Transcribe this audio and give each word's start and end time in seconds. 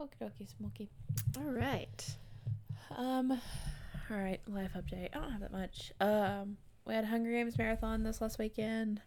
Okie 0.00 0.18
dokie, 0.18 0.48
Smokey. 0.48 0.88
All 1.36 1.52
right. 1.52 2.16
Um, 2.96 3.32
all 4.10 4.16
right, 4.16 4.40
life 4.48 4.70
update. 4.74 5.10
I 5.14 5.18
don't 5.18 5.30
have 5.30 5.42
that 5.42 5.52
much. 5.52 5.92
Um, 6.00 6.56
we 6.86 6.94
had 6.94 7.04
Hunger 7.04 7.30
Games 7.30 7.58
marathon 7.58 8.02
this 8.02 8.22
last 8.22 8.38
weekend. 8.38 9.02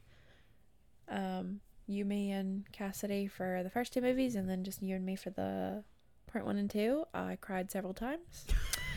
Um, 1.10 1.62
you, 1.88 2.06
me, 2.06 2.32
and 2.32 2.72
Cassidy 2.72 3.28
for 3.28 3.62
the 3.64 3.72
first 3.72 3.92
two 3.92 4.02
movies, 4.02 4.36
and 4.36 4.48
then 4.48 4.64
just 4.64 4.84
you 4.84 4.96
and 4.96 5.04
me 5.04 5.16
for 5.16 5.32
the 5.32 5.84
part 6.32 6.46
one 6.46 6.58
and 6.58 6.70
two. 6.70 7.06
I 7.12 7.38
cried 7.42 7.72
several 7.72 7.96
times. 7.96 8.46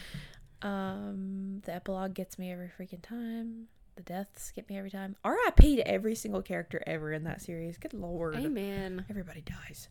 um, 0.63 1.63
the 1.65 1.75
epilogue 1.75 2.13
gets 2.13 2.39
me 2.39 2.53
every 2.53 2.69
freaking 2.79 3.03
time. 3.03 3.69
The 3.97 4.03
deaths 4.03 4.53
get 4.55 4.69
me 4.69 4.77
every 4.77 4.91
time. 4.91 5.17
R.I.P. 5.25 5.77
to 5.77 5.89
every 5.89 6.15
single 6.15 6.43
character 6.43 6.83
ever 6.87 7.15
in 7.15 7.25
that 7.25 7.41
series. 7.41 7.79
Good 7.79 7.95
lord. 7.95 8.37
Amen. 8.37 9.07
Everybody 9.09 9.41
dies. 9.41 9.89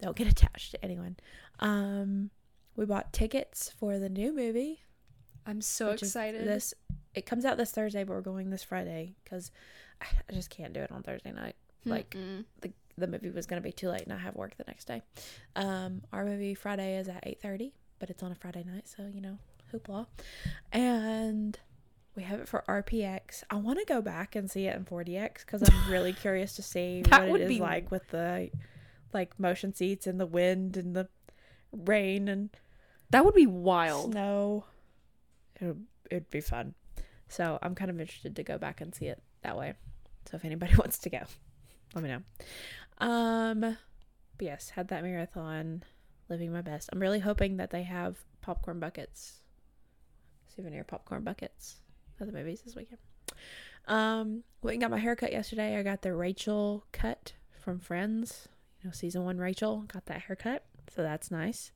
Don't 0.00 0.16
get 0.16 0.26
attached 0.30 0.72
to 0.72 0.84
anyone. 0.84 1.16
Um, 1.58 2.30
we 2.76 2.84
bought 2.84 3.12
tickets 3.12 3.72
for 3.78 3.98
the 3.98 4.08
new 4.08 4.34
movie. 4.34 4.80
I'm 5.46 5.60
so 5.60 5.90
excited. 5.90 6.46
This 6.46 6.74
it 7.14 7.26
comes 7.26 7.44
out 7.44 7.56
this 7.56 7.72
Thursday, 7.72 8.04
but 8.04 8.12
we're 8.14 8.20
going 8.20 8.50
this 8.50 8.62
Friday 8.62 9.16
because 9.24 9.50
I 10.00 10.32
just 10.32 10.50
can't 10.50 10.72
do 10.72 10.80
it 10.80 10.92
on 10.92 11.02
Thursday 11.02 11.32
night. 11.32 11.56
Like 11.84 12.10
Mm-mm. 12.10 12.44
the 12.60 12.72
the 12.98 13.06
movie 13.06 13.30
was 13.30 13.46
gonna 13.46 13.60
be 13.60 13.72
too 13.72 13.88
late, 13.88 14.02
and 14.02 14.12
I 14.12 14.18
have 14.18 14.34
work 14.34 14.56
the 14.56 14.64
next 14.66 14.86
day. 14.86 15.02
Um, 15.56 16.02
our 16.12 16.24
movie 16.24 16.54
Friday 16.54 16.98
is 16.98 17.08
at 17.08 17.20
eight 17.22 17.40
thirty, 17.40 17.72
but 17.98 18.10
it's 18.10 18.22
on 18.22 18.32
a 18.32 18.34
Friday 18.34 18.64
night, 18.64 18.88
so 18.88 19.08
you 19.12 19.20
know, 19.20 19.38
hoopla. 19.72 20.06
And 20.72 21.58
we 22.16 22.22
have 22.24 22.40
it 22.40 22.48
for 22.48 22.64
RPX. 22.68 23.44
I 23.50 23.56
want 23.56 23.78
to 23.78 23.84
go 23.84 24.02
back 24.02 24.36
and 24.36 24.50
see 24.50 24.66
it 24.66 24.76
in 24.76 24.84
4DX 24.84 25.46
because 25.46 25.62
I'm 25.62 25.90
really 25.90 26.12
curious 26.12 26.54
to 26.56 26.62
see 26.62 27.02
what 27.08 27.40
it 27.40 27.50
is 27.50 27.58
like 27.60 27.90
with 27.90 28.06
the 28.08 28.50
like 29.12 29.38
motion 29.38 29.74
seats 29.74 30.06
and 30.06 30.20
the 30.20 30.26
wind 30.26 30.76
and 30.76 30.94
the 30.94 31.08
rain 31.72 32.28
and 32.28 32.50
that 33.10 33.24
would 33.24 33.34
be 33.34 33.46
wild. 33.46 34.12
snow. 34.12 34.64
It'd, 35.60 35.84
it'd 36.10 36.30
be 36.30 36.40
fun. 36.40 36.74
So 37.28 37.58
I'm 37.62 37.74
kind 37.74 37.90
of 37.90 38.00
interested 38.00 38.36
to 38.36 38.42
go 38.42 38.58
back 38.58 38.80
and 38.80 38.94
see 38.94 39.06
it 39.06 39.22
that 39.42 39.56
way. 39.56 39.74
So 40.30 40.36
if 40.36 40.44
anybody 40.44 40.74
wants 40.78 40.98
to 40.98 41.10
go, 41.10 41.20
let 41.94 42.04
me 42.04 42.10
know. 42.10 42.22
Um, 42.98 43.60
but 43.60 43.76
yes, 44.44 44.70
had 44.70 44.88
that 44.88 45.02
marathon, 45.02 45.82
living 46.28 46.52
my 46.52 46.62
best. 46.62 46.88
I'm 46.92 47.00
really 47.00 47.20
hoping 47.20 47.56
that 47.58 47.70
they 47.70 47.82
have 47.82 48.18
popcorn 48.42 48.80
buckets, 48.80 49.40
souvenir 50.54 50.84
popcorn 50.84 51.24
buckets 51.24 51.76
at 52.20 52.26
the 52.26 52.32
movies 52.32 52.62
this 52.62 52.76
weekend. 52.76 52.98
Um, 53.86 54.44
went 54.62 54.74
and 54.74 54.82
got 54.82 54.90
my 54.90 54.98
hair 54.98 55.16
cut 55.16 55.32
yesterday. 55.32 55.76
I 55.76 55.82
got 55.82 56.02
the 56.02 56.14
Rachel 56.14 56.84
cut 56.92 57.32
from 57.58 57.80
Friends. 57.80 58.48
You 58.82 58.88
know, 58.88 58.92
season 58.92 59.24
one 59.24 59.38
Rachel 59.38 59.84
got 59.92 60.06
that 60.06 60.22
haircut, 60.22 60.64
so 60.94 61.02
that's 61.02 61.30
nice. 61.30 61.70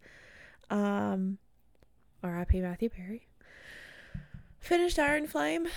Um, 0.70 1.38
R.I.P. 2.22 2.60
Matthew 2.60 2.88
Perry. 2.88 3.28
Finished 4.58 4.98
Iron 4.98 5.26
Flame. 5.26 5.68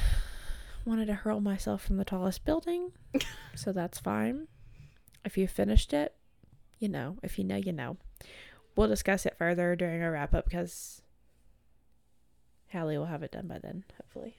Wanted 0.85 1.07
to 1.07 1.15
hurl 1.15 1.41
myself 1.41 1.83
from 1.83 1.97
the 1.97 2.05
tallest 2.05 2.45
building, 2.45 2.93
so 3.55 3.73
that's 3.73 3.99
fine. 3.99 4.47
If 5.25 5.37
you 5.37 5.47
finished 5.47 5.91
it, 5.91 6.15
you 6.79 6.87
know. 6.87 7.17
If 7.21 7.37
you 7.37 7.43
know, 7.43 7.57
you 7.57 7.73
know. 7.73 7.97
We'll 8.77 8.87
discuss 8.87 9.25
it 9.25 9.37
further 9.37 9.75
during 9.75 10.01
our 10.01 10.11
wrap 10.11 10.33
up 10.33 10.45
because 10.45 11.01
Hallie 12.71 12.97
will 12.97 13.07
have 13.07 13.23
it 13.23 13.31
done 13.31 13.47
by 13.47 13.59
then, 13.59 13.83
hopefully. 13.97 14.37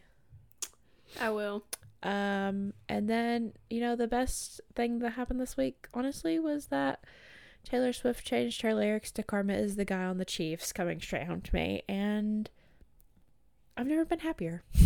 I 1.21 1.31
will. 1.31 1.65
Um, 2.03 2.75
and 2.89 3.09
then 3.09 3.53
you 3.69 3.81
know 3.81 3.97
the 3.97 4.07
best 4.07 4.61
thing 4.75 5.01
that 5.01 5.11
happened 5.11 5.41
this 5.41 5.57
week, 5.57 5.89
honestly, 5.93 6.39
was 6.39 6.67
that 6.67 7.05
Taylor 7.65 7.93
Swift 7.93 8.25
changed 8.25 8.63
her 8.63 8.75
lyrics 8.75 9.11
to 9.13 9.23
"Karma 9.23 9.55
is 9.55 9.77
the 9.77 9.85
guy 9.85 10.05
on 10.05 10.19
the 10.19 10.25
Chiefs" 10.25 10.73
coming 10.73 11.01
straight 11.01 11.27
home 11.27 11.41
to 11.43 11.55
me, 11.55 11.83
and 11.89 12.49
I've 13.77 13.87
never 13.87 14.05
been 14.05 14.21
happier. 14.21 14.63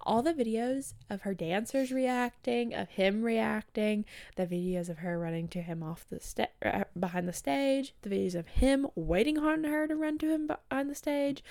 All 0.00 0.22
the 0.22 0.32
videos 0.32 0.94
of 1.10 1.22
her 1.22 1.34
dancers 1.34 1.92
reacting, 1.92 2.72
of 2.72 2.88
him 2.90 3.22
reacting, 3.22 4.04
the 4.36 4.46
videos 4.46 4.88
of 4.88 4.98
her 4.98 5.18
running 5.18 5.48
to 5.48 5.60
him 5.60 5.82
off 5.82 6.06
the 6.08 6.20
sta- 6.20 6.46
uh, 6.64 6.84
behind 6.98 7.28
the 7.28 7.32
stage, 7.32 7.94
the 8.02 8.10
videos 8.10 8.34
of 8.34 8.48
him 8.48 8.86
waiting 8.94 9.38
on 9.38 9.64
her 9.64 9.86
to 9.86 9.94
run 9.94 10.18
to 10.18 10.30
him 10.30 10.46
behind 10.46 10.88
the 10.88 10.94
stage. 10.94 11.44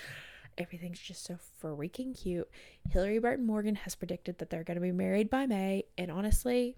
Everything's 0.58 1.00
just 1.00 1.24
so 1.24 1.38
freaking 1.62 2.20
cute. 2.20 2.50
Hillary 2.90 3.20
Barton 3.20 3.46
Morgan 3.46 3.76
has 3.76 3.96
predicted 3.96 4.40
that 4.40 4.50
they're 4.50 4.64
going 4.64 4.76
to 4.76 4.82
be 4.82 4.92
married 4.92 5.30
by 5.30 5.46
May, 5.46 5.84
and 5.98 6.10
honestly, 6.12 6.78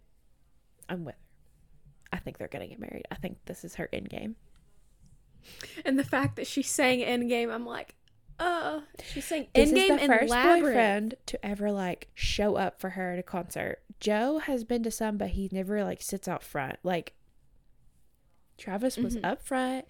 I'm 0.90 1.06
with 1.06 1.16
her. 1.16 1.20
I 2.12 2.18
think 2.18 2.38
they're 2.38 2.48
going 2.48 2.64
to 2.64 2.68
get 2.68 2.80
married. 2.80 3.06
I 3.12 3.16
think 3.16 3.38
this 3.46 3.64
is 3.64 3.76
her 3.76 3.88
end 3.94 4.10
game. 4.10 4.36
And 5.86 5.98
the 5.98 6.04
fact 6.04 6.36
that 6.36 6.48
she 6.48 6.62
sang 6.64 7.00
Endgame, 7.00 7.54
I'm 7.54 7.66
like, 7.66 7.96
uh, 8.40 8.82
she 9.04 9.22
sang 9.22 9.48
This 9.54 9.72
Endgame 9.72 9.96
is 9.96 10.02
the 10.02 10.08
first 10.08 10.30
Labyrinth. 10.32 10.64
boyfriend 10.66 11.16
to 11.28 11.46
ever 11.46 11.72
like 11.72 12.10
show 12.16 12.56
up 12.56 12.82
for 12.82 12.92
her 12.92 13.14
at 13.14 13.20
a 13.20 13.24
concert. 13.24 13.80
Joe 14.00 14.40
has 14.40 14.64
been 14.64 14.82
to 14.84 14.92
some, 14.92 15.18
but 15.18 15.30
he 15.30 15.50
never 15.52 15.84
like 15.84 16.02
sits 16.02 16.28
out 16.28 16.42
front. 16.44 16.78
Like 16.84 17.14
Travis 18.58 18.98
was 18.98 19.16
Mhm. 19.18 19.26
up 19.26 19.42
front. 19.44 19.86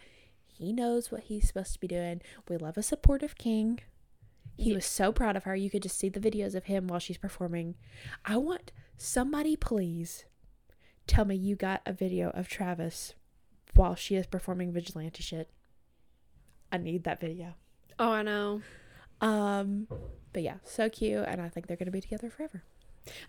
He 0.60 0.74
knows 0.74 1.10
what 1.10 1.24
he's 1.24 1.48
supposed 1.48 1.72
to 1.74 1.80
be 1.80 1.88
doing. 1.88 2.22
We 2.50 2.58
love 2.58 2.78
a 2.78 2.84
supportive 2.84 3.38
king. 3.38 3.80
He 4.58 4.74
was 4.74 4.86
so 4.86 5.14
proud 5.14 5.38
of 5.38 5.46
her. 5.46 5.56
You 5.56 5.70
could 5.70 5.84
just 5.84 5.98
see 5.98 6.10
the 6.10 6.20
videos 6.20 6.54
of 6.54 6.66
him 6.66 6.88
while 6.88 7.00
she's 7.00 7.18
performing. 7.18 7.76
I 8.26 8.36
want 8.36 8.74
somebody, 8.98 9.56
please, 9.56 10.26
tell 11.08 11.24
me 11.24 11.36
you 11.36 11.56
got 11.56 11.82
a 11.86 11.94
video 11.94 12.30
of 12.32 12.50
Travis 12.50 13.14
while 13.74 13.96
she 13.96 14.16
is 14.16 14.28
performing 14.28 14.74
vigilante 14.74 15.24
shit. 15.24 15.50
I 16.74 16.78
need 16.78 17.06
that 17.06 17.22
video. 17.22 17.54
Oh, 17.98 18.12
I 18.12 18.24
know. 18.24 18.62
Um, 19.22 19.88
but 20.34 20.44
yeah, 20.44 20.58
so 20.66 20.90
cute, 20.90 21.24
and 21.26 21.42
I 21.42 21.48
think 21.48 21.68
they're 21.68 21.78
gonna 21.78 21.90
be 21.90 22.02
together 22.02 22.30
forever. 22.30 22.64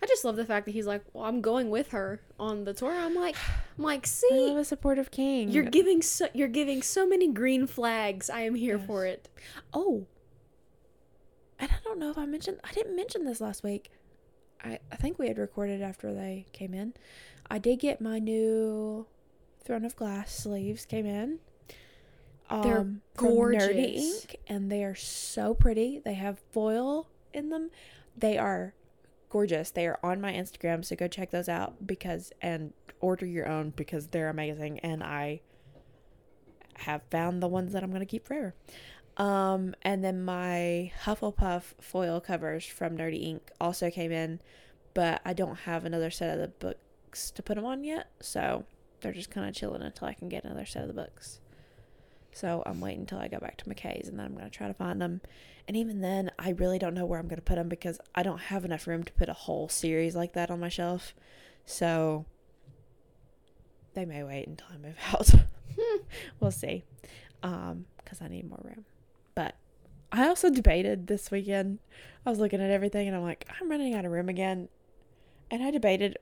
I 0.01 0.05
just 0.05 0.23
love 0.25 0.35
the 0.35 0.45
fact 0.45 0.65
that 0.65 0.71
he's 0.73 0.87
like, 0.87 1.03
well, 1.13 1.25
I'm 1.25 1.41
going 1.41 1.69
with 1.69 1.89
her 1.91 2.21
on 2.39 2.63
the 2.63 2.73
tour. 2.73 2.91
I'm 2.91 3.15
like, 3.15 3.35
I'm 3.77 3.83
like, 3.83 4.05
see, 4.07 4.27
I 4.31 4.37
love 4.49 4.57
a 4.57 4.65
supportive 4.65 5.11
king. 5.11 5.49
you're 5.49 5.63
giving 5.63 6.01
so 6.01 6.27
you're 6.33 6.47
giving 6.47 6.81
so 6.81 7.07
many 7.07 7.27
green 7.31 7.67
flags. 7.67 8.29
I 8.29 8.41
am 8.41 8.55
here 8.55 8.77
Yes. 8.77 8.87
for 8.87 9.05
it. 9.05 9.29
oh, 9.73 10.05
and 11.59 11.69
I 11.71 11.75
don't 11.83 11.99
know 11.99 12.09
if 12.09 12.17
I 12.17 12.25
mentioned. 12.25 12.59
I 12.63 12.71
didn't 12.73 12.95
mention 12.95 13.25
this 13.25 13.41
last 13.41 13.63
week. 13.63 13.91
I 14.63 14.79
I 14.91 14.95
think 14.95 15.19
we 15.19 15.27
had 15.27 15.37
recorded 15.37 15.81
after 15.81 16.13
they 16.13 16.45
came 16.53 16.73
in. 16.73 16.93
I 17.49 17.57
did 17.59 17.79
get 17.79 18.01
my 18.01 18.19
new 18.19 19.05
Throne 19.63 19.85
of 19.85 19.95
Glass 19.95 20.33
sleeves. 20.33 20.85
Came 20.85 21.05
in. 21.05 21.39
They're 22.49 22.79
Um, 22.79 23.01
Nerdy 23.15 23.17
gorgeous. 23.17 24.23
Ink, 24.23 24.35
and 24.47 24.69
they 24.71 24.83
are 24.83 24.95
so 24.95 25.53
pretty. 25.53 25.99
They 26.03 26.15
have 26.15 26.39
foil 26.51 27.07
in 27.33 27.49
them. 27.49 27.71
They 28.17 28.37
are 28.37 28.73
gorgeous. 29.31 29.71
They 29.71 29.87
are 29.87 29.99
on 30.03 30.21
my 30.21 30.33
Instagram, 30.33 30.85
so 30.85 30.95
go 30.95 31.07
check 31.07 31.31
those 31.31 31.49
out 31.49 31.87
because 31.87 32.31
and 32.41 32.73
order 32.99 33.25
your 33.25 33.47
own 33.47 33.71
because 33.75 34.07
they're 34.07 34.29
amazing 34.29 34.79
and 34.79 35.03
I 35.03 35.41
have 36.75 37.01
found 37.09 37.41
the 37.41 37.47
ones 37.47 37.73
that 37.73 37.83
I'm 37.83 37.89
going 37.89 38.01
to 38.01 38.05
keep 38.05 38.27
forever. 38.27 38.53
Um 39.17 39.75
and 39.81 40.03
then 40.03 40.23
my 40.23 40.91
Hufflepuff 41.03 41.63
foil 41.81 42.21
covers 42.21 42.65
from 42.65 42.97
Nerdy 42.97 43.23
Ink 43.23 43.51
also 43.59 43.89
came 43.89 44.11
in, 44.11 44.39
but 44.93 45.21
I 45.25 45.33
don't 45.33 45.59
have 45.59 45.83
another 45.83 46.11
set 46.11 46.33
of 46.33 46.39
the 46.39 46.47
books 46.47 47.31
to 47.31 47.43
put 47.43 47.55
them 47.55 47.65
on 47.65 47.83
yet, 47.83 48.07
so 48.21 48.65
they're 49.01 49.11
just 49.11 49.31
kind 49.31 49.49
of 49.49 49.55
chilling 49.55 49.81
until 49.81 50.07
I 50.07 50.13
can 50.13 50.29
get 50.29 50.45
another 50.45 50.65
set 50.65 50.83
of 50.83 50.87
the 50.87 50.93
books. 50.93 51.40
So 52.33 52.63
I'm 52.65 52.79
waiting 52.79 53.01
until 53.01 53.19
I 53.19 53.27
go 53.27 53.39
back 53.39 53.57
to 53.57 53.65
McKay's 53.65 54.07
and 54.07 54.17
then 54.17 54.25
I'm 54.25 54.33
going 54.33 54.49
to 54.49 54.57
try 54.57 54.67
to 54.67 54.73
find 54.73 55.01
them. 55.01 55.21
And 55.67 55.77
even 55.77 56.01
then, 56.01 56.31
I 56.39 56.51
really 56.51 56.79
don't 56.79 56.93
know 56.93 57.05
where 57.05 57.19
I'm 57.19 57.27
going 57.27 57.37
to 57.37 57.43
put 57.43 57.55
them 57.55 57.69
because 57.69 57.99
I 58.15 58.23
don't 58.23 58.39
have 58.39 58.65
enough 58.65 58.87
room 58.87 59.03
to 59.03 59.13
put 59.13 59.29
a 59.29 59.33
whole 59.33 59.69
series 59.69 60.15
like 60.15 60.33
that 60.33 60.49
on 60.49 60.59
my 60.59 60.69
shelf. 60.69 61.13
So 61.65 62.25
they 63.93 64.05
may 64.05 64.23
wait 64.23 64.47
until 64.47 64.67
I 64.73 64.77
move 64.77 64.95
out. 65.13 65.29
we'll 66.39 66.51
see. 66.51 66.83
Um, 67.43 67.85
cuz 68.05 68.21
I 68.21 68.27
need 68.27 68.49
more 68.49 68.61
room. 68.63 68.85
But 69.35 69.55
I 70.11 70.27
also 70.27 70.49
debated 70.49 71.07
this 71.07 71.31
weekend. 71.31 71.79
I 72.25 72.29
was 72.29 72.39
looking 72.39 72.61
at 72.61 72.69
everything 72.69 73.07
and 73.07 73.15
I'm 73.15 73.23
like, 73.23 73.47
I'm 73.59 73.69
running 73.69 73.93
out 73.93 74.05
of 74.05 74.11
room 74.11 74.29
again. 74.29 74.69
And 75.49 75.63
I 75.63 75.71
debated 75.71 76.17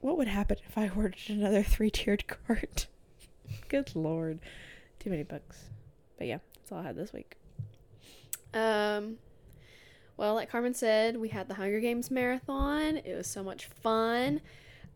what 0.00 0.16
would 0.18 0.28
happen 0.28 0.58
if 0.66 0.76
I 0.76 0.88
ordered 0.96 1.16
another 1.28 1.62
three-tiered 1.62 2.26
cart. 2.26 2.86
Good 3.68 3.94
lord. 3.94 4.40
Too 5.04 5.10
many 5.10 5.22
books. 5.22 5.58
But 6.16 6.28
yeah, 6.28 6.38
that's 6.56 6.72
all 6.72 6.78
I 6.78 6.82
had 6.82 6.96
this 6.96 7.12
week. 7.12 7.36
Um, 8.54 9.18
well, 10.16 10.34
like 10.34 10.50
Karmen 10.50 10.74
said, 10.74 11.18
we 11.18 11.28
had 11.28 11.46
the 11.46 11.54
Hunger 11.54 11.78
Games 11.78 12.10
marathon. 12.10 12.96
It 12.96 13.14
was 13.14 13.26
so 13.26 13.42
much 13.42 13.66
fun. 13.66 14.40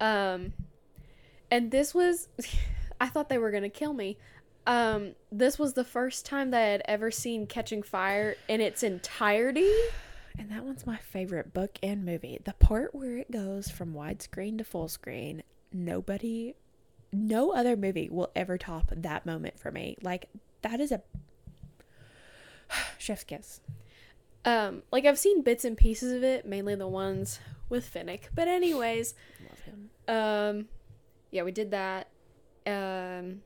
Um, 0.00 0.54
and 1.50 1.70
this 1.70 1.92
was, 1.92 2.28
I 3.00 3.08
thought 3.08 3.28
they 3.28 3.36
were 3.36 3.50
gonna 3.50 3.68
kill 3.68 3.92
me. 3.92 4.16
Um, 4.66 5.14
this 5.30 5.58
was 5.58 5.74
the 5.74 5.84
first 5.84 6.24
time 6.24 6.52
that 6.52 6.62
I 6.62 6.68
had 6.68 6.82
ever 6.86 7.10
seen 7.10 7.46
Catching 7.46 7.82
Fire 7.82 8.36
in 8.48 8.62
its 8.62 8.82
entirety. 8.82 9.70
And 10.38 10.50
that 10.50 10.64
one's 10.64 10.86
my 10.86 10.96
favorite 10.96 11.52
book 11.52 11.78
and 11.82 12.04
movie. 12.04 12.38
The 12.42 12.54
part 12.54 12.94
where 12.94 13.18
it 13.18 13.30
goes 13.30 13.70
from 13.70 13.92
widescreen 13.92 14.56
to 14.56 14.64
full 14.64 14.88
screen, 14.88 15.42
nobody 15.70 16.54
no 17.12 17.52
other 17.52 17.76
movie 17.76 18.08
will 18.10 18.30
ever 18.36 18.58
top 18.58 18.90
that 18.94 19.24
moment 19.26 19.58
for 19.58 19.70
me. 19.70 19.96
Like 20.02 20.28
that 20.62 20.80
is 20.80 20.92
a 20.92 21.02
chef's 22.98 23.24
kiss. 23.24 23.60
Um, 24.44 24.82
like 24.92 25.04
I've 25.04 25.18
seen 25.18 25.42
bits 25.42 25.64
and 25.64 25.76
pieces 25.76 26.12
of 26.12 26.22
it, 26.22 26.46
mainly 26.46 26.74
the 26.74 26.86
ones 26.88 27.40
with 27.68 27.92
Finnick. 27.92 28.22
But 28.34 28.48
anyways, 28.48 29.14
Love 29.48 29.58
him. 29.60 29.90
um, 30.08 30.68
yeah, 31.30 31.42
we 31.42 31.52
did 31.52 31.70
that. 31.72 32.08
Um, 32.66 33.42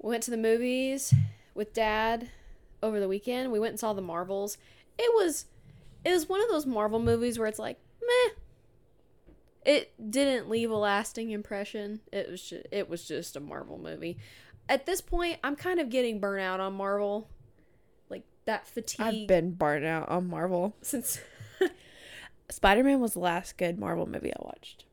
we 0.00 0.10
went 0.10 0.22
to 0.24 0.30
the 0.30 0.36
movies 0.36 1.14
with 1.54 1.72
Dad 1.72 2.28
over 2.82 3.00
the 3.00 3.08
weekend. 3.08 3.52
We 3.52 3.58
went 3.58 3.72
and 3.72 3.80
saw 3.80 3.92
the 3.92 4.02
Marvels. 4.02 4.58
It 4.98 5.10
was, 5.14 5.46
it 6.04 6.10
was 6.10 6.28
one 6.28 6.40
of 6.42 6.48
those 6.50 6.66
Marvel 6.66 6.98
movies 7.00 7.38
where 7.38 7.48
it's 7.48 7.58
like, 7.58 7.78
meh. 8.00 8.34
It 9.64 9.92
didn't 10.10 10.48
leave 10.48 10.70
a 10.70 10.76
lasting 10.76 11.30
impression. 11.30 12.00
It 12.12 12.28
was 12.30 12.42
just, 12.42 12.66
it 12.72 12.88
was 12.88 13.06
just 13.06 13.36
a 13.36 13.40
Marvel 13.40 13.78
movie. 13.78 14.18
At 14.68 14.86
this 14.86 15.00
point, 15.00 15.38
I'm 15.44 15.56
kind 15.56 15.78
of 15.80 15.88
getting 15.88 16.18
burnt 16.20 16.42
out 16.42 16.60
on 16.60 16.74
Marvel. 16.74 17.28
Like 18.08 18.24
that 18.44 18.66
fatigue 18.66 19.00
I've 19.22 19.26
been 19.28 19.52
burnt 19.52 19.84
out 19.84 20.08
on 20.08 20.28
Marvel. 20.28 20.74
since 20.82 21.20
Spider 22.50 22.82
Man 22.84 23.00
was 23.00 23.12
the 23.12 23.20
last 23.20 23.56
good 23.56 23.78
Marvel 23.78 24.06
movie 24.06 24.32
I 24.32 24.38
watched. 24.40 24.84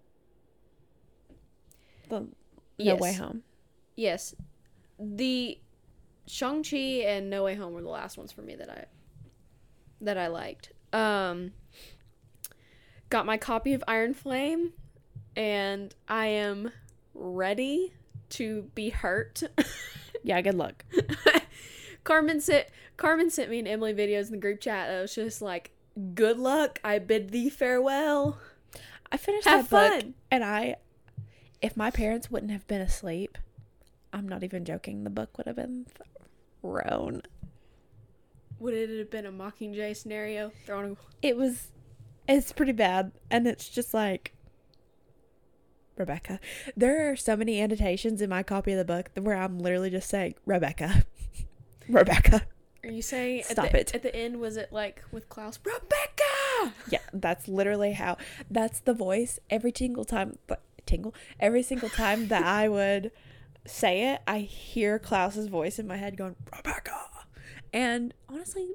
The 2.10 2.20
No 2.22 2.28
Yes. 2.78 3.00
Way 3.00 3.14
Home. 3.14 3.44
Yes. 3.96 4.36
The 5.00 5.60
Shang-Chi 6.28 6.78
and 7.06 7.30
No 7.30 7.44
Way 7.44 7.56
Home 7.56 7.74
were 7.74 7.82
the 7.82 7.90
last 7.90 8.18
ones 8.18 8.32
for 8.32 8.42
me 8.42 8.56
that 8.56 8.70
I 8.70 8.86
that 10.02 10.18
I 10.18 10.28
liked. 10.28 10.72
Um 10.94 11.52
got 13.10 13.26
my 13.26 13.38
copy 13.38 13.74
of 13.74 13.84
Iron 13.88 14.14
Flame 14.14 14.74
and 15.36 15.94
I 16.08 16.28
am 16.28 16.72
ready 17.14 17.94
to 18.30 18.70
be 18.76 18.90
hurt. 18.90 19.44
Yeah, 20.24 20.42
good 20.42 20.56
luck. 20.56 20.84
Karmen 22.04 22.42
sent 22.42 22.68
Karmen 22.98 23.32
sent 23.32 23.50
me 23.50 23.60
an 23.60 23.68
Emily 23.68 23.94
videos 23.94 24.26
in 24.26 24.32
the 24.32 24.38
group 24.38 24.60
chat 24.60 24.90
that 24.90 25.02
was 25.02 25.16
just 25.16 25.42
like, 25.42 25.72
"Good 26.14 26.38
luck. 26.38 26.80
I 26.84 27.00
bid 27.00 27.30
thee 27.30 27.50
farewell." 27.50 28.38
I 29.12 29.18
finished 29.18 29.48
Have 29.48 29.70
that 29.70 30.04
book 30.04 30.14
and 30.30 30.44
I 30.44 30.76
if 31.62 31.76
my 31.76 31.90
parents 31.92 32.30
wouldn't 32.30 32.52
have 32.52 32.68
been 32.68 32.82
asleep, 32.82 33.38
I'm 34.14 34.28
not 34.28 34.44
even 34.44 34.66
joking, 34.66 35.04
the 35.04 35.10
book 35.10 35.38
would 35.38 35.48
have 35.48 35.56
been 35.56 35.86
thrown. 36.62 37.22
Would 38.60 38.74
it 38.74 38.98
have 39.00 39.10
been 39.10 39.26
a 39.26 39.32
Mockingjay 39.32 39.96
scenario? 39.96 40.52
Thrown 40.66 40.98
It 41.22 41.38
was 41.38 41.72
it's 42.38 42.52
pretty 42.52 42.72
bad 42.72 43.12
and 43.30 43.48
it's 43.48 43.70
just 43.70 43.94
like 43.94 44.34
Rebecca. 45.98 46.40
There 46.78 47.12
are 47.12 47.16
so 47.16 47.36
many 47.36 47.62
annotations 47.62 48.22
in 48.22 48.30
my 48.30 48.44
copy 48.44 48.72
of 48.72 48.78
the 48.78 48.86
book 48.86 49.10
where 49.16 49.36
I'm 49.36 49.60
literally 49.60 49.90
just 49.90 50.10
saying 50.10 50.36
Rebecca. 50.46 51.06
Rebecca. 51.90 52.44
Are 52.84 52.90
you 52.90 53.02
saying 53.02 53.44
Stop 53.44 53.66
at 53.66 53.72
the, 53.72 53.80
it. 53.80 53.96
At 53.96 54.04
the 54.04 54.16
end, 54.16 54.40
was 54.40 54.56
it 54.56 54.72
like 54.72 55.04
with 55.12 55.28
Klaus? 55.28 55.60
Rebecca. 55.64 56.74
Yeah, 56.90 57.00
that's 57.12 57.48
literally 57.48 57.94
how. 57.94 58.18
That's 58.50 58.80
the 58.80 58.94
voice 58.94 59.40
every 59.50 59.74
single 59.76 60.06
time. 60.06 60.38
But 60.48 60.62
tingle 60.86 61.14
every 61.40 61.62
single 61.62 61.90
time 61.90 62.30
that 62.30 62.44
I 62.44 62.70
would 62.78 63.12
say 63.66 64.14
it, 64.14 64.22
I 64.28 64.40
hear 64.40 64.98
Klaus's 64.98 65.48
voice 65.48 65.78
in 65.78 65.88
my 65.88 65.98
head 65.98 66.16
going 66.16 66.36
Rebecca, 66.56 66.96
and 67.74 68.14
honestly, 68.30 68.70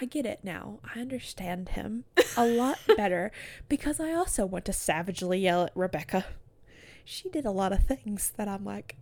I 0.00 0.04
get 0.04 0.26
it 0.26 0.40
now. 0.42 0.80
I 0.94 1.00
understand 1.00 1.70
him 1.70 2.04
a 2.36 2.46
lot 2.46 2.78
better 2.96 3.32
because 3.68 3.98
I 3.98 4.12
also 4.12 4.44
want 4.44 4.64
to 4.66 4.72
savagely 4.72 5.40
yell 5.40 5.64
at 5.64 5.72
Rebecca. 5.74 6.26
She 7.04 7.28
did 7.30 7.44
a 7.44 7.50
lot 7.50 7.72
of 7.72 7.84
things 7.84 8.32
that 8.36 8.48
I'm 8.48 8.64
like, 8.64 8.96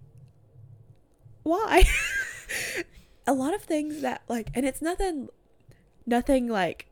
why? 1.42 1.84
a 3.26 3.32
lot 3.32 3.54
of 3.54 3.62
things 3.62 4.02
that 4.02 4.22
like, 4.28 4.50
and 4.54 4.64
it's 4.64 4.80
nothing, 4.80 5.28
nothing 6.06 6.48
like 6.48 6.86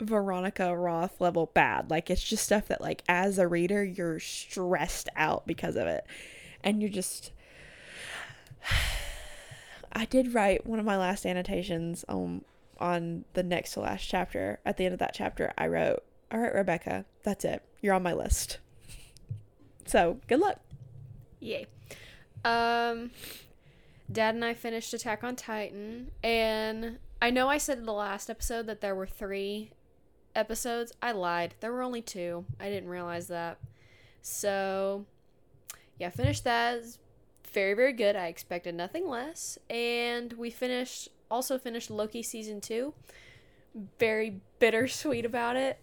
Veronica 0.00 0.76
Roth 0.76 1.20
level 1.20 1.50
bad. 1.54 1.90
Like 1.90 2.10
it's 2.10 2.22
just 2.22 2.44
stuff 2.44 2.68
that 2.68 2.80
like 2.80 3.02
as 3.08 3.38
a 3.38 3.48
reader 3.48 3.82
you're 3.82 4.20
stressed 4.20 5.08
out 5.16 5.46
because 5.46 5.76
of 5.76 5.86
it. 5.86 6.04
And 6.62 6.82
you're 6.82 6.90
just 6.90 7.32
I 9.96 10.04
did 10.04 10.34
write 10.34 10.66
one 10.66 10.78
of 10.78 10.84
my 10.84 10.96
last 10.96 11.24
annotations 11.26 12.04
um 12.08 12.44
on 12.78 13.24
the 13.32 13.42
next 13.42 13.72
to 13.72 13.80
last 13.80 14.04
chapter. 14.04 14.60
At 14.64 14.76
the 14.76 14.84
end 14.84 14.92
of 14.92 14.98
that 15.00 15.14
chapter 15.14 15.52
I 15.56 15.66
wrote, 15.66 16.04
"All 16.30 16.38
right, 16.38 16.54
Rebecca, 16.54 17.06
that's 17.22 17.44
it. 17.44 17.62
You're 17.80 17.94
on 17.94 18.02
my 18.02 18.12
list." 18.12 18.58
So, 19.88 20.18
good 20.26 20.40
luck. 20.40 20.58
Yay. 21.38 21.68
Um, 22.44 23.12
Dad 24.10 24.34
and 24.34 24.44
I 24.44 24.52
finished 24.52 24.92
Attack 24.92 25.22
on 25.22 25.36
Titan, 25.36 26.10
and 26.24 26.98
I 27.22 27.30
know 27.30 27.48
I 27.48 27.58
said 27.58 27.78
in 27.78 27.86
the 27.86 27.92
last 27.92 28.28
episode 28.28 28.66
that 28.66 28.80
there 28.80 28.96
were 28.96 29.06
three 29.06 29.70
episodes. 30.34 30.92
I 31.00 31.12
lied. 31.12 31.54
There 31.60 31.72
were 31.72 31.82
only 31.82 32.02
two. 32.02 32.46
I 32.58 32.68
didn't 32.68 32.88
realize 32.88 33.28
that. 33.28 33.58
So, 34.22 35.06
yeah, 35.98 36.10
finished 36.10 36.44
that. 36.44 36.82
Very, 37.52 37.74
very 37.74 37.92
good. 37.92 38.16
I 38.16 38.26
expected 38.26 38.74
nothing 38.74 39.08
less. 39.08 39.58
And 39.70 40.32
we 40.34 40.50
finished, 40.50 41.08
also 41.30 41.58
finished 41.58 41.90
Loki 41.90 42.22
season 42.22 42.60
two. 42.60 42.94
Very 43.98 44.40
bittersweet 44.58 45.24
about 45.24 45.56
it. 45.56 45.78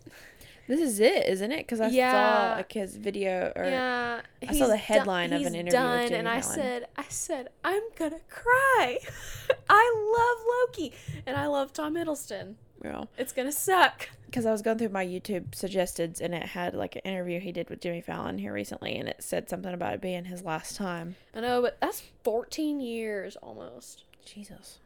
This 0.68 0.80
is 0.80 1.00
it, 1.00 1.28
isn't 1.28 1.52
it? 1.52 1.68
Cuz 1.68 1.82
I 1.82 1.90
Yeah. 1.90 2.12
saw 2.52 2.56
like 2.58 2.72
his 2.72 2.96
video 2.96 3.52
or 3.56 3.66
yeah, 3.66 4.22
I 4.48 4.54
saw 4.58 4.68
the 4.68 4.78
headline 4.78 5.32
done- 5.32 5.42
of 5.42 5.48
an 5.48 5.56
interview 5.56 5.66
with 5.66 5.72
done, 5.74 6.08
Jimmy 6.08 6.20
and 6.20 6.30
I 6.30 6.40
said, 6.40 6.88
I 6.96 7.04
said, 7.10 7.50
I'm 7.66 7.84
gonna 7.96 8.22
cry. 8.30 9.00
I 9.70 9.94
love 10.18 10.46
Loki, 10.70 10.94
and 11.26 11.36
I 11.36 11.48
love 11.48 11.74
Tom 11.74 11.96
Hiddleston. 11.96 12.56
yeah. 12.84 13.04
It's 13.18 13.34
gonna 13.34 13.52
suck. 13.52 14.10
Because 14.34 14.48
I 14.48 14.52
was 14.52 14.64
going 14.64 14.80
through 14.80 14.90
my 14.90 15.06
YouTube 15.06 15.52
suggesteds 15.52 16.20
and 16.20 16.34
it 16.34 16.42
had 16.42 16.74
like 16.74 16.96
an 16.96 17.04
interview 17.04 17.40
he 17.40 17.52
did 17.52 17.70
with 17.70 17.82
Jimmy 17.82 18.02
Fallon 18.02 18.40
here 18.40 18.52
recently, 18.52 18.96
and 18.96 19.08
it 19.08 19.18
said 19.24 19.48
something 19.48 19.72
about 19.76 19.94
it 19.94 20.02
being 20.02 20.26
his 20.26 20.44
last 20.44 20.76
time. 20.76 21.16
I 21.36 21.42
know, 21.42 21.62
but 21.62 21.78
that's 21.80 22.02
14 22.24 22.80
years 22.80 23.36
almost. 23.36 24.06
Jesus, 24.26 24.80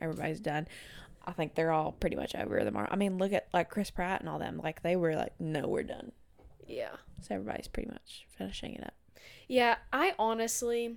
everybody's 0.00 0.38
done. 0.38 0.68
I 1.26 1.32
think 1.32 1.56
they're 1.56 1.72
all 1.72 1.90
pretty 1.90 2.14
much 2.14 2.36
over 2.36 2.62
the 2.62 2.70
mark. 2.70 2.88
I 2.92 2.94
mean, 2.94 3.18
look 3.18 3.32
at 3.32 3.48
like 3.52 3.70
Chris 3.70 3.90
Pratt 3.90 4.20
and 4.20 4.28
all 4.28 4.38
them. 4.38 4.60
Like 4.62 4.82
they 4.82 4.94
were 4.94 5.16
like, 5.16 5.32
no, 5.40 5.66
we're 5.66 5.82
done. 5.82 6.12
Yeah, 6.68 6.90
So 7.22 7.34
everybody's 7.34 7.66
pretty 7.68 7.90
much 7.90 8.26
finishing 8.38 8.74
it 8.74 8.84
up. 8.84 8.94
yeah. 9.48 9.76
I 9.92 10.14
honestly 10.16 10.96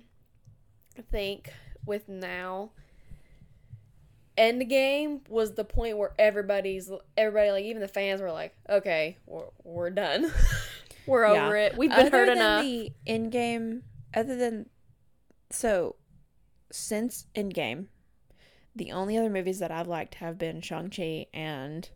think 1.10 1.52
with 1.84 2.08
now. 2.08 2.70
Endgame 4.40 5.28
was 5.28 5.52
the 5.54 5.64
point 5.64 5.98
where 5.98 6.12
everybody's 6.18 6.90
everybody 7.16 7.50
like 7.50 7.64
even 7.64 7.80
the 7.82 7.88
fans 7.88 8.22
were 8.22 8.32
like, 8.32 8.54
okay, 8.70 9.18
we're, 9.26 9.44
we're 9.64 9.90
done, 9.90 10.32
we're 11.06 11.24
Yeah. 11.30 11.46
over 11.46 11.56
it. 11.56 11.76
We've 11.76 11.90
been 11.90 12.06
other 12.06 12.10
hurt 12.18 12.26
than 12.26 12.38
enough. 12.38 12.62
The 12.64 12.92
in 13.04 13.28
game, 13.30 13.82
other 14.14 14.36
than 14.36 14.70
so 15.50 15.96
since 16.72 17.26
Endgame, 17.34 17.86
the 18.74 18.92
only 18.92 19.18
other 19.18 19.28
movies 19.30 19.58
that 19.58 19.70
I've 19.70 19.88
liked 19.88 20.14
have 20.16 20.38
been 20.38 20.60
Shang 20.62 20.88
Chi 20.90 21.26
and 21.34 21.90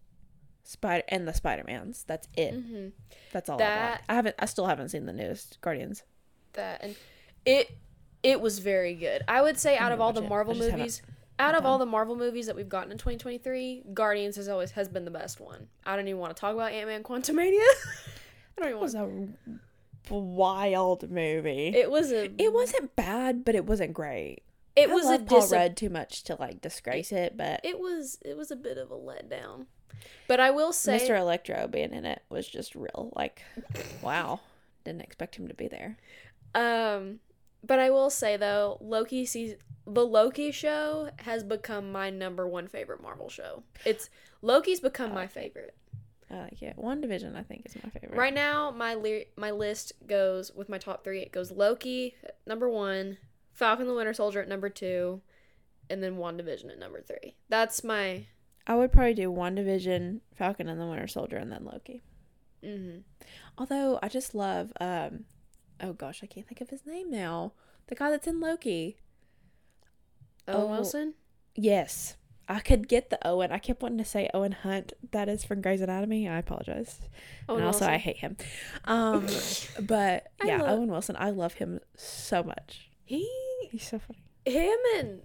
Spider 0.64 1.04
and 1.08 1.26
the 1.26 1.32
Spider 1.32 1.62
Mans. 1.66 2.04
That's 2.06 2.28
it. 2.36 2.52
hmm 2.54 2.88
That's 3.32 3.48
all. 3.48 3.58
I've 3.58 3.58
That-. 3.58 4.02
I 4.08 4.14
haven't. 4.14 4.36
I 4.38 4.44
still 4.46 4.66
haven't 4.66 4.90
seen 4.90 5.06
the 5.06 5.12
newest 5.12 5.60
Guardians. 5.62 6.02
that 6.54 6.80
and 6.84 6.94
it 7.46 7.70
it 8.22 8.40
was 8.40 8.58
very 8.58 8.94
good. 8.94 9.22
I 9.28 9.40
would 9.42 9.58
say 9.58 9.76
out 9.78 9.92
of 9.92 10.00
all 10.00 10.12
the 10.12 10.22
it. 10.22 10.28
Marvel 10.28 10.54
just 10.54 10.64
haven't 10.70 10.80
movies, 10.80 11.02
out 11.38 11.54
of 11.54 11.66
all 11.66 11.78
the 11.78 11.86
Marvel 11.86 12.16
movies 12.16 12.46
that 12.46 12.56
we've 12.56 12.68
gotten 12.68 12.92
in 12.92 12.98
2023, 12.98 13.84
Guardians 13.92 14.36
has 14.36 14.48
always 14.48 14.70
has 14.72 14.88
been 14.88 15.04
the 15.04 15.10
best 15.10 15.40
one. 15.40 15.68
I 15.84 15.96
don't 15.96 16.06
even 16.08 16.20
want 16.20 16.36
to 16.36 16.40
talk 16.40 16.54
about 16.54 16.72
Ant 16.72 16.88
Man 16.88 17.02
Quantumania. 17.02 17.58
I 18.56 18.60
don't 18.60 18.68
even 18.68 18.80
want 18.80 18.92
to 18.92 18.98
It 18.98 19.02
was 19.02 20.10
a 20.10 20.14
wild 20.14 21.10
movie. 21.10 21.68
It, 21.68 21.74
It 21.76 21.90
was 21.90 22.12
a. 22.12 22.30
it 22.40 22.52
wasn't 22.52 22.94
bad, 22.96 23.44
but 23.44 23.54
it 23.54 23.66
wasn't 23.66 23.92
great. 23.94 24.42
It 24.76 24.90
I 24.90 24.92
was 24.94 25.04
a 25.06 25.10
love 25.10 25.26
Paul 25.26 25.40
dis- 25.40 25.52
Rudd 25.52 25.76
too 25.76 25.88
much 25.90 26.24
to 26.24 26.36
like 26.38 26.60
disgrace 26.60 27.12
it, 27.12 27.36
but 27.36 27.60
It 27.64 27.78
was. 27.78 28.18
It 28.24 28.36
was 28.36 28.50
a 28.50 28.56
bit 28.56 28.76
of 28.78 28.90
a 28.90 28.96
letdown. 28.96 29.66
But 30.28 30.40
I 30.40 30.50
will 30.50 30.72
say, 30.72 30.98
Mr. 30.98 31.18
Electro 31.18 31.66
being 31.68 31.92
in 31.92 32.04
it 32.04 32.22
was 32.28 32.46
just 32.48 32.74
real. 32.74 33.12
Like, 33.16 33.42
wow, 34.02 34.40
didn't 34.84 35.02
expect 35.02 35.36
him 35.36 35.48
to 35.48 35.54
be 35.54 35.68
there. 35.68 35.96
um, 36.54 37.20
but 37.66 37.78
I 37.78 37.90
will 37.90 38.10
say 38.10 38.36
though, 38.36 38.76
Loki 38.80 39.24
sees 39.24 39.54
the 39.86 40.04
Loki 40.04 40.50
show 40.50 41.10
has 41.18 41.42
become 41.42 41.92
my 41.92 42.10
number 42.10 42.46
one 42.46 42.68
favorite 42.68 43.02
Marvel 43.02 43.28
show. 43.28 43.62
It's 43.84 44.10
Loki's 44.42 44.80
become 44.80 45.12
my 45.12 45.26
favorite. 45.26 45.74
I 46.30 46.40
like 46.40 46.62
it. 46.62 46.76
WandaVision, 46.76 47.36
I 47.36 47.42
think, 47.42 47.66
is 47.66 47.76
my 47.82 47.90
favorite. 47.90 48.16
Right 48.16 48.34
now, 48.34 48.70
my 48.70 48.94
li- 48.94 49.26
my 49.36 49.50
list 49.50 49.92
goes 50.06 50.50
with 50.52 50.68
my 50.68 50.78
top 50.78 51.04
three. 51.04 51.20
It 51.20 51.32
goes 51.32 51.50
Loki 51.50 52.14
at 52.24 52.38
number 52.46 52.68
one, 52.68 53.18
Falcon 53.52 53.86
the 53.86 53.94
Winter 53.94 54.14
Soldier 54.14 54.40
at 54.40 54.48
number 54.48 54.68
two, 54.68 55.20
and 55.90 56.02
then 56.02 56.16
WandaVision 56.16 56.70
at 56.70 56.78
number 56.78 57.02
three. 57.02 57.36
That's 57.48 57.84
my. 57.84 58.26
I 58.66 58.74
would 58.74 58.92
probably 58.92 59.14
do 59.14 59.30
WandaVision, 59.30 60.20
Falcon 60.34 60.68
and 60.68 60.80
the 60.80 60.86
Winter 60.86 61.06
Soldier, 61.06 61.36
and 61.36 61.52
then 61.52 61.64
Loki. 61.64 62.02
Mm-hmm. 62.64 63.00
Although 63.58 63.98
I 64.02 64.08
just 64.08 64.34
love 64.34 64.72
um, 64.80 65.26
oh 65.80 65.92
gosh, 65.92 66.20
I 66.22 66.26
can't 66.26 66.46
think 66.46 66.60
of 66.60 66.70
his 66.70 66.86
name 66.86 67.10
now. 67.10 67.52
The 67.88 67.94
guy 67.94 68.10
that's 68.10 68.26
in 68.26 68.40
Loki. 68.40 68.96
Owen 70.48 70.62
Oh. 70.62 70.66
Wilson. 70.66 71.14
Yes. 71.54 72.16
I 72.46 72.60
could 72.60 72.88
get 72.88 73.08
the 73.08 73.26
Owen. 73.26 73.50
I 73.52 73.58
kept 73.58 73.80
wanting 73.82 73.96
to 73.98 74.04
say 74.04 74.28
Owen 74.34 74.52
Hunt. 74.52 74.92
That 75.12 75.28
is 75.30 75.44
from 75.44 75.62
Grey's 75.62 75.80
Anatomy. 75.80 76.28
I 76.28 76.38
apologize. 76.38 77.00
Owen 77.48 77.60
and 77.60 77.66
also, 77.66 77.80
Wilson. 77.86 77.94
I 77.94 77.98
hate 77.98 78.18
him. 78.18 78.36
Um, 78.84 79.26
but 79.80 80.26
yeah, 80.44 80.60
love- 80.60 80.78
Owen 80.78 80.90
Wilson. 80.90 81.16
I 81.18 81.30
love 81.30 81.54
him 81.54 81.80
so 81.96 82.42
much. 82.42 82.90
he 83.04 83.26
He's 83.70 83.88
so 83.88 83.98
funny. 83.98 84.22
him 84.44 84.78
and 84.98 85.22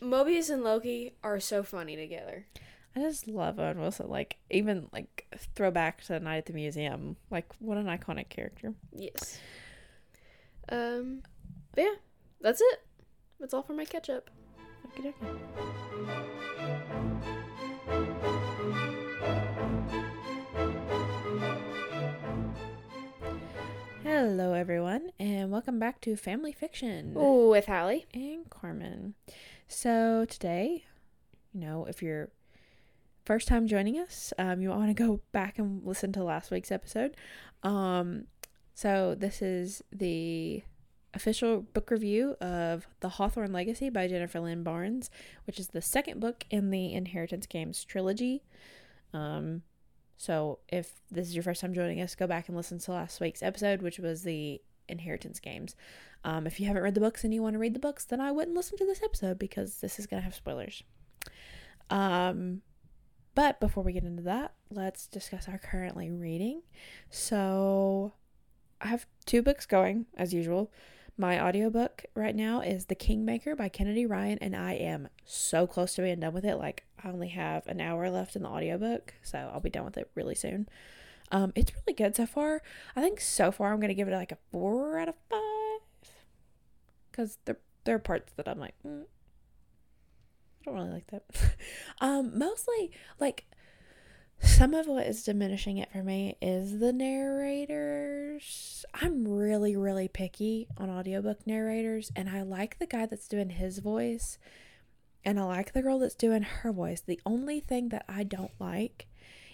Mobius 0.00 0.48
and 0.48 0.62
Loki 0.62 1.14
are 1.24 1.40
so 1.40 1.62
funny 1.64 1.96
together. 1.96 2.46
I 2.94 3.00
just 3.00 3.26
love 3.28 3.58
Owen 3.58 3.80
Wilson. 3.80 4.08
Like 4.08 4.36
even 4.48 4.88
like 4.92 5.26
throwback 5.56 6.02
to 6.02 6.08
the 6.14 6.20
Night 6.20 6.38
at 6.38 6.46
the 6.46 6.52
Museum. 6.52 7.16
Like 7.30 7.46
what 7.58 7.76
an 7.78 7.86
iconic 7.86 8.28
character. 8.28 8.74
Yes. 8.92 9.38
Um, 10.68 11.22
but 11.74 11.82
yeah, 11.82 11.94
that's 12.40 12.60
it. 12.60 12.78
That's 13.40 13.54
all 13.54 13.62
for 13.62 13.72
my 13.72 13.86
ketchup. 13.86 14.28
Hello, 24.02 24.52
everyone, 24.52 25.12
and 25.18 25.50
welcome 25.50 25.78
back 25.78 26.02
to 26.02 26.16
Family 26.16 26.52
Fiction 26.52 27.14
Ooh, 27.16 27.48
with 27.48 27.64
Hallie. 27.64 28.04
and 28.12 28.48
Karmen. 28.50 29.14
So 29.66 30.26
today, 30.26 30.84
you 31.54 31.60
know, 31.60 31.86
if 31.86 32.02
you're 32.02 32.28
first 33.24 33.48
time 33.48 33.66
joining 33.66 33.98
us, 33.98 34.34
um, 34.38 34.60
you 34.60 34.68
want 34.68 34.94
to 34.94 35.02
go 35.02 35.20
back 35.32 35.58
and 35.58 35.82
listen 35.86 36.12
to 36.12 36.22
last 36.22 36.50
week's 36.50 36.70
episode. 36.70 37.16
Um, 37.62 38.26
so 38.74 39.14
this 39.14 39.40
is 39.40 39.82
the 39.90 40.62
official 41.14 41.62
book 41.62 41.90
review 41.90 42.36
of 42.40 42.86
The 43.00 43.08
Hawthorne 43.10 43.52
Legacy 43.52 43.90
by 43.90 44.06
Jennifer 44.06 44.40
Lynn 44.40 44.62
Barnes, 44.62 45.10
which 45.46 45.58
is 45.58 45.68
the 45.68 45.82
second 45.82 46.20
book 46.20 46.44
in 46.50 46.70
the 46.70 46.92
Inheritance 46.92 47.46
Games 47.46 47.84
trilogy. 47.84 48.42
Um, 49.12 49.62
so 50.16 50.58
if 50.68 51.00
this 51.10 51.26
is 51.28 51.34
your 51.34 51.42
first 51.42 51.60
time 51.60 51.74
joining 51.74 52.00
us, 52.00 52.14
go 52.14 52.26
back 52.26 52.48
and 52.48 52.56
listen 52.56 52.78
to 52.80 52.92
last 52.92 53.20
week's 53.20 53.42
episode, 53.42 53.82
which 53.82 53.98
was 53.98 54.22
the 54.22 54.60
Inheritance 54.88 55.40
Games. 55.40 55.74
Um, 56.24 56.46
if 56.46 56.60
you 56.60 56.66
haven't 56.66 56.82
read 56.82 56.94
the 56.94 57.00
books 57.00 57.24
and 57.24 57.32
you 57.32 57.42
want 57.42 57.54
to 57.54 57.58
read 57.58 57.74
the 57.74 57.80
books, 57.80 58.04
then 58.04 58.20
I 58.20 58.30
wouldn't 58.30 58.56
listen 58.56 58.76
to 58.78 58.84
this 58.84 59.02
episode 59.02 59.38
because 59.38 59.80
this 59.80 59.98
is 59.98 60.06
going 60.06 60.20
to 60.20 60.24
have 60.24 60.34
spoilers. 60.34 60.82
Um, 61.88 62.62
but 63.34 63.60
before 63.60 63.82
we 63.82 63.92
get 63.92 64.04
into 64.04 64.22
that, 64.24 64.52
let's 64.70 65.06
discuss 65.06 65.48
our 65.48 65.58
currently 65.58 66.10
reading. 66.10 66.62
So 67.08 68.12
I 68.80 68.88
have 68.88 69.06
two 69.24 69.42
books 69.42 69.66
going 69.66 70.06
as 70.16 70.34
usual. 70.34 70.70
My 71.20 71.38
audiobook 71.38 72.06
right 72.14 72.34
now 72.34 72.62
is 72.62 72.86
The 72.86 72.94
Kingmaker 72.94 73.54
by 73.54 73.68
Kennedy 73.68 74.06
Ryan, 74.06 74.38
and 74.40 74.56
I 74.56 74.72
am 74.72 75.10
so 75.26 75.66
close 75.66 75.94
to 75.96 76.02
being 76.02 76.20
done 76.20 76.32
with 76.32 76.46
it. 76.46 76.56
Like, 76.56 76.84
I 77.04 77.10
only 77.10 77.28
have 77.28 77.66
an 77.66 77.78
hour 77.78 78.08
left 78.08 78.36
in 78.36 78.42
the 78.44 78.48
audiobook, 78.48 79.12
so 79.22 79.50
I'll 79.52 79.60
be 79.60 79.68
done 79.68 79.84
with 79.84 79.98
it 79.98 80.10
really 80.14 80.34
soon. 80.34 80.66
Um, 81.30 81.52
it's 81.54 81.72
really 81.74 81.94
good 81.94 82.16
so 82.16 82.24
far. 82.24 82.62
I 82.96 83.02
think 83.02 83.20
so 83.20 83.52
far 83.52 83.70
I'm 83.70 83.80
gonna 83.80 83.92
give 83.92 84.08
it 84.08 84.12
like 84.12 84.32
a 84.32 84.38
four 84.50 84.98
out 84.98 85.10
of 85.10 85.14
five, 85.28 86.10
because 87.10 87.36
there 87.44 87.58
there 87.84 87.96
are 87.96 87.98
parts 87.98 88.32
that 88.36 88.48
I'm 88.48 88.58
like, 88.58 88.76
mm, 88.82 89.02
I 89.02 90.64
don't 90.64 90.74
really 90.74 90.88
like 90.88 91.08
that. 91.08 91.24
um, 92.00 92.38
mostly 92.38 92.92
like 93.18 93.44
some 94.42 94.74
of 94.74 94.86
what 94.86 95.06
is 95.06 95.22
diminishing 95.22 95.78
it 95.78 95.92
for 95.92 96.02
me 96.02 96.36
is 96.40 96.78
the 96.78 96.92
narrators. 96.92 98.84
I'm 98.94 99.28
really, 99.28 99.76
really 99.76 100.08
picky 100.08 100.68
on 100.76 100.90
audiobook 100.90 101.46
narrators, 101.46 102.10
and 102.16 102.28
I 102.28 102.42
like 102.42 102.78
the 102.78 102.86
guy 102.86 103.06
that's 103.06 103.28
doing 103.28 103.50
his 103.50 103.78
voice, 103.78 104.38
and 105.24 105.38
I 105.38 105.44
like 105.44 105.72
the 105.72 105.82
girl 105.82 105.98
that's 105.98 106.14
doing 106.14 106.42
her 106.42 106.72
voice. 106.72 107.00
The 107.00 107.20
only 107.26 107.60
thing 107.60 107.90
that 107.90 108.04
I 108.08 108.22
don't 108.22 108.52
like 108.58 109.06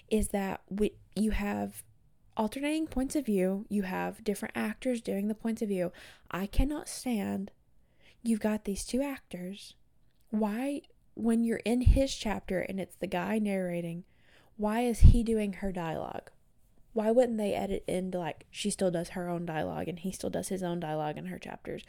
is 0.09 0.29
that 0.29 0.63
we 0.71 0.93
you 1.17 1.33
have 1.33 1.83
alternating 2.37 2.87
points 2.87 3.17
of 3.17 3.27
view, 3.27 3.67
you 3.69 3.83
have 3.83 4.23
different 4.23 4.57
actors 4.57 5.01
doing 5.01 5.29
the 5.29 5.35
points 5.35 5.63
of 5.63 5.69
view. 5.69 5.91
I 6.31 6.47
cannot 6.47 6.89
stand 6.89 7.51
you've 8.23 8.41
got 8.41 8.65
these 8.65 8.85
two 8.85 9.03
actors. 9.03 9.75
Why 10.31 10.83
when 11.15 11.45
you're 11.45 11.63
in 11.65 11.81
his 11.81 12.15
chapter 12.15 12.61
and 12.61 12.79
it's 12.79 12.97
the 12.97 13.07
guy 13.07 13.39
narrating, 13.39 14.05
why 14.57 14.81
is 14.83 15.01
he 15.01 15.23
doing 15.23 15.55
her 15.55 15.73
dialogue? 15.73 16.31
Why 16.93 17.11
wouldn't 17.11 17.39
they 17.39 17.55
edit 17.55 17.85
into 17.87 18.19
like 18.19 18.47
she 18.51 18.71
still 18.71 18.91
does 18.91 19.11
her 19.11 19.29
own 19.29 19.45
dialogue 19.45 19.89
and 19.89 19.99
he 19.99 20.13
still 20.13 20.31
does 20.31 20.49
his 20.49 20.63
own 20.63 20.81
dialogue 20.81 21.19
in 21.19 21.27
her 21.27 21.39
chapters? 21.39 21.85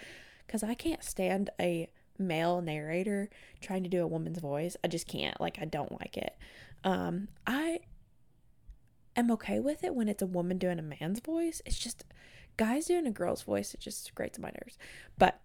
Because 0.45 0.63
I 0.63 0.73
can't 0.73 1.03
stand 1.03 1.49
a 1.59 1.89
male 2.19 2.61
narrator 2.61 3.29
trying 3.61 3.83
to 3.83 3.89
do 3.89 4.03
a 4.03 4.07
woman's 4.07 4.39
voice. 4.39 4.75
I 4.83 4.87
just 4.87 5.07
can't. 5.07 5.39
Like 5.39 5.59
I 5.61 5.65
don't 5.65 5.97
like 5.99 6.17
it. 6.17 6.35
Um, 6.83 7.29
I 7.45 7.79
am 9.15 9.31
okay 9.31 9.59
with 9.59 9.83
it 9.83 9.95
when 9.95 10.09
it's 10.09 10.21
a 10.21 10.27
woman 10.27 10.57
doing 10.57 10.79
a 10.79 10.81
man's 10.81 11.19
voice. 11.19 11.61
It's 11.65 11.79
just 11.79 12.03
guys 12.57 12.85
doing 12.85 13.07
a 13.07 13.11
girl's 13.11 13.43
voice. 13.43 13.73
It 13.73 13.79
just 13.79 14.13
grates 14.13 14.39
my 14.39 14.49
nerves. 14.49 14.77
But 15.17 15.39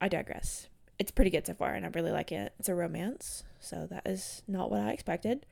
I 0.00 0.08
digress. 0.08 0.68
It's 0.98 1.10
pretty 1.10 1.30
good 1.30 1.46
so 1.46 1.54
far, 1.54 1.72
and 1.72 1.86
I 1.86 1.90
really 1.94 2.10
like 2.10 2.30
it. 2.30 2.52
It's 2.58 2.68
a 2.68 2.74
romance, 2.74 3.44
so 3.58 3.86
that 3.90 4.06
is 4.06 4.42
not 4.46 4.70
what 4.70 4.80
I 4.80 4.90
expected. 4.90 5.46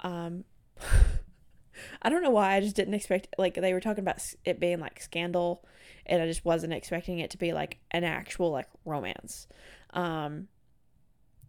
Um, 0.00 0.44
I 2.02 2.08
don't 2.08 2.22
know 2.22 2.30
why 2.30 2.54
I 2.54 2.60
just 2.60 2.76
didn't 2.76 2.94
expect 2.94 3.28
like 3.38 3.54
they 3.54 3.72
were 3.72 3.80
talking 3.80 4.02
about 4.02 4.22
it 4.44 4.60
being 4.60 4.80
like 4.80 5.00
scandal, 5.00 5.64
and 6.04 6.22
I 6.22 6.26
just 6.26 6.44
wasn't 6.44 6.72
expecting 6.72 7.18
it 7.18 7.30
to 7.30 7.38
be 7.38 7.52
like 7.52 7.78
an 7.90 8.04
actual 8.04 8.50
like 8.50 8.68
romance. 8.84 9.46
Um, 9.90 10.48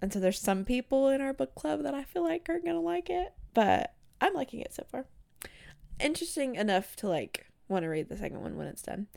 and 0.02 0.14
so 0.14 0.20
there's 0.20 0.40
some 0.40 0.64
people 0.64 1.10
in 1.10 1.22
our 1.22 1.34
book 1.34 1.56
club 1.56 1.84
that 1.84 1.94
I 1.94 2.04
feel 2.04 2.24
like 2.24 2.50
are 2.50 2.60
gonna 2.60 2.82
like 2.82 3.10
it, 3.10 3.34
but 3.54 3.94
I'm 4.22 4.34
liking 4.34 4.62
it 4.62 4.74
so 4.74 4.84
far. 4.90 5.06
Interesting 6.00 6.56
enough 6.56 6.96
to 6.98 7.08
like 7.08 7.47
want 7.70 7.84
to 7.84 7.90
read 7.90 8.10
the 8.10 8.18
second 8.18 8.42
one 8.42 8.56
when 8.58 8.68
it's 8.68 8.82
done. 8.82 9.08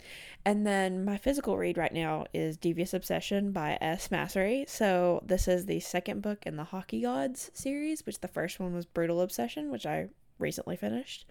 And 0.45 0.66
then 0.66 1.04
my 1.04 1.16
physical 1.16 1.57
read 1.57 1.78
right 1.78 1.92
now 1.92 2.26
is 2.35 2.57
Devious 2.57 2.95
Obsession 2.95 3.52
by 3.52 3.78
S. 3.80 4.11
Massery. 4.11 4.64
So 4.69 5.23
this 5.25 5.47
is 5.47 5.66
the 5.66 5.80
second 5.80 6.23
book 6.23 6.45
in 6.47 6.57
the 6.57 6.64
Hockey 6.64 7.02
Gods 7.02 7.50
series, 7.54 8.04
which 8.04 8.21
the 8.21 8.28
first 8.28 8.59
one 8.59 8.75
was 8.75 8.87
Brutal 8.87 9.21
Obsession, 9.21 9.71
which 9.71 9.87
I 9.87 10.09
recently 10.38 10.76
finished. 10.76 11.26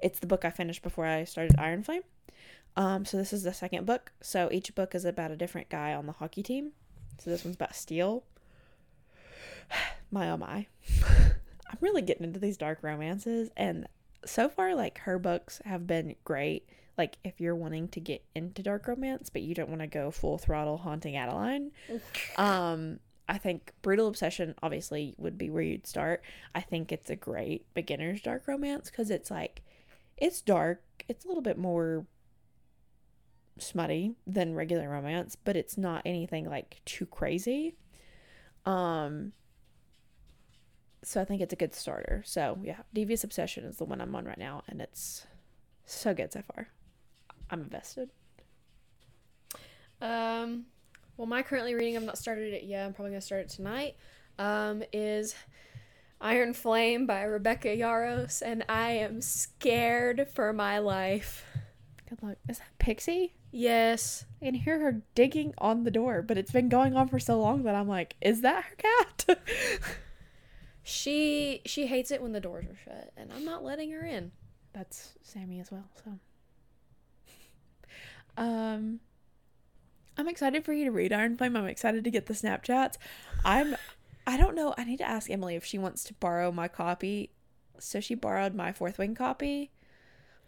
It's 0.00 0.20
the 0.20 0.26
book 0.26 0.44
I 0.44 0.50
finished 0.50 0.82
before 0.82 1.06
I 1.06 1.24
started 1.24 1.58
Iron 1.58 1.82
Flame. 1.82 2.02
Um, 2.76 3.04
so 3.04 3.16
this 3.16 3.32
is 3.32 3.42
the 3.42 3.54
second 3.54 3.86
book. 3.86 4.12
So 4.20 4.48
each 4.52 4.74
book 4.74 4.94
is 4.94 5.04
about 5.04 5.30
a 5.30 5.36
different 5.36 5.68
guy 5.68 5.94
on 5.94 6.06
the 6.06 6.12
hockey 6.12 6.42
team. 6.42 6.72
So 7.18 7.30
this 7.30 7.44
one's 7.44 7.56
about 7.56 7.74
Steele. 7.74 8.24
my 10.10 10.30
oh 10.30 10.36
my. 10.36 10.66
I'm 11.74 11.78
really 11.80 12.02
getting 12.02 12.24
into 12.24 12.38
these 12.38 12.56
dark 12.56 12.78
romances 12.82 13.50
and 13.56 13.86
so 14.26 14.48
far 14.48 14.74
like 14.74 14.98
her 14.98 15.18
books 15.18 15.60
have 15.64 15.86
been 15.86 16.14
great 16.24 16.68
like 16.96 17.18
if 17.24 17.40
you're 17.40 17.56
wanting 17.56 17.88
to 17.88 18.00
get 18.00 18.24
into 18.34 18.62
dark 18.62 18.86
romance 18.86 19.30
but 19.30 19.42
you 19.42 19.54
don't 19.54 19.68
want 19.68 19.80
to 19.80 19.86
go 19.86 20.10
full 20.10 20.38
throttle 20.38 20.78
haunting 20.78 21.16
adeline 21.16 21.70
um 22.36 22.98
i 23.28 23.38
think 23.38 23.72
brutal 23.82 24.06
obsession 24.06 24.54
obviously 24.62 25.14
would 25.18 25.38
be 25.38 25.50
where 25.50 25.62
you'd 25.62 25.86
start. 25.86 26.22
I 26.54 26.60
think 26.60 26.92
it's 26.92 27.10
a 27.10 27.16
great 27.16 27.66
beginner's 27.74 28.20
dark 28.20 28.46
romance 28.46 28.90
because 28.90 29.10
it's 29.10 29.30
like 29.30 29.62
it's 30.16 30.40
dark 30.42 30.82
it's 31.08 31.24
a 31.24 31.28
little 31.28 31.42
bit 31.42 31.58
more 31.58 32.06
smutty 33.58 34.14
than 34.26 34.54
regular 34.54 34.88
romance 34.88 35.36
but 35.36 35.56
it's 35.56 35.78
not 35.78 36.02
anything 36.04 36.48
like 36.48 36.80
too 36.84 37.06
crazy. 37.06 37.76
Um 38.66 39.32
so 41.04 41.20
I 41.20 41.24
think 41.24 41.40
it's 41.40 41.52
a 41.52 41.56
good 41.56 41.74
starter. 41.74 42.22
So 42.26 42.58
yeah, 42.62 42.78
Devious 42.92 43.24
Obsession 43.24 43.64
is 43.64 43.76
the 43.76 43.84
one 43.84 44.00
I'm 44.00 44.14
on 44.14 44.24
right 44.24 44.38
now, 44.38 44.62
and 44.68 44.80
it's 44.80 45.26
so 45.86 46.14
good 46.14 46.32
so 46.32 46.42
far. 46.42 46.68
I'm 47.50 47.60
invested. 47.60 48.10
Um, 50.00 50.66
well, 51.16 51.26
my 51.26 51.42
currently 51.42 51.74
reading, 51.74 51.96
I've 51.96 52.02
not 52.02 52.18
started 52.18 52.52
it 52.54 52.64
yet. 52.64 52.84
I'm 52.84 52.92
probably 52.92 53.12
gonna 53.12 53.20
start 53.20 53.42
it 53.42 53.48
tonight. 53.50 53.96
Um, 54.38 54.82
is 54.92 55.34
Iron 56.20 56.54
Flame 56.54 57.06
by 57.06 57.22
Rebecca 57.22 57.68
Yarros, 57.68 58.42
and 58.44 58.64
I 58.68 58.92
am 58.92 59.20
scared 59.20 60.28
for 60.34 60.52
my 60.52 60.78
life. 60.78 61.44
Good 62.08 62.22
luck. 62.22 62.36
Is 62.48 62.58
that 62.58 62.78
Pixie? 62.78 63.34
Yes. 63.50 64.24
I 64.42 64.46
can 64.46 64.54
hear 64.54 64.80
her 64.80 65.02
digging 65.14 65.54
on 65.58 65.84
the 65.84 65.90
door, 65.90 66.22
but 66.22 66.36
it's 66.36 66.50
been 66.50 66.68
going 66.68 66.96
on 66.96 67.08
for 67.08 67.18
so 67.18 67.38
long 67.38 67.62
that 67.62 67.74
I'm 67.74 67.88
like, 67.88 68.16
is 68.20 68.40
that 68.40 68.64
her 68.64 68.76
cat? 68.76 69.38
She 70.86 71.62
she 71.64 71.86
hates 71.86 72.10
it 72.10 72.22
when 72.22 72.32
the 72.32 72.40
doors 72.40 72.66
are 72.66 72.76
shut, 72.84 73.12
and 73.16 73.32
I'm 73.32 73.44
not 73.44 73.64
letting 73.64 73.90
her 73.92 74.04
in. 74.04 74.32
That's 74.74 75.14
Sammy 75.22 75.58
as 75.58 75.72
well. 75.72 75.88
So, 76.04 76.18
um, 78.36 79.00
I'm 80.18 80.28
excited 80.28 80.64
for 80.64 80.72
you 80.72 80.84
to 80.84 80.90
read 80.90 81.12
Iron 81.12 81.36
Flame. 81.36 81.56
I'm 81.56 81.66
excited 81.66 82.04
to 82.04 82.10
get 82.10 82.26
the 82.26 82.34
Snapchats. 82.34 82.96
I'm, 83.44 83.76
I 84.26 84.36
don't 84.36 84.54
know. 84.54 84.74
I 84.76 84.84
need 84.84 84.98
to 84.98 85.08
ask 85.08 85.30
Emily 85.30 85.54
if 85.56 85.64
she 85.64 85.78
wants 85.78 86.04
to 86.04 86.14
borrow 86.14 86.52
my 86.52 86.68
copy. 86.68 87.30
So 87.78 88.00
she 88.00 88.14
borrowed 88.14 88.54
my 88.54 88.72
Fourth 88.72 88.98
Wing 88.98 89.14
copy. 89.14 89.70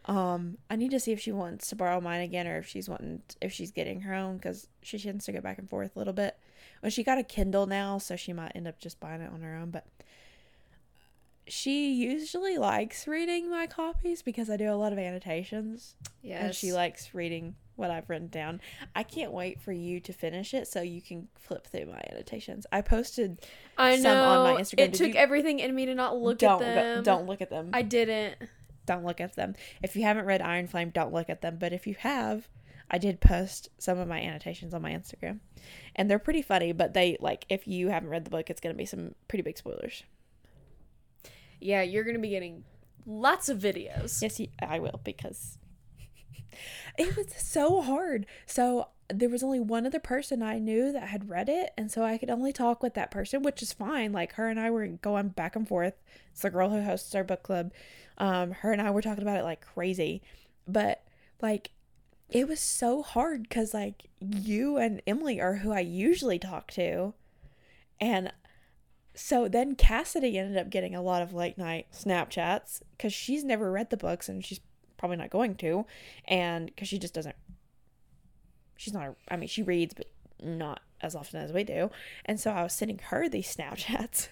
Um, 0.05 0.59
I 0.71 0.77
need 0.77 0.93
to 0.93 1.01
see 1.01 1.13
if 1.13 1.21
she 1.21 1.33
wants 1.33 1.69
to 1.69 1.77
borrow 1.77 2.01
mine 2.01 2.21
again 2.21 2.47
or 2.47 2.59
if 2.59 2.69
she's 2.69 2.89
wanting 2.89 3.23
if 3.41 3.53
she's 3.53 3.73
getting 3.73 4.03
her 4.03 4.15
own 4.15 4.37
because 4.37 4.69
she 4.83 4.99
tends 4.99 5.25
to 5.25 5.33
go 5.33 5.41
back 5.41 5.59
and 5.59 5.69
forth 5.69 5.97
a 5.97 5.99
little 5.99 6.15
bit. 6.15 6.39
Well, 6.81 6.91
she 6.91 7.03
got 7.03 7.19
a 7.19 7.25
Kindle 7.25 7.67
now, 7.67 7.99
so 7.99 8.15
she 8.15 8.33
might 8.33 8.53
end 8.55 8.69
up 8.69 8.79
just 8.79 9.01
buying 9.01 9.21
it 9.21 9.33
on 9.33 9.41
her 9.41 9.57
own. 9.57 9.71
But 9.71 9.87
she 11.49 11.93
usually 11.95 12.59
likes 12.59 13.07
reading 13.07 13.51
my 13.51 13.67
copies 13.67 14.23
because 14.23 14.51
I 14.51 14.57
do 14.57 14.71
a 14.71 14.75
lot 14.75 14.93
of 14.93 14.99
annotations, 14.99 15.95
Yes. 16.23 16.43
and 16.43 16.55
she 16.55 16.73
likes 16.73 17.15
reading 17.15 17.55
what 17.77 17.91
I've 17.91 18.09
written 18.09 18.29
down. 18.29 18.61
I 18.95 19.03
can't 19.03 19.33
wait 19.33 19.61
for 19.61 19.71
you 19.73 20.01
to 20.01 20.13
finish 20.13 20.55
it 20.55 20.67
so 20.67 20.81
you 20.81 21.03
can 21.03 21.29
flip 21.39 21.67
through 21.67 21.87
my 21.87 22.01
annotations. 22.11 22.67
I 22.73 22.81
posted. 22.81 23.41
I 23.77 23.97
know. 23.97 24.03
some 24.03 24.17
on 24.19 24.55
my 24.55 24.61
Instagram. 24.61 24.73
It 24.81 24.93
Did 24.93 24.95
took 24.95 25.09
you- 25.15 25.21
everything 25.21 25.59
in 25.61 25.75
me 25.75 25.87
to 25.87 25.95
not 25.95 26.17
look 26.17 26.39
don't 26.39 26.63
at 26.63 26.75
them. 26.75 27.03
don't 27.05 27.27
look 27.27 27.41
at 27.41 27.51
them. 27.51 27.71
I 27.73 27.83
didn't. 27.83 28.37
don't 28.87 29.05
look 29.05 29.21
at 29.21 29.35
them. 29.37 29.55
If 29.83 29.95
you 29.97 30.03
haven't 30.03 30.25
read 30.27 30.41
Iron 30.41 30.67
Flame, 30.69 30.91
don't 30.91 31.13
look 31.13 31.29
at 31.29 31.43
them. 31.43 31.57
But 31.59 31.73
if 31.73 31.87
you 31.87 31.95
have, 31.99 32.49
I 32.91 32.99
did 32.99 33.21
post 33.21 33.69
some 33.79 33.99
of 33.99 34.07
my 34.09 34.21
annotations 34.23 34.73
on 34.73 34.81
my 34.81 34.93
Instagram. 34.93 35.41
And 35.97 36.09
they're 36.11 36.19
pretty 36.21 36.43
funny, 36.43 36.73
but 36.73 36.95
they 36.95 37.17
like 37.21 37.45
if 37.49 37.67
you 37.67 37.89
haven't 37.89 38.09
read 38.11 38.25
the 38.25 38.31
book, 38.31 38.49
it's 38.49 38.61
gonna 38.61 38.75
be 38.75 38.87
some 38.87 39.15
pretty 39.29 39.43
big 39.43 39.59
spoilers. 39.59 40.03
Yeah, 41.61 41.83
you're 41.83 42.05
gonna 42.05 42.19
be 42.19 42.31
getting 42.31 42.65
lots 43.07 43.49
of 43.49 43.59
videos. 43.59 44.21
Yes, 44.23 44.41
I 44.61 44.79
will 44.79 45.01
because 45.05 45.59
it 46.99 47.17
was 47.17 47.27
so 47.37 47.81
hard. 47.83 48.27
So 48.47 48.89
there 49.09 49.29
was 49.29 49.43
only 49.43 49.61
one 49.61 49.87
other 49.87 50.01
person 50.01 50.43
I 50.43 50.59
knew 50.59 50.93
that 50.93 51.09
had 51.09 51.29
read 51.29 51.49
it, 51.49 51.71
and 51.77 51.91
so 51.91 52.03
I 52.03 52.19
could 52.19 52.31
only 52.31 52.53
talk 52.53 52.83
with 52.83 52.95
that 52.95 53.11
person, 53.11 53.43
which 53.43 53.63
is 53.63 53.73
fine. 53.73 54.13
Like 54.13 54.35
her 54.35 54.49
and 54.49 54.59
I 54.59 54.71
were 54.71 54.87
going 54.87 55.29
back 55.29 55.57
and 55.57 55.67
forth. 55.67 55.95
It's 56.33 56.43
the 56.43 56.51
girl 56.51 56.71
who 56.71 56.83
hosts 56.83 57.15
our 57.15 57.25
book 57.25 57.43
club. 57.43 57.73
Um, 58.19 58.53
her 58.53 58.73
and 58.73 58.83
I 58.83 58.91
were 58.91 59.03
talking 59.03 59.23
about 59.23 59.39
it 59.39 59.45
like 59.45 59.61
crazy, 59.61 60.23
but 60.67 61.03
like 61.41 61.71
it 62.29 62.49
was 62.49 62.61
so 62.61 63.03
hard 63.03 63.43
because 63.45 63.73
like 63.73 64.09
you 64.21 64.79
and 64.79 65.01
Emily 65.07 65.41
are 65.41 65.57
who 65.57 65.73
I 65.73 65.81
usually 65.81 66.39
talk 66.39 66.71
to, 66.73 67.15
and 68.01 68.33
so 69.17 69.49
then 69.49 69.75
Cassidy 69.75 70.39
ended 70.39 70.59
up 70.59 70.69
getting 70.69 70.95
a 70.95 71.01
lot 71.03 71.23
of 71.23 71.33
late 71.33 71.57
night 71.57 71.87
Snapchats 71.93 72.83
because 72.97 73.15
she's 73.15 73.43
never 73.43 73.73
read 73.73 73.89
the 73.89 73.97
books 73.97 74.29
and 74.29 74.45
she's 74.45 74.61
probably 74.99 75.17
not 75.17 75.31
going 75.31 75.55
to, 75.57 75.87
and 76.27 76.67
because 76.67 76.89
she 76.89 76.99
just 76.99 77.15
doesn't. 77.15 77.35
She's 78.77 78.93
not. 78.93 79.09
A, 79.09 79.17
I 79.29 79.37
mean, 79.37 79.49
she 79.49 79.63
reads, 79.63 79.95
but 79.95 80.11
not 80.43 80.81
as 81.01 81.15
often 81.15 81.41
as 81.41 81.51
we 81.51 81.65
do. 81.65 81.91
And 82.27 82.39
so 82.39 82.51
I 82.51 82.63
was 82.63 82.75
sending 82.75 82.99
her 82.99 83.27
these 83.29 83.55
Snapchats, 83.55 84.29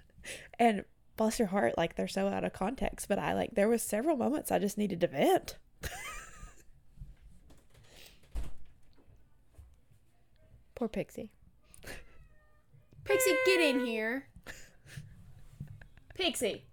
and 0.58 0.84
bless 1.16 1.38
her 1.38 1.46
heart, 1.46 1.78
like 1.78 1.94
they're 1.94 2.08
so 2.08 2.26
out 2.26 2.42
of 2.44 2.52
context. 2.52 3.08
But 3.08 3.20
I 3.20 3.34
like 3.34 3.54
there 3.54 3.68
was 3.68 3.82
several 3.82 4.16
moments 4.16 4.50
I 4.50 4.58
just 4.58 4.78
needed 4.78 5.00
to 5.02 5.06
vent. 5.06 5.58
Poor 10.74 10.88
Pixie. 10.88 11.30
Pixie, 13.04 13.36
get 13.46 13.60
in 13.60 13.84
here. 13.84 14.26
Pixie. 16.14 16.64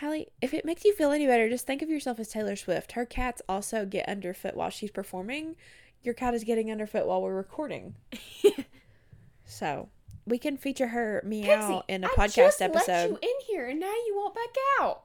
Hallie, 0.00 0.28
if 0.40 0.52
it 0.52 0.64
makes 0.64 0.84
you 0.84 0.94
feel 0.94 1.12
any 1.12 1.26
better, 1.26 1.48
just 1.48 1.66
think 1.66 1.80
of 1.80 1.88
yourself 1.88 2.18
as 2.18 2.28
Taylor 2.28 2.56
Swift. 2.56 2.92
Her 2.92 3.06
cats 3.06 3.40
also 3.48 3.86
get 3.86 4.08
underfoot 4.08 4.56
while 4.56 4.70
she's 4.70 4.90
performing. 4.90 5.54
Your 6.02 6.14
cat 6.14 6.34
is 6.34 6.42
getting 6.42 6.72
underfoot 6.72 7.06
while 7.06 7.22
we're 7.22 7.36
recording. 7.36 7.94
so 9.44 9.88
we 10.26 10.38
can 10.38 10.56
feature 10.56 10.88
her 10.88 11.22
meow 11.24 11.84
in 11.88 12.02
a 12.02 12.08
I 12.08 12.10
podcast 12.10 12.34
just 12.34 12.62
episode. 12.62 12.88
let 12.88 13.10
you 13.10 13.18
in 13.22 13.34
here, 13.46 13.68
and 13.68 13.78
now 13.78 13.92
you 13.92 14.14
won't 14.16 14.34
back 14.34 14.54
out. 14.80 15.04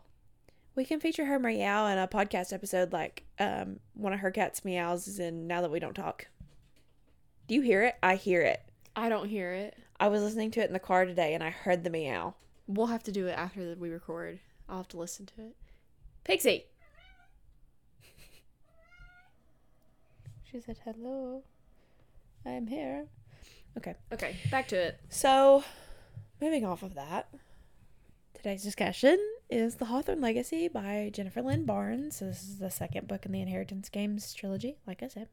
We 0.76 0.84
can 0.84 1.00
feature 1.00 1.26
her 1.26 1.38
meow 1.40 1.86
in 1.88 1.98
a 2.00 2.08
podcast 2.08 2.52
episode 2.52 2.92
like 2.92 3.24
um 3.40 3.80
one 3.94 4.14
of 4.14 4.20
her 4.20 4.32
cats 4.32 4.66
meows 4.66 5.08
is 5.08 5.20
in 5.20 5.46
Now 5.48 5.62
That 5.62 5.72
We 5.72 5.80
Don't 5.80 5.94
Talk. 5.96 6.28
Do 7.48 7.56
you 7.56 7.62
hear 7.62 7.84
it? 7.84 7.96
I 8.04 8.16
hear 8.16 8.42
it. 8.42 8.62
I 8.96 9.08
don't 9.08 9.30
hear 9.30 9.54
it. 9.54 9.78
I 10.00 10.10
was 10.10 10.22
listening 10.22 10.52
to 10.52 10.62
it 10.62 10.68
in 10.68 10.74
the 10.74 10.80
car 10.80 11.06
today 11.06 11.34
and 11.34 11.42
I 11.42 11.50
heard 11.50 11.84
the 11.84 11.90
meow. 11.90 12.36
We'll 12.68 12.88
have 12.88 13.04
to 13.04 13.12
do 13.12 13.28
it 13.28 13.38
after 13.38 13.74
we 13.80 13.90
record. 13.90 14.40
I'll 14.68 14.78
have 14.78 14.88
to 14.90 14.98
listen 14.98 15.26
to 15.28 15.42
it. 15.42 15.56
Pixie. 16.26 16.66
She 20.44 20.60
said 20.60 20.78
hello. 20.84 21.44
I'm 22.46 22.68
here. 22.68 23.06
Okay. 23.78 23.96
Okay, 24.12 24.36
back 24.52 24.68
to 24.70 24.76
it. 24.76 25.00
So, 25.10 25.64
moving 26.42 26.66
off 26.66 26.84
of 26.84 26.96
that, 26.96 27.30
today's 28.34 28.64
discussion 28.64 29.20
is 29.50 29.76
The 29.76 29.86
Hawthorne 29.86 30.20
Legacy 30.20 30.68
by 30.68 31.12
Jennifer 31.14 31.42
Lynn 31.42 31.66
Barnes. 31.66 32.20
This 32.20 32.44
is 32.44 32.60
the 32.60 32.72
second 32.72 33.08
book 33.08 33.26
in 33.26 33.32
the 33.32 33.42
Inheritance 33.42 33.88
Games 33.88 34.34
trilogy, 34.34 34.78
like 34.86 35.02
I 35.04 35.08
said. 35.08 35.30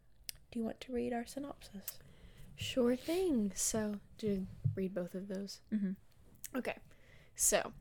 Do 0.52 0.58
you 0.60 0.64
want 0.64 0.80
to 0.82 0.92
read 0.92 1.12
our 1.12 1.26
synopsis? 1.26 1.98
Sure 2.56 2.96
thing. 2.96 3.52
So, 3.54 3.96
do 4.18 4.46
read 4.74 4.94
both 4.94 5.14
of 5.14 5.28
those. 5.28 5.60
Mhm. 5.72 5.96
Okay. 6.54 6.76
So, 7.36 7.72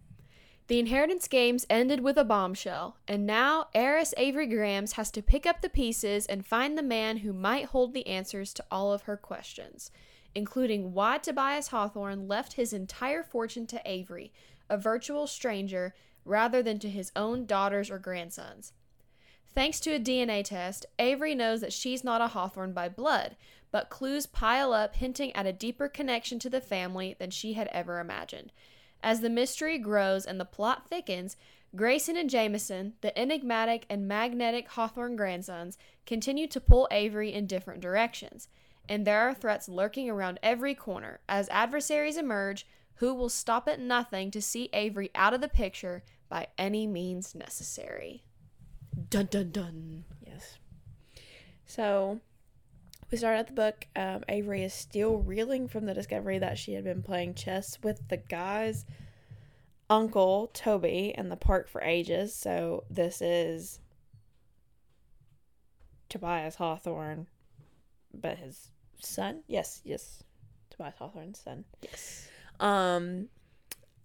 the 0.67 0.79
inheritance 0.79 1.27
games 1.27 1.65
ended 1.69 1.99
with 1.99 2.17
a 2.17 2.23
bombshell, 2.23 2.97
and 3.07 3.25
now 3.25 3.67
heiress 3.75 4.13
Avery 4.17 4.47
Grambs 4.47 4.93
has 4.93 5.11
to 5.11 5.21
pick 5.21 5.45
up 5.45 5.61
the 5.61 5.69
pieces 5.69 6.25
and 6.25 6.45
find 6.45 6.77
the 6.77 6.81
man 6.83 7.17
who 7.17 7.33
might 7.33 7.65
hold 7.65 7.93
the 7.93 8.07
answers 8.07 8.53
to 8.53 8.65
all 8.71 8.93
of 8.93 9.03
her 9.03 9.17
questions, 9.17 9.91
including 10.33 10.93
why 10.93 11.17
Tobias 11.17 11.67
Hawthorne 11.67 12.27
left 12.27 12.53
his 12.53 12.73
entire 12.73 13.23
fortune 13.23 13.67
to 13.67 13.81
Avery, 13.85 14.31
a 14.69 14.77
virtual 14.77 15.27
stranger, 15.27 15.93
rather 16.25 16.63
than 16.63 16.79
to 16.79 16.89
his 16.89 17.11
own 17.15 17.45
daughters 17.45 17.91
or 17.91 17.99
grandsons. 17.99 18.73
Thanks 19.53 19.79
to 19.81 19.91
a 19.91 19.99
DNA 19.99 20.43
test, 20.43 20.85
Avery 20.97 21.35
knows 21.35 21.61
that 21.61 21.73
she's 21.73 22.03
not 22.03 22.21
a 22.21 22.29
Hawthorne 22.29 22.73
by 22.73 22.89
blood, 22.89 23.35
but 23.73 23.89
clues 23.89 24.27
pile 24.27 24.71
up 24.71 24.97
hinting 24.97 25.35
at 25.35 25.47
a 25.47 25.51
deeper 25.51 25.89
connection 25.89 26.37
to 26.37 26.47
the 26.47 26.61
family 26.61 27.15
than 27.17 27.31
she 27.31 27.53
had 27.53 27.67
ever 27.71 27.99
imagined. 27.99 28.51
As 29.01 29.21
the 29.21 29.31
mystery 29.31 29.79
grows 29.79 30.27
and 30.27 30.39
the 30.39 30.45
plot 30.45 30.87
thickens, 30.87 31.35
Grayson 31.75 32.15
and 32.15 32.29
Jameson, 32.29 32.93
the 33.01 33.17
enigmatic 33.17 33.87
and 33.89 34.07
magnetic 34.07 34.67
Hawthorne 34.69 35.15
grandsons, 35.15 35.79
continue 36.05 36.45
to 36.49 36.61
pull 36.61 36.87
Avery 36.91 37.33
in 37.33 37.47
different 37.47 37.81
directions. 37.81 38.47
And 38.87 39.07
there 39.07 39.27
are 39.27 39.33
threats 39.33 39.67
lurking 39.67 40.07
around 40.07 40.39
every 40.43 40.75
corner. 40.75 41.21
As 41.27 41.49
adversaries 41.49 42.15
emerge, 42.15 42.67
who 42.97 43.11
will 43.11 43.27
stop 43.27 43.67
at 43.67 43.79
nothing 43.79 44.29
to 44.31 44.41
see 44.41 44.69
Avery 44.73 45.09
out 45.15 45.33
of 45.33 45.41
the 45.41 45.47
picture 45.47 46.03
by 46.29 46.45
any 46.59 46.85
means 46.85 47.33
necessary? 47.33 48.23
Dun 49.09 49.25
dun 49.31 49.49
dun. 49.49 50.03
Yes. 50.23 50.59
So, 51.65 52.19
we 53.13 53.17
start 53.17 53.37
at 53.37 53.45
the 53.45 53.53
book. 53.53 53.85
Um, 53.95 54.23
Avery 54.27 54.63
is 54.63 54.73
still 54.73 55.17
reeling 55.17 55.67
from 55.67 55.85
the 55.85 55.93
discovery 55.93 56.39
that 56.39 56.57
she 56.57 56.73
had 56.73 56.83
been 56.83 57.03
playing 57.03 57.35
chess 57.35 57.77
with 57.83 58.01
the 58.09 58.17
guy's 58.17 58.85
uncle, 59.87 60.49
Toby, 60.51 61.13
in 61.15 61.29
the 61.29 61.35
park 61.35 61.69
for 61.69 61.79
ages. 61.83 62.33
So, 62.33 62.85
this 62.89 63.21
is 63.21 63.79
Tobias 66.09 66.55
Hawthorne, 66.55 67.27
but 68.11 68.39
his 68.39 68.71
son? 68.99 69.43
Yes, 69.45 69.81
yes. 69.85 70.23
Tobias 70.71 70.95
Hawthorne's 70.97 71.39
son. 71.39 71.65
Yes. 71.83 72.27
Um, 72.59 73.29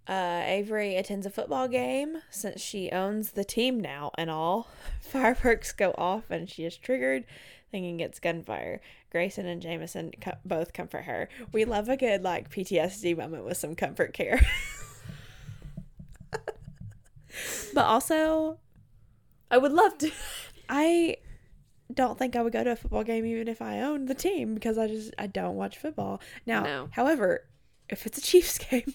uh, 0.06 0.42
Avery 0.44 0.96
attends 0.96 1.24
a 1.24 1.30
football 1.30 1.66
game 1.66 2.18
since 2.28 2.60
she 2.60 2.90
owns 2.90 3.30
the 3.30 3.44
team 3.44 3.80
now 3.80 4.10
and 4.18 4.28
all. 4.28 4.68
Fireworks 5.00 5.72
go 5.72 5.94
off 5.96 6.30
and 6.30 6.50
she 6.50 6.64
is 6.64 6.76
triggered, 6.76 7.24
thinking 7.70 8.00
it's 8.00 8.18
gunfire. 8.20 8.80
Grayson 9.10 9.46
and 9.46 9.60
Jameson 9.62 10.12
co- 10.20 10.38
both 10.44 10.72
comfort 10.72 11.02
her. 11.04 11.28
We 11.52 11.64
love 11.64 11.88
a 11.88 11.96
good 11.96 12.22
like 12.22 12.50
PTSD 12.50 13.16
moment 13.16 13.44
with 13.44 13.56
some 13.56 13.74
comfort 13.74 14.12
care. 14.12 14.40
but 17.74 17.84
also, 17.84 18.58
I 19.50 19.58
would 19.58 19.72
love 19.72 19.98
to. 19.98 20.10
I 20.68 21.16
don't 21.92 22.18
think 22.18 22.36
I 22.36 22.42
would 22.42 22.52
go 22.52 22.62
to 22.64 22.72
a 22.72 22.76
football 22.76 23.02
game 23.04 23.24
even 23.24 23.48
if 23.48 23.62
I 23.62 23.80
owned 23.80 24.08
the 24.08 24.14
team 24.14 24.54
because 24.54 24.76
I 24.76 24.86
just 24.88 25.12
I 25.18 25.26
don't 25.26 25.56
watch 25.56 25.78
football. 25.78 26.20
Now, 26.46 26.62
No. 26.62 26.88
however, 26.92 27.44
if 27.88 28.04
it's 28.06 28.18
a 28.18 28.22
Chiefs 28.22 28.58
game, 28.70 28.94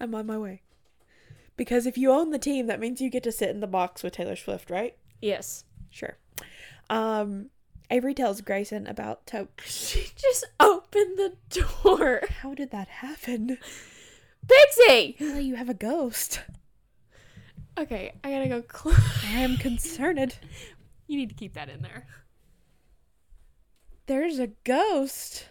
I'm 0.00 0.14
on 0.14 0.26
my 0.26 0.36
way. 0.38 0.62
Because 1.56 1.86
if 1.86 1.96
you 1.98 2.10
own 2.10 2.30
the 2.30 2.38
team, 2.38 2.66
that 2.66 2.80
means 2.80 3.00
you 3.00 3.08
get 3.10 3.22
to 3.24 3.32
sit 3.32 3.50
in 3.50 3.60
the 3.60 3.66
box 3.66 4.02
with 4.02 4.14
Taylor 4.14 4.36
Swift, 4.36 4.70
right? 4.70 4.96
Yes. 5.20 5.64
Sure. 5.90 6.16
Um, 6.92 7.46
Avery 7.90 8.12
tells 8.12 8.42
Grayson 8.42 8.86
about 8.86 9.26
to. 9.28 9.48
She 9.64 10.10
just 10.14 10.44
opened 10.60 11.16
the 11.16 11.36
door. 11.48 12.20
How 12.42 12.52
did 12.52 12.70
that 12.70 12.88
happen? 12.88 13.56
Pixie! 14.46 15.12
Haley, 15.18 15.44
you 15.44 15.54
have 15.54 15.70
a 15.70 15.74
ghost. 15.74 16.42
Okay, 17.78 18.12
I 18.22 18.30
gotta 18.30 18.48
go. 18.48 18.62
Cl- 18.70 18.96
I 19.26 19.38
am 19.38 19.56
concerned. 19.56 20.36
you 21.06 21.16
need 21.16 21.30
to 21.30 21.34
keep 21.34 21.54
that 21.54 21.70
in 21.70 21.80
there. 21.80 22.06
There's 24.04 24.38
a 24.38 24.48
ghost. 24.64 25.46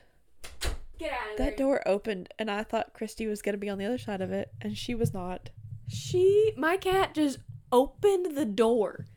Get 1.00 1.12
out 1.12 1.32
of 1.32 1.38
there. 1.38 1.48
That 1.48 1.58
door 1.58 1.82
opened, 1.88 2.32
and 2.38 2.52
I 2.52 2.62
thought 2.62 2.94
Christy 2.94 3.26
was 3.26 3.42
gonna 3.42 3.58
be 3.58 3.70
on 3.70 3.80
the 3.80 3.86
other 3.86 3.98
side 3.98 4.22
of 4.22 4.32
it, 4.32 4.52
and 4.62 4.78
she 4.78 4.94
was 4.94 5.12
not. 5.12 5.50
She, 5.88 6.54
my 6.56 6.78
cat 6.78 7.16
just 7.16 7.40
opened 7.72 8.38
the 8.38 8.46
door. 8.46 9.08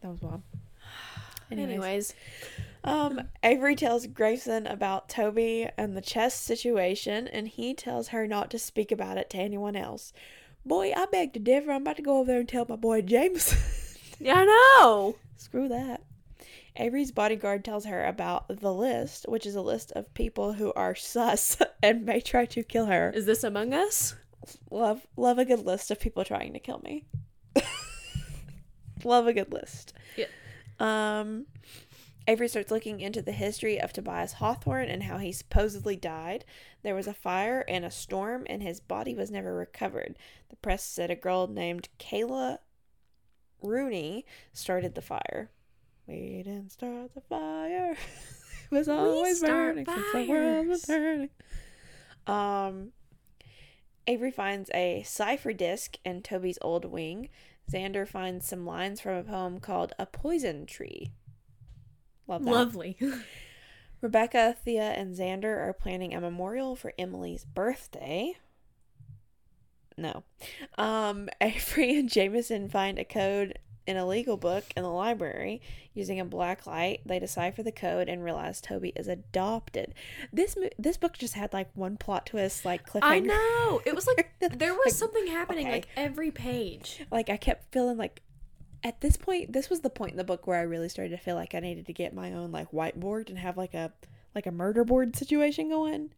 That 0.00 0.10
was 0.10 0.20
wild. 0.20 0.42
Anyways, 1.50 2.14
Um, 2.84 3.28
Avery 3.42 3.74
tells 3.74 4.06
Grayson 4.06 4.66
about 4.66 5.08
Toby 5.08 5.68
and 5.76 5.96
the 5.96 6.00
chest 6.00 6.44
situation, 6.44 7.26
and 7.26 7.48
he 7.48 7.74
tells 7.74 8.08
her 8.08 8.26
not 8.26 8.50
to 8.52 8.58
speak 8.58 8.92
about 8.92 9.18
it 9.18 9.28
to 9.30 9.38
anyone 9.38 9.74
else. 9.74 10.12
Boy, 10.64 10.92
I 10.96 11.06
beg 11.06 11.32
to 11.34 11.40
differ. 11.40 11.72
I'm 11.72 11.82
about 11.82 11.96
to 11.96 12.02
go 12.02 12.18
over 12.18 12.30
there 12.30 12.40
and 12.40 12.48
tell 12.48 12.66
my 12.68 12.76
boy 12.76 13.02
James. 13.02 13.54
yeah, 14.20 14.34
I 14.36 14.44
know. 14.44 15.16
Screw 15.36 15.68
that. 15.68 16.02
Avery's 16.76 17.10
bodyguard 17.10 17.64
tells 17.64 17.86
her 17.86 18.04
about 18.04 18.60
the 18.60 18.72
list, 18.72 19.26
which 19.28 19.46
is 19.46 19.54
a 19.54 19.62
list 19.62 19.92
of 19.92 20.12
people 20.14 20.52
who 20.52 20.72
are 20.74 20.94
sus 20.94 21.56
and 21.82 22.04
may 22.04 22.20
try 22.20 22.46
to 22.46 22.62
kill 22.62 22.86
her. 22.86 23.10
Is 23.14 23.26
this 23.26 23.42
Among 23.44 23.72
Us? 23.72 24.14
Love 24.70 25.06
love 25.16 25.38
a 25.38 25.44
good 25.44 25.66
list 25.66 25.90
of 25.90 25.98
people 25.98 26.24
trying 26.24 26.52
to 26.52 26.60
kill 26.60 26.80
me. 26.84 27.04
love 29.04 29.26
a 29.26 29.32
good 29.32 29.52
list. 29.52 29.92
Yeah. 30.16 30.26
Um 30.78 31.46
Avery 32.28 32.48
starts 32.48 32.72
looking 32.72 33.00
into 33.00 33.22
the 33.22 33.32
history 33.32 33.80
of 33.80 33.92
Tobias 33.92 34.34
Hawthorne 34.34 34.88
and 34.88 35.04
how 35.04 35.18
he 35.18 35.30
supposedly 35.30 35.94
died. 35.94 36.44
There 36.82 36.94
was 36.94 37.06
a 37.06 37.14
fire 37.14 37.64
and 37.68 37.84
a 37.84 37.90
storm, 37.90 38.44
and 38.48 38.62
his 38.62 38.80
body 38.80 39.14
was 39.14 39.30
never 39.30 39.54
recovered. 39.54 40.18
The 40.48 40.56
press 40.56 40.84
said 40.84 41.10
a 41.10 41.14
girl 41.14 41.46
named 41.46 41.88
Kayla 42.00 42.58
Rooney 43.62 44.26
started 44.52 44.96
the 44.96 45.02
fire. 45.02 45.50
We 46.08 46.42
didn't 46.44 46.72
start 46.72 47.14
the 47.14 47.20
fire. 47.20 47.92
it 48.70 48.74
was 48.74 48.88
always 48.88 49.40
burning 49.40 49.86
since 49.86 50.12
the 50.12 50.26
world 50.28 50.66
was 50.66 50.84
fires. 50.84 51.00
turning. 51.00 51.30
Um, 52.26 52.92
Avery 54.08 54.32
finds 54.32 54.70
a 54.74 55.04
cipher 55.04 55.52
disc 55.52 55.96
in 56.04 56.22
Toby's 56.22 56.58
old 56.60 56.84
wing. 56.84 57.28
Xander 57.70 58.06
finds 58.06 58.46
some 58.46 58.64
lines 58.64 59.00
from 59.00 59.16
a 59.16 59.24
poem 59.24 59.60
called 59.60 59.92
A 59.98 60.06
Poison 60.06 60.66
Tree. 60.66 61.12
Love 62.26 62.44
that. 62.44 62.50
Lovely. 62.50 62.96
Rebecca, 64.00 64.54
Thea, 64.64 64.92
and 64.92 65.16
Xander 65.16 65.56
are 65.58 65.72
planning 65.72 66.14
a 66.14 66.20
memorial 66.20 66.76
for 66.76 66.92
Emily's 66.98 67.44
birthday. 67.44 68.36
No. 69.96 70.22
Um, 70.76 71.28
Avery 71.40 71.98
and 71.98 72.08
Jameson 72.10 72.68
find 72.68 72.98
a 72.98 73.04
code 73.04 73.58
in 73.86 73.96
a 73.96 74.06
legal 74.06 74.36
book 74.36 74.64
in 74.76 74.82
the 74.82 74.90
library. 74.90 75.60
Using 75.94 76.20
a 76.20 76.24
black 76.26 76.66
light, 76.66 77.00
they 77.06 77.18
decipher 77.18 77.62
the 77.62 77.72
code 77.72 78.08
and 78.08 78.22
realize 78.22 78.60
Toby 78.60 78.92
is 78.96 79.08
adopted. 79.08 79.94
This 80.32 80.56
mo- 80.56 80.68
this 80.78 80.96
book 80.98 81.16
just 81.16 81.34
had 81.34 81.52
like 81.54 81.70
one 81.74 81.96
plot 81.96 82.26
twist, 82.26 82.64
like 82.66 82.86
cliffhanger. 82.86 83.02
I 83.02 83.18
know. 83.20 83.80
It 83.86 83.94
was 83.94 84.06
like 84.06 84.30
there 84.58 84.74
was 84.74 84.86
Like, 84.86 84.94
something 84.94 85.26
happening 85.28 85.66
okay. 85.66 85.74
like 85.76 85.88
every 85.96 86.30
page. 86.30 87.04
Like 87.10 87.30
I 87.30 87.36
kept 87.38 87.72
feeling 87.72 87.96
like 87.96 88.20
at 88.84 89.00
this 89.00 89.16
point, 89.16 89.52
this 89.52 89.70
was 89.70 89.80
the 89.80 89.90
point 89.90 90.12
in 90.12 90.16
the 90.18 90.24
book 90.24 90.46
where 90.46 90.58
I 90.58 90.62
really 90.62 90.88
started 90.90 91.10
to 91.10 91.16
feel 91.16 91.34
like 91.34 91.54
I 91.54 91.60
needed 91.60 91.86
to 91.86 91.92
get 91.92 92.14
my 92.14 92.32
own 92.32 92.52
like 92.52 92.70
whiteboard 92.72 93.28
and 93.30 93.38
have 93.38 93.56
like 93.56 93.72
a 93.74 93.92
like 94.34 94.46
a 94.46 94.52
murder 94.52 94.84
board 94.84 95.16
situation 95.16 95.70
going. 95.70 96.10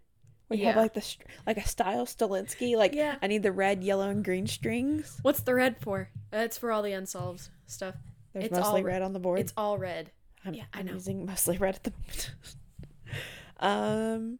We 0.48 0.58
have 0.58 0.76
like 0.76 0.94
the 0.94 1.00
str- 1.02 1.24
like 1.46 1.58
a 1.58 1.66
style 1.68 2.06
Stalinsky. 2.06 2.76
Like 2.76 2.94
Yeah. 2.94 3.16
I 3.20 3.26
need 3.26 3.42
the 3.42 3.52
red, 3.52 3.82
yellow, 3.84 4.08
and 4.08 4.24
green 4.24 4.46
strings. 4.46 5.18
What's 5.22 5.40
the 5.40 5.54
red 5.54 5.76
for? 5.80 6.08
That's 6.30 6.56
for 6.56 6.72
all 6.72 6.82
the 6.82 6.92
unsolved 6.92 7.48
stuff. 7.66 7.94
There's 8.32 8.46
It's 8.46 8.54
mostly 8.54 8.80
all- 8.80 8.86
red 8.86 9.02
on 9.02 9.12
the 9.12 9.18
board. 9.18 9.40
It's 9.40 9.52
all 9.56 9.76
red. 9.78 10.10
I'm, 10.44 10.54
yeah, 10.54 10.64
I 10.72 10.80
I'm 10.80 10.86
know. 10.86 10.92
using 10.94 11.26
mostly 11.26 11.58
red 11.58 11.74
at 11.74 11.84
the 11.84 11.90
moment. 11.90 12.30
um, 13.60 14.38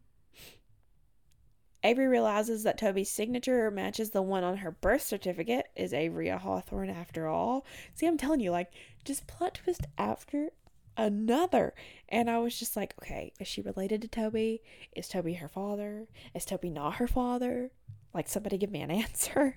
Avery 1.85 2.09
realizes 2.09 2.65
that 2.65 2.79
Toby's 2.79 3.11
signature 3.11 3.71
matches 3.71 4.11
the 4.11 4.23
one 4.23 4.43
on 4.45 4.59
her 4.59 4.71
birth 4.73 5.03
certificate. 5.03 5.67
Is 5.77 5.93
Avery 5.95 6.29
a 6.29 6.39
Hawthorne 6.39 6.91
after 6.91 7.29
all? 7.29 7.65
See, 7.95 8.07
I'm 8.07 8.19
telling 8.19 8.41
you, 8.41 8.51
like, 8.51 8.73
just 9.05 9.27
plot 9.27 9.55
twist 9.63 9.83
after 9.97 10.51
another. 10.99 11.73
And 12.09 12.29
I 12.29 12.39
was 12.39 12.59
just 12.59 12.77
like, 12.77 12.95
okay, 13.01 13.33
is 13.41 13.47
she 13.47 13.63
related 13.63 14.03
to 14.03 14.09
Toby? 14.09 14.61
Is 14.95 15.09
Toby 15.09 15.35
her 15.35 15.49
father? 15.49 16.09
Is 16.35 16.45
Toby 16.45 16.69
not 16.69 16.97
her 16.97 17.07
father? 17.07 17.71
Like, 18.13 18.29
somebody 18.29 18.59
give 18.59 18.71
me 18.71 18.83
an 18.83 18.91
answer. 18.91 19.57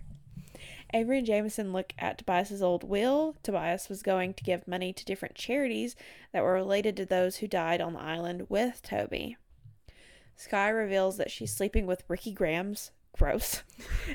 Avery 0.93 1.17
and 1.17 1.27
Jameson 1.27 1.73
look 1.73 1.93
at 1.97 2.19
Tobias's 2.19 2.62
old 2.62 2.84
will. 2.84 3.36
Tobias 3.43 3.89
was 3.89 4.04
going 4.04 4.34
to 4.36 4.43
give 4.43 4.67
money 4.67 4.93
to 4.93 5.06
different 5.06 5.36
charities 5.36 5.95
that 6.32 6.43
were 6.43 6.54
related 6.54 6.95
to 6.97 7.06
those 7.06 7.38
who 7.38 7.47
died 7.47 7.82
on 7.82 7.93
the 7.93 7.99
island 7.99 8.45
with 8.49 8.82
Toby. 8.82 9.38
Skye 10.36 10.69
reveals 10.69 11.17
that 11.17 11.32
she's 11.32 11.54
sleeping 11.54 11.86
with 11.86 12.04
Ricky 12.08 12.32
Graham's 12.32 12.91
gross, 13.17 13.63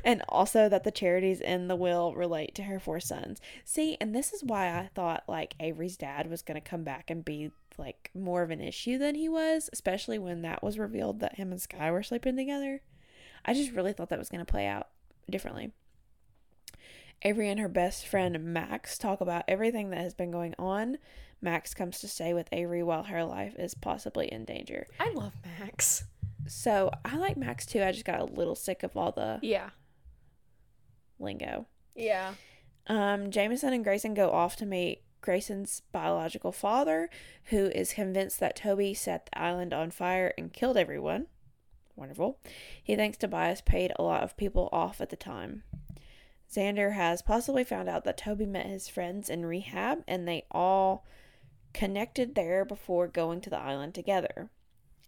and 0.04 0.22
also 0.28 0.68
that 0.68 0.84
the 0.84 0.90
charities 0.90 1.40
in 1.40 1.68
the 1.68 1.76
will 1.76 2.14
relate 2.14 2.54
to 2.54 2.64
her 2.64 2.78
four 2.78 3.00
sons. 3.00 3.40
See, 3.64 3.96
and 4.00 4.14
this 4.14 4.32
is 4.32 4.42
why 4.42 4.68
I 4.68 4.90
thought 4.94 5.24
like 5.28 5.54
Avery's 5.60 5.96
dad 5.96 6.30
was 6.30 6.42
going 6.42 6.60
to 6.60 6.68
come 6.68 6.84
back 6.84 7.10
and 7.10 7.24
be 7.24 7.50
like 7.78 8.10
more 8.14 8.42
of 8.42 8.50
an 8.50 8.60
issue 8.60 8.98
than 8.98 9.14
he 9.14 9.28
was, 9.28 9.68
especially 9.72 10.18
when 10.18 10.42
that 10.42 10.62
was 10.62 10.78
revealed 10.78 11.20
that 11.20 11.36
him 11.36 11.52
and 11.52 11.60
Skye 11.60 11.90
were 11.90 12.02
sleeping 12.02 12.36
together. 12.36 12.80
I 13.44 13.54
just 13.54 13.72
really 13.72 13.92
thought 13.92 14.08
that 14.10 14.18
was 14.18 14.28
going 14.28 14.44
to 14.44 14.50
play 14.50 14.66
out 14.66 14.88
differently. 15.30 15.72
Avery 17.22 17.48
and 17.48 17.60
her 17.60 17.68
best 17.68 18.06
friend 18.06 18.38
Max 18.44 18.98
talk 18.98 19.20
about 19.20 19.44
everything 19.48 19.90
that 19.90 20.00
has 20.00 20.14
been 20.14 20.30
going 20.30 20.54
on. 20.58 20.98
Max 21.40 21.74
comes 21.74 22.00
to 22.00 22.08
stay 22.08 22.34
with 22.34 22.48
Avery 22.52 22.82
while 22.82 23.04
her 23.04 23.24
life 23.24 23.54
is 23.58 23.74
possibly 23.74 24.30
in 24.32 24.44
danger. 24.44 24.86
I 24.98 25.12
love 25.12 25.32
Max. 25.60 26.04
So 26.48 26.90
I 27.04 27.16
like 27.16 27.36
Max 27.36 27.66
too. 27.66 27.82
I 27.82 27.92
just 27.92 28.04
got 28.04 28.20
a 28.20 28.24
little 28.24 28.54
sick 28.54 28.82
of 28.82 28.96
all 28.96 29.12
the 29.12 29.38
Yeah. 29.42 29.70
lingo. 31.18 31.66
Yeah. 31.94 32.34
Um, 32.86 33.30
Jameson 33.30 33.72
and 33.72 33.84
Grayson 33.84 34.14
go 34.14 34.30
off 34.30 34.56
to 34.56 34.66
meet 34.66 35.02
Grayson's 35.20 35.82
biological 35.92 36.52
father, 36.52 37.10
who 37.46 37.66
is 37.66 37.92
convinced 37.94 38.38
that 38.40 38.54
Toby 38.56 38.94
set 38.94 39.26
the 39.26 39.38
island 39.38 39.72
on 39.72 39.90
fire 39.90 40.32
and 40.38 40.52
killed 40.52 40.76
everyone. 40.76 41.26
Wonderful. 41.96 42.38
He 42.82 42.94
thinks 42.94 43.16
Tobias 43.16 43.60
paid 43.62 43.92
a 43.96 44.02
lot 44.02 44.22
of 44.22 44.36
people 44.36 44.68
off 44.70 45.00
at 45.00 45.08
the 45.08 45.16
time. 45.16 45.64
Xander 46.52 46.92
has 46.92 47.22
possibly 47.22 47.64
found 47.64 47.88
out 47.88 48.04
that 48.04 48.18
Toby 48.18 48.46
met 48.46 48.66
his 48.66 48.88
friends 48.88 49.28
in 49.28 49.46
rehab 49.46 50.04
and 50.06 50.28
they 50.28 50.44
all 50.50 51.04
connected 51.72 52.34
there 52.34 52.64
before 52.64 53.08
going 53.08 53.40
to 53.40 53.50
the 53.50 53.58
island 53.58 53.94
together. 53.94 54.50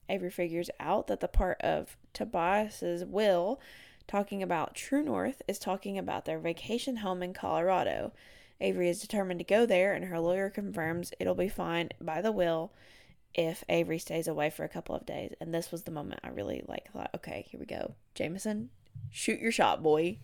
Avery 0.08 0.30
figures 0.30 0.70
out 0.80 1.06
that 1.06 1.20
the 1.20 1.28
part 1.28 1.60
of 1.60 1.96
Tobias's 2.12 3.04
will 3.04 3.60
talking 4.06 4.42
about 4.42 4.74
True 4.74 5.02
North 5.02 5.42
is 5.46 5.58
talking 5.58 5.98
about 5.98 6.24
their 6.24 6.38
vacation 6.38 6.96
home 6.96 7.22
in 7.22 7.34
Colorado. 7.34 8.12
Avery 8.60 8.88
is 8.88 9.00
determined 9.00 9.38
to 9.40 9.44
go 9.44 9.66
there, 9.66 9.92
and 9.92 10.06
her 10.06 10.18
lawyer 10.18 10.50
confirms 10.50 11.12
it'll 11.20 11.34
be 11.34 11.48
fine 11.48 11.90
by 12.00 12.20
the 12.20 12.32
will 12.32 12.72
if 13.34 13.62
Avery 13.68 13.98
stays 13.98 14.26
away 14.26 14.50
for 14.50 14.64
a 14.64 14.68
couple 14.68 14.94
of 14.94 15.06
days. 15.06 15.34
And 15.40 15.54
this 15.54 15.70
was 15.70 15.82
the 15.82 15.90
moment 15.90 16.20
I 16.24 16.28
really 16.28 16.64
like 16.66 16.90
thought, 16.92 17.10
okay, 17.14 17.46
here 17.50 17.60
we 17.60 17.66
go. 17.66 17.94
Jameson, 18.14 18.70
shoot 19.10 19.40
your 19.40 19.52
shot, 19.52 19.82
boy. 19.82 20.18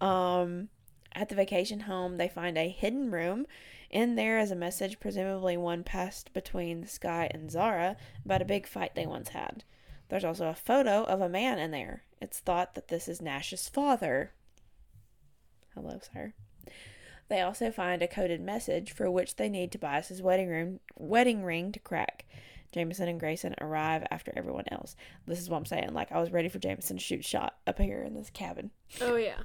Um 0.00 0.68
at 1.14 1.28
the 1.28 1.34
vacation 1.34 1.80
home, 1.80 2.16
they 2.16 2.28
find 2.28 2.56
a 2.56 2.68
hidden 2.70 3.10
room. 3.10 3.46
In 3.92 4.14
there 4.14 4.38
is 4.38 4.50
a 4.50 4.56
message, 4.56 4.98
presumably 4.98 5.58
one 5.58 5.84
passed 5.84 6.32
between 6.32 6.86
Skye 6.86 7.30
and 7.30 7.50
Zara, 7.50 7.96
about 8.24 8.40
a 8.40 8.46
big 8.46 8.66
fight 8.66 8.94
they 8.94 9.06
once 9.06 9.28
had. 9.28 9.64
There's 10.08 10.24
also 10.24 10.48
a 10.48 10.54
photo 10.54 11.04
of 11.04 11.20
a 11.20 11.28
man 11.28 11.58
in 11.58 11.72
there. 11.72 12.04
It's 12.18 12.38
thought 12.40 12.74
that 12.74 12.88
this 12.88 13.06
is 13.06 13.20
Nash's 13.20 13.68
father. 13.68 14.32
Hello, 15.74 16.00
sir. 16.12 16.32
They 17.28 17.42
also 17.42 17.70
find 17.70 18.02
a 18.02 18.08
coded 18.08 18.40
message 18.40 18.92
for 18.92 19.10
which 19.10 19.36
they 19.36 19.48
need 19.48 19.72
Tobias's 19.72 20.22
wedding 20.22 20.48
ring 20.48 20.80
wedding 20.96 21.44
ring 21.44 21.72
to 21.72 21.78
crack. 21.78 22.24
Jameson 22.72 23.08
and 23.08 23.20
Grayson 23.20 23.54
arrive 23.60 24.06
after 24.10 24.32
everyone 24.34 24.64
else. 24.70 24.96
This 25.26 25.40
is 25.40 25.50
what 25.50 25.58
I'm 25.58 25.66
saying. 25.66 25.92
Like 25.92 26.10
I 26.12 26.20
was 26.20 26.32
ready 26.32 26.48
for 26.48 26.58
Jameson 26.58 26.96
to 26.96 27.02
shoot 27.02 27.24
shot 27.24 27.56
up 27.66 27.78
here 27.78 28.02
in 28.02 28.14
this 28.14 28.30
cabin. 28.30 28.70
Oh 29.00 29.16
yeah. 29.16 29.42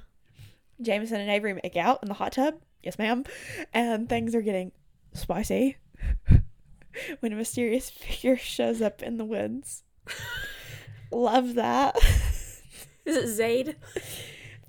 Jameson 0.80 1.20
and 1.20 1.30
Avery 1.30 1.54
make 1.54 1.76
out 1.76 2.00
in 2.02 2.08
the 2.08 2.14
hot 2.14 2.32
tub. 2.32 2.54
Yes, 2.82 2.98
ma'am. 2.98 3.24
And 3.72 4.08
things 4.08 4.34
are 4.34 4.42
getting 4.42 4.72
spicy 5.12 5.76
when 7.20 7.32
a 7.32 7.36
mysterious 7.36 7.90
figure 7.90 8.36
shows 8.36 8.80
up 8.80 9.02
in 9.02 9.18
the 9.18 9.24
woods. 9.24 9.82
Love 11.10 11.54
that. 11.54 11.96
Is 13.04 13.16
it 13.16 13.24
Zade? 13.24 13.74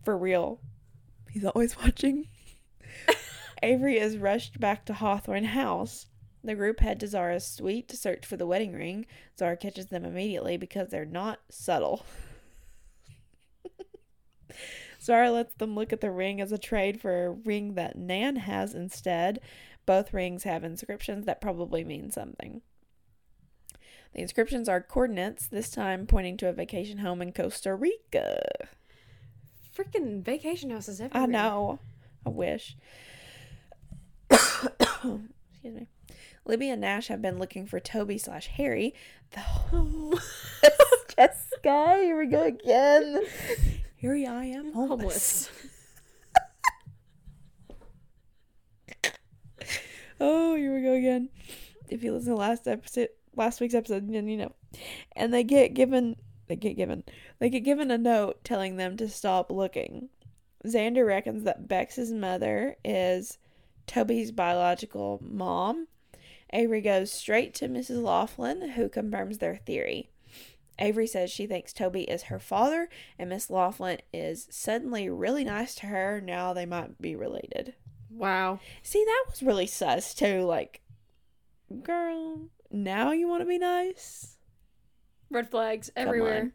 For 0.04 0.18
real. 0.18 0.60
He's 1.30 1.46
always 1.46 1.78
watching. 1.78 2.28
Avery 3.64 4.00
is 4.00 4.18
rushed 4.18 4.60
back 4.60 4.86
to 4.86 4.94
Hawthorne 4.94 5.44
House. 5.44 6.08
The 6.44 6.56
group 6.56 6.80
head 6.80 7.02
to 7.02 7.08
Zara's 7.08 7.46
suite 7.46 7.90
to 7.90 7.98
search 7.98 8.26
for 8.26 8.38
the 8.38 8.48
wedding 8.48 8.74
ring. 8.74 9.06
Zara 9.38 9.58
catches 9.58 9.88
them 9.88 10.06
immediately 10.06 10.56
because 10.56 10.90
they're 10.90 11.04
not 11.06 11.40
subtle. 11.50 12.06
Zara 15.10 15.32
lets 15.32 15.56
them 15.56 15.74
look 15.74 15.92
at 15.92 16.02
the 16.02 16.12
ring 16.12 16.40
as 16.40 16.52
a 16.52 16.60
trade 16.60 17.02
for 17.02 17.26
a 17.26 17.32
ring 17.32 17.74
that 17.74 17.98
Nan 17.98 18.36
has 18.36 18.76
instead. 18.76 19.40
Both 19.88 20.14
rings 20.14 20.44
have 20.44 20.64
inscriptions 20.64 21.26
that 21.26 21.42
probably 21.42 21.84
mean 21.84 22.12
something. 22.12 22.62
The 24.14 24.22
inscriptions 24.22 24.70
are 24.70 24.82
coordinates, 24.82 25.48
this 25.48 25.72
time 25.72 26.06
pointing 26.06 26.38
to 26.38 26.48
a 26.48 26.54
vacation 26.54 27.00
home 27.00 27.24
in 27.24 27.34
Costa 27.34 27.74
Rica. 27.74 28.44
Freaking 29.76 30.24
vacation 30.24 30.70
houses 30.70 31.02
everywhere. 31.02 31.24
I 31.24 31.26
know. 31.26 31.80
I 32.24 32.30
wish. 32.30 32.78
Excuse 34.30 35.26
me. 35.64 35.88
Libby 36.46 36.70
and 36.70 36.82
Nash 36.82 37.08
have 37.08 37.24
been 37.24 37.40
looking 37.40 37.66
for 37.66 37.80
Toby 37.80 38.20
slash 38.20 38.46
Harry. 38.46 38.94
The 39.32 40.22
Jessica, 41.16 41.96
here 42.00 42.16
we 42.16 42.28
go 42.28 42.44
again. 42.44 43.26
Here 44.00 44.14
I 44.14 44.46
am, 44.46 44.72
homeless. 44.72 45.48
Homeless. 45.48 45.50
Oh, 50.22 50.56
here 50.56 50.76
we 50.76 50.82
go 50.82 50.94
again. 50.96 51.30
If 51.88 52.04
you 52.04 52.12
listen 52.12 52.32
to 52.32 52.36
last 52.36 52.68
episode, 52.68 53.08
last 53.38 53.62
week's 53.62 53.74
episode, 53.74 54.12
then 54.12 54.28
you 54.28 54.36
know. 54.36 54.54
And 55.16 55.34
they 55.34 55.46
get 55.46 55.74
given, 55.74 56.18
they 56.48 56.58
get 56.58 56.76
given, 56.76 57.06
they 57.40 57.50
get 57.50 57.62
given 57.62 57.90
a 57.90 57.98
note 57.98 58.44
telling 58.44 58.76
them 58.76 58.98
to 58.98 59.08
stop 59.08 59.50
looking. 59.50 60.10
Xander 60.66 61.08
reckons 61.08 61.46
that 61.46 61.70
Bex's 61.70 62.12
mother 62.12 62.76
is 62.84 63.38
Toby's 63.88 64.34
biological 64.34 65.22
mom. 65.24 65.88
Avery 66.52 66.82
goes 66.82 67.12
straight 67.14 67.54
to 67.56 67.70
Mrs. 67.70 68.04
Laughlin, 68.04 68.72
who 68.72 68.90
confirms 68.90 69.38
their 69.38 69.56
theory. 69.56 70.10
Avery 70.80 71.08
says 71.08 71.30
she 71.30 71.46
thinks 71.46 71.74
Toby 71.74 72.04
is 72.04 72.24
her 72.24 72.40
father, 72.40 72.90
and 73.18 73.30
Miss 73.30 73.50
Laughlin 73.50 74.00
is 74.14 74.48
suddenly 74.50 75.10
really 75.10 75.44
nice 75.44 75.76
to 75.76 75.88
her. 75.88 76.22
Now 76.22 76.54
they 76.54 76.66
might 76.66 77.02
be 77.02 77.16
related. 77.16 77.76
Wow. 78.10 78.60
See, 78.82 79.04
that 79.06 79.26
was 79.30 79.44
really 79.44 79.68
sus 79.68 80.14
too. 80.14 80.42
Like, 80.42 80.82
girl, 81.84 82.48
now 82.72 83.12
you 83.12 83.28
want 83.28 83.42
to 83.42 83.48
be 83.48 83.58
nice? 83.58 84.38
Red 85.30 85.50
flags 85.50 85.92
everywhere. 85.96 86.52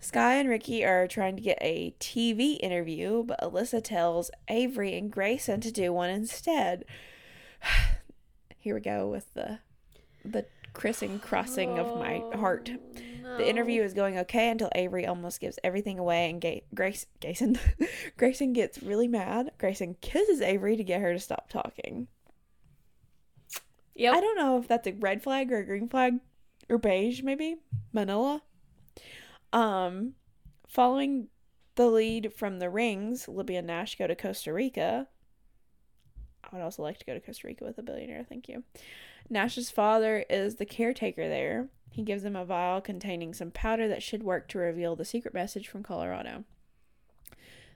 Skye 0.00 0.34
and 0.34 0.48
Ricky 0.48 0.84
are 0.84 1.08
trying 1.08 1.36
to 1.36 1.42
get 1.42 1.58
a 1.60 1.94
TV 1.98 2.58
interview, 2.60 3.24
but 3.24 3.40
Alisa 3.40 3.82
tells 3.82 4.30
Avery 4.48 4.96
and 4.96 5.10
Grayson 5.10 5.60
to 5.62 5.72
do 5.72 5.92
one 5.92 6.10
instead. 6.10 6.84
Here 8.58 8.74
we 8.74 8.80
go 8.80 9.08
with 9.08 9.32
the 9.34 9.60
the 10.24 10.46
crissing 10.72 11.18
crossing 11.18 11.78
of 11.78 11.98
my 11.98 12.22
heart. 12.36 12.70
Oh. 12.72 13.15
The 13.38 13.48
interview 13.48 13.82
is 13.82 13.92
going 13.92 14.18
okay 14.18 14.50
until 14.50 14.70
Avery 14.74 15.06
almost 15.06 15.40
gives 15.40 15.58
everything 15.64 15.98
away, 15.98 16.30
and 16.30 16.40
Ga- 16.40 16.64
Grace 16.74 17.06
Grayson 17.20 17.58
Grayson 18.16 18.52
gets 18.52 18.82
really 18.82 19.08
mad. 19.08 19.50
Grayson 19.58 19.96
kisses 20.00 20.40
Avery 20.40 20.76
to 20.76 20.84
get 20.84 21.00
her 21.00 21.12
to 21.12 21.18
stop 21.18 21.48
talking. 21.50 22.06
Yep. 23.96 24.14
I 24.14 24.20
don't 24.20 24.36
know 24.36 24.58
if 24.58 24.68
that's 24.68 24.86
a 24.86 24.92
red 24.92 25.22
flag 25.22 25.50
or 25.50 25.58
a 25.58 25.66
green 25.66 25.88
flag 25.88 26.20
or 26.68 26.78
beige, 26.78 27.22
maybe 27.22 27.56
Manila. 27.92 28.42
Um, 29.52 30.12
following 30.68 31.28
the 31.74 31.86
lead 31.86 32.32
from 32.34 32.58
the 32.58 32.70
rings, 32.70 33.26
Libby 33.26 33.56
and 33.56 33.66
Nash 33.66 33.96
go 33.96 34.06
to 34.06 34.14
Costa 34.14 34.52
Rica. 34.52 35.08
I 36.44 36.48
would 36.54 36.62
also 36.62 36.82
like 36.82 36.98
to 36.98 37.04
go 37.04 37.14
to 37.14 37.20
Costa 37.20 37.46
Rica 37.46 37.64
with 37.64 37.78
a 37.78 37.82
billionaire, 37.82 38.24
thank 38.28 38.48
you. 38.48 38.62
Nash's 39.28 39.70
father 39.70 40.24
is 40.30 40.56
the 40.56 40.66
caretaker 40.66 41.28
there. 41.28 41.68
He 41.96 42.02
gives 42.02 42.24
them 42.24 42.36
a 42.36 42.44
vial 42.44 42.82
containing 42.82 43.32
some 43.32 43.50
powder 43.50 43.88
that 43.88 44.02
should 44.02 44.22
work 44.22 44.48
to 44.48 44.58
reveal 44.58 44.96
the 44.96 45.04
secret 45.06 45.32
message 45.32 45.66
from 45.66 45.82
Colorado. 45.82 46.44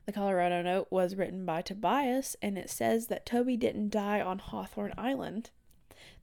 The 0.05 0.13
Colorado 0.13 0.61
note 0.61 0.89
was 0.91 1.15
written 1.15 1.47
by 1.47 1.63
Tobias, 1.63 2.37
and 2.43 2.59
it 2.59 2.69
says 2.69 3.07
that 3.07 3.25
Toby 3.25 3.57
didn't 3.57 3.89
die 3.89 4.21
on 4.21 4.39
Hawthorne 4.39 4.93
Island. 4.99 5.49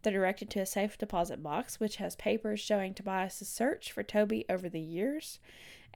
They're 0.03 0.13
directed 0.13 0.51
to 0.51 0.59
a 0.59 0.65
safe 0.67 0.95
deposit 0.95 1.41
box, 1.41 1.79
which 1.79 1.95
has 1.95 2.15
papers 2.15 2.59
showing 2.59 2.93
Tobias's 2.93 3.49
search 3.49 3.91
for 3.91 4.03
Toby 4.03 4.45
over 4.47 4.69
the 4.69 4.79
years. 4.79 5.39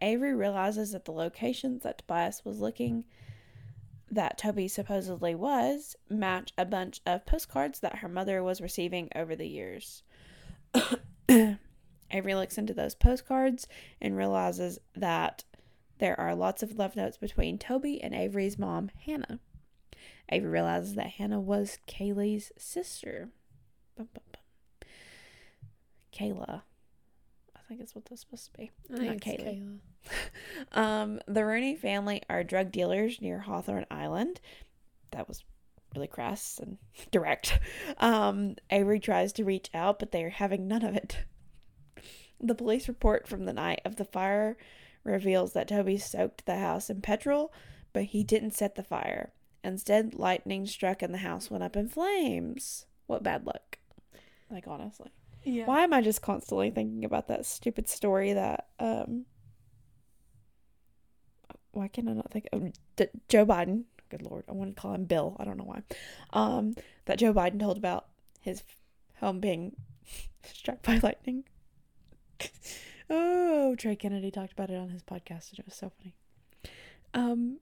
Avery 0.02 0.34
realizes 0.34 0.94
that 0.94 1.06
the 1.06 1.12
locations 1.12 1.84
that 1.84 2.00
Tobias 2.00 2.44
was 2.44 2.60
looking 2.60 3.04
that 4.10 4.40
Toby 4.40 4.68
supposedly 4.68 5.36
was 5.36 5.96
match 6.10 6.52
a 6.58 6.66
bunch 6.66 7.00
of 7.06 7.28
postcards 7.28 7.80
that 7.82 7.98
her 7.98 8.10
mother 8.10 8.42
was 8.42 8.60
receiving 8.60 9.08
over 9.16 9.36
the 9.36 9.48
years. 9.48 10.02
Avery 12.12 12.36
looks 12.36 12.58
into 12.58 12.74
those 12.74 12.96
postcards 12.96 13.68
and 14.02 14.16
realizes 14.18 14.80
that 14.96 15.44
there 16.00 16.20
are 16.20 16.36
lots 16.36 16.64
of 16.64 16.78
love 16.78 16.96
notes 16.96 17.18
between 17.18 17.58
Toby 17.58 18.02
and 18.02 18.14
Avery's 18.14 18.58
mom, 18.58 18.90
Hannah. 19.06 19.40
Avery 20.30 20.50
realizes 20.50 20.96
that 20.96 21.12
Hannah 21.12 21.40
was 21.40 21.78
Kaylee's 21.88 22.52
sister. 22.58 23.30
Bum, 23.98 24.10
bum, 24.14 24.24
bum. 24.32 24.42
Kayla. 26.14 26.62
I 27.56 27.60
think 27.68 27.80
that's 27.80 27.96
what 27.96 28.06
that's 28.06 28.22
supposed 28.22 28.52
to 28.52 28.58
be. 28.58 28.72
I 28.94 28.98
think 28.98 29.08
Not 29.08 29.16
it's 29.16 29.26
Kaylee. 29.26 29.62
Kayla. 29.62 29.78
Um, 30.74 31.20
the 31.28 31.46
Rooney 31.46 31.76
family 31.76 32.22
are 32.30 32.44
drug 32.44 32.72
dealers 32.72 33.22
near 33.22 33.40
Hawthorne 33.40 33.86
Island. 33.92 34.40
That 35.12 35.28
was 35.28 35.44
really 35.96 36.08
crass 36.08 36.60
and 36.62 36.78
direct. 37.12 37.60
Um, 37.98 38.56
Avery 38.70 39.00
tries 39.00 39.34
to 39.34 39.44
reach 39.46 39.70
out, 39.74 40.00
but 40.00 40.12
they 40.12 40.24
are 40.24 40.30
having 40.30 40.68
none 40.68 40.84
of 40.84 40.96
it. 40.96 41.26
The 42.42 42.56
police 42.56 42.88
report 42.88 43.28
from 43.28 43.46
the 43.46 43.54
night 43.54 43.82
of 43.86 43.98
the 43.98 44.06
fire 44.06 44.58
reveals 45.04 45.54
that 45.54 45.68
Toby 45.68 45.98
soaked 45.98 46.46
the 46.46 46.58
house 46.58 46.90
in 46.90 47.02
petrol, 47.02 47.54
but 47.94 48.06
he 48.06 48.24
didn't 48.24 48.56
set 48.56 48.76
the 48.76 48.84
fire. 48.84 49.32
Instead, 49.64 50.16
lightning 50.16 50.66
struck 50.66 51.02
and 51.02 51.14
the 51.14 51.20
house 51.20 51.52
went 51.52 51.64
up 51.64 51.76
in 51.76 51.88
flames. 51.88 52.86
What 53.06 53.24
bad 53.24 53.46
luck. 53.46 53.78
Like, 54.50 54.68
honestly. 54.68 55.12
Yeah. 55.44 55.66
Why 55.66 55.84
am 55.84 55.94
I 55.94 56.02
just 56.02 56.22
constantly 56.22 56.70
thinking 56.70 57.04
about 57.06 57.28
that 57.28 57.46
stupid 57.46 57.88
story 57.88 58.34
that 58.34 58.68
um 58.80 59.26
why 61.72 61.88
can 61.88 62.08
I 62.08 62.14
not 62.14 62.32
think 62.32 62.48
of 62.52 62.72
D- 62.96 63.08
Joe 63.28 63.46
Biden? 63.46 63.86
Good 64.10 64.22
lord, 64.22 64.44
I 64.50 64.52
want 64.52 64.76
to 64.76 64.80
call 64.80 64.94
him 64.94 65.06
Bill. 65.06 65.36
I 65.40 65.46
don't 65.46 65.58
know 65.58 65.64
why. 65.64 65.82
Um 66.32 66.76
that 67.06 67.18
Joe 67.18 67.34
Biden 67.34 67.60
told 67.60 67.78
about 67.78 68.08
his 68.42 68.64
home 69.20 69.40
being 69.40 69.76
struck 70.44 70.82
by 70.84 71.00
lightning. 71.02 71.46
oh, 73.10 73.76
Trey 73.78 73.96
Kennedy 73.96 74.32
talked 74.32 74.54
about 74.54 74.70
it 74.70 74.78
on 74.78 74.90
his 74.90 75.04
podcast 75.04 75.50
and 75.52 75.60
it 75.60 75.66
was 75.66 75.76
so 75.76 75.92
funny. 75.98 76.16
Um 77.14 77.60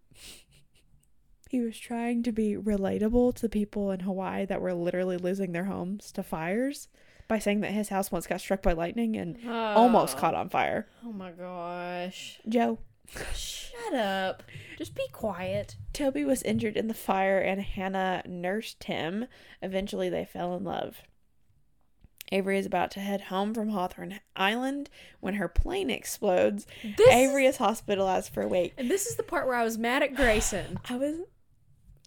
he 1.50 1.62
was 1.62 1.78
trying 1.80 2.22
to 2.24 2.32
be 2.32 2.56
relatable 2.56 3.34
to 3.36 3.50
people 3.50 3.90
in 3.92 4.02
Hawaii 4.02 4.46
that 4.46 4.62
were 4.62 4.74
literally 4.74 5.18
losing 5.18 5.52
their 5.52 5.64
homes 5.66 6.12
to 6.12 6.22
fires 6.22 6.88
by 7.28 7.40
saying 7.40 7.62
that 7.62 7.72
his 7.72 7.90
house 7.90 8.12
once 8.12 8.28
got 8.28 8.40
struck 8.40 8.62
by 8.62 8.74
lightning 8.74 9.16
and 9.16 9.38
almost 9.50 10.16
Oh. 10.18 10.20
caught 10.20 10.36
on 10.36 10.50
fire. 10.50 10.88
Oh 11.04 11.12
my 11.12 11.32
gosh. 11.32 12.40
Joe. 12.48 12.78
Shut 13.34 13.96
up. 13.96 14.44
Just 14.78 14.94
be 14.94 15.08
quiet. 15.12 15.76
Toby 15.94 16.24
was 16.24 16.44
injured 16.44 16.78
in 16.78 16.88
the 16.88 16.94
fire 16.94 17.40
and 17.40 17.60
Hannah 17.62 18.22
nursed 18.28 18.84
him. 18.84 19.26
Eventually, 19.64 20.10
they 20.10 20.26
fell 20.26 20.56
in 20.56 20.64
love. 20.64 21.02
Avery 22.32 22.60
is 22.60 22.66
about 22.66 22.92
to 22.92 23.00
head 23.00 23.22
home 23.22 23.54
from 23.54 23.70
Hawthorne 23.70 24.20
Island 24.36 24.90
when 25.20 25.36
her 25.36 25.48
plane 25.48 25.90
explodes. 25.90 26.68
This 26.98 27.10
Avery 27.10 27.46
is 27.46 27.58
hospitalized 27.58 28.34
for 28.34 28.44
a 28.44 28.48
week. 28.48 28.74
and 28.78 28.90
this 28.90 29.06
is 29.08 29.16
the 29.16 29.24
part 29.24 29.48
where 29.48 29.56
I 29.56 29.64
was 29.64 29.78
mad 29.78 30.04
at 30.04 30.16
Grayson. 30.16 30.80
I 30.90 30.96
was. 30.98 31.16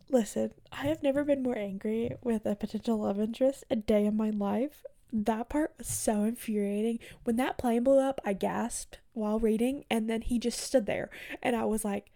Listen, 0.08 0.50
I 0.70 0.87
have 0.87 1.02
never 1.02 1.24
been 1.24 1.42
more 1.42 1.56
angry 1.56 2.12
with 2.22 2.44
a 2.44 2.54
potential 2.54 2.98
love 2.98 3.18
interest 3.18 3.64
a 3.70 3.76
day 3.76 4.04
in 4.04 4.16
my 4.16 4.28
life. 4.30 4.85
That 5.11 5.48
part 5.48 5.72
was 5.78 5.87
so 5.87 6.24
infuriating. 6.24 6.98
When 7.24 7.37
that 7.37 7.56
plane 7.56 7.82
blew 7.82 7.98
up, 7.98 8.20
I 8.24 8.35
gasped 8.35 8.98
while 9.14 9.38
reading, 9.38 9.85
and 9.90 10.08
then 10.11 10.20
he 10.22 10.38
just 10.38 10.61
stood 10.61 10.85
there. 10.87 11.11
And 11.42 11.56
I 11.56 11.64
was 11.64 11.85
like, 11.85 12.11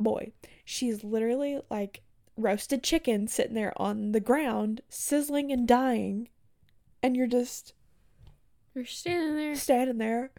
boy, 0.00 0.32
she's 0.64 1.04
literally 1.04 1.60
like 1.70 2.02
roasted 2.36 2.82
chicken 2.82 3.28
sitting 3.28 3.54
there 3.54 3.72
on 3.76 4.12
the 4.12 4.20
ground, 4.20 4.80
sizzling 4.88 5.52
and 5.52 5.66
dying. 5.66 6.28
And 7.02 7.16
you're 7.16 7.26
just 7.26 7.72
You're 8.74 8.84
standing 8.84 9.36
there. 9.36 9.54
standing 9.54 9.98
there. 9.98 10.30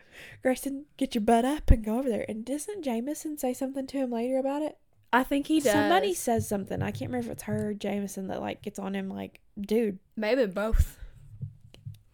Grayson, 0.41 0.85
get 0.97 1.15
your 1.15 1.23
butt 1.23 1.45
up 1.45 1.71
and 1.71 1.83
go 1.83 1.99
over 1.99 2.09
there. 2.09 2.25
And 2.27 2.43
doesn't 2.45 2.83
Jameson 2.83 3.37
say 3.37 3.53
something 3.53 3.87
to 3.87 3.97
him 3.97 4.11
later 4.11 4.37
about 4.37 4.61
it? 4.61 4.77
I 5.11 5.23
think 5.23 5.47
he 5.47 5.59
does. 5.59 5.71
Somebody 5.73 6.13
says 6.13 6.47
something. 6.47 6.81
I 6.83 6.91
can't 6.91 7.09
remember 7.11 7.27
if 7.27 7.31
it's 7.33 7.43
her 7.43 7.69
or 7.69 7.73
Jameson 7.73 8.27
that 8.27 8.41
like 8.41 8.61
gets 8.61 8.77
on 8.77 8.93
him 8.95 9.09
like, 9.09 9.39
dude, 9.59 9.99
Maybe 10.15 10.45
both. 10.45 10.97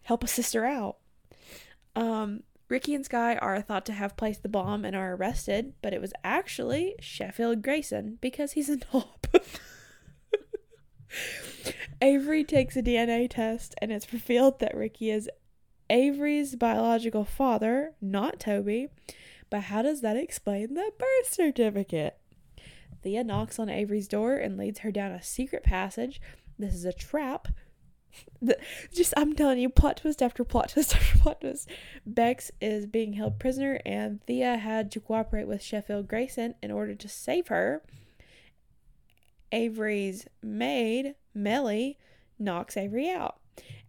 help 0.02 0.24
a 0.24 0.28
sister 0.28 0.64
out. 0.64 0.96
Um, 1.94 2.42
Ricky 2.68 2.94
and 2.94 3.04
Skye 3.04 3.36
are 3.36 3.60
thought 3.60 3.84
to 3.86 3.92
have 3.92 4.16
placed 4.16 4.42
the 4.42 4.48
bomb 4.48 4.84
and 4.84 4.96
are 4.96 5.14
arrested, 5.14 5.74
but 5.82 5.92
it 5.92 6.00
was 6.00 6.12
actually 6.24 6.94
Sheffield 7.00 7.62
Grayson 7.62 8.18
because 8.20 8.52
he's 8.52 8.68
a 8.70 8.78
knob. 8.92 9.26
Avery 12.00 12.44
takes 12.44 12.76
a 12.76 12.82
DNA 12.82 13.28
test 13.28 13.74
and 13.80 13.92
it's 13.92 14.12
revealed 14.12 14.60
that 14.60 14.76
Ricky 14.76 15.10
is 15.10 15.28
Avery's 15.88 16.56
biological 16.56 17.24
father, 17.24 17.92
not 18.00 18.40
Toby. 18.40 18.88
But 19.50 19.62
how 19.62 19.82
does 19.82 20.00
that 20.00 20.16
explain 20.16 20.74
the 20.74 20.90
birth 20.98 21.32
certificate? 21.32 22.18
Thea 23.02 23.22
knocks 23.22 23.58
on 23.58 23.68
Avery's 23.68 24.08
door 24.08 24.34
and 24.36 24.56
leads 24.56 24.80
her 24.80 24.90
down 24.90 25.12
a 25.12 25.22
secret 25.22 25.62
passage. 25.62 26.20
This 26.58 26.74
is 26.74 26.84
a 26.84 26.92
trap. 26.92 27.48
Just, 28.92 29.14
I'm 29.16 29.34
telling 29.34 29.58
you, 29.58 29.68
plot 29.68 29.98
twist 29.98 30.22
after 30.22 30.42
plot 30.42 30.70
twist 30.70 30.94
after 30.96 31.18
plot 31.18 31.40
twist. 31.40 31.68
Bex 32.04 32.50
is 32.60 32.86
being 32.86 33.12
held 33.12 33.38
prisoner, 33.38 33.80
and 33.86 34.22
Thea 34.24 34.56
had 34.56 34.90
to 34.92 35.00
cooperate 35.00 35.46
with 35.46 35.62
Sheffield 35.62 36.08
Grayson 36.08 36.54
in 36.62 36.70
order 36.70 36.94
to 36.94 37.08
save 37.08 37.48
her. 37.48 37.82
Avery's 39.52 40.26
maid, 40.42 41.14
Mellie, 41.36 41.98
knocks 42.38 42.76
Avery 42.76 43.10
out. 43.10 43.36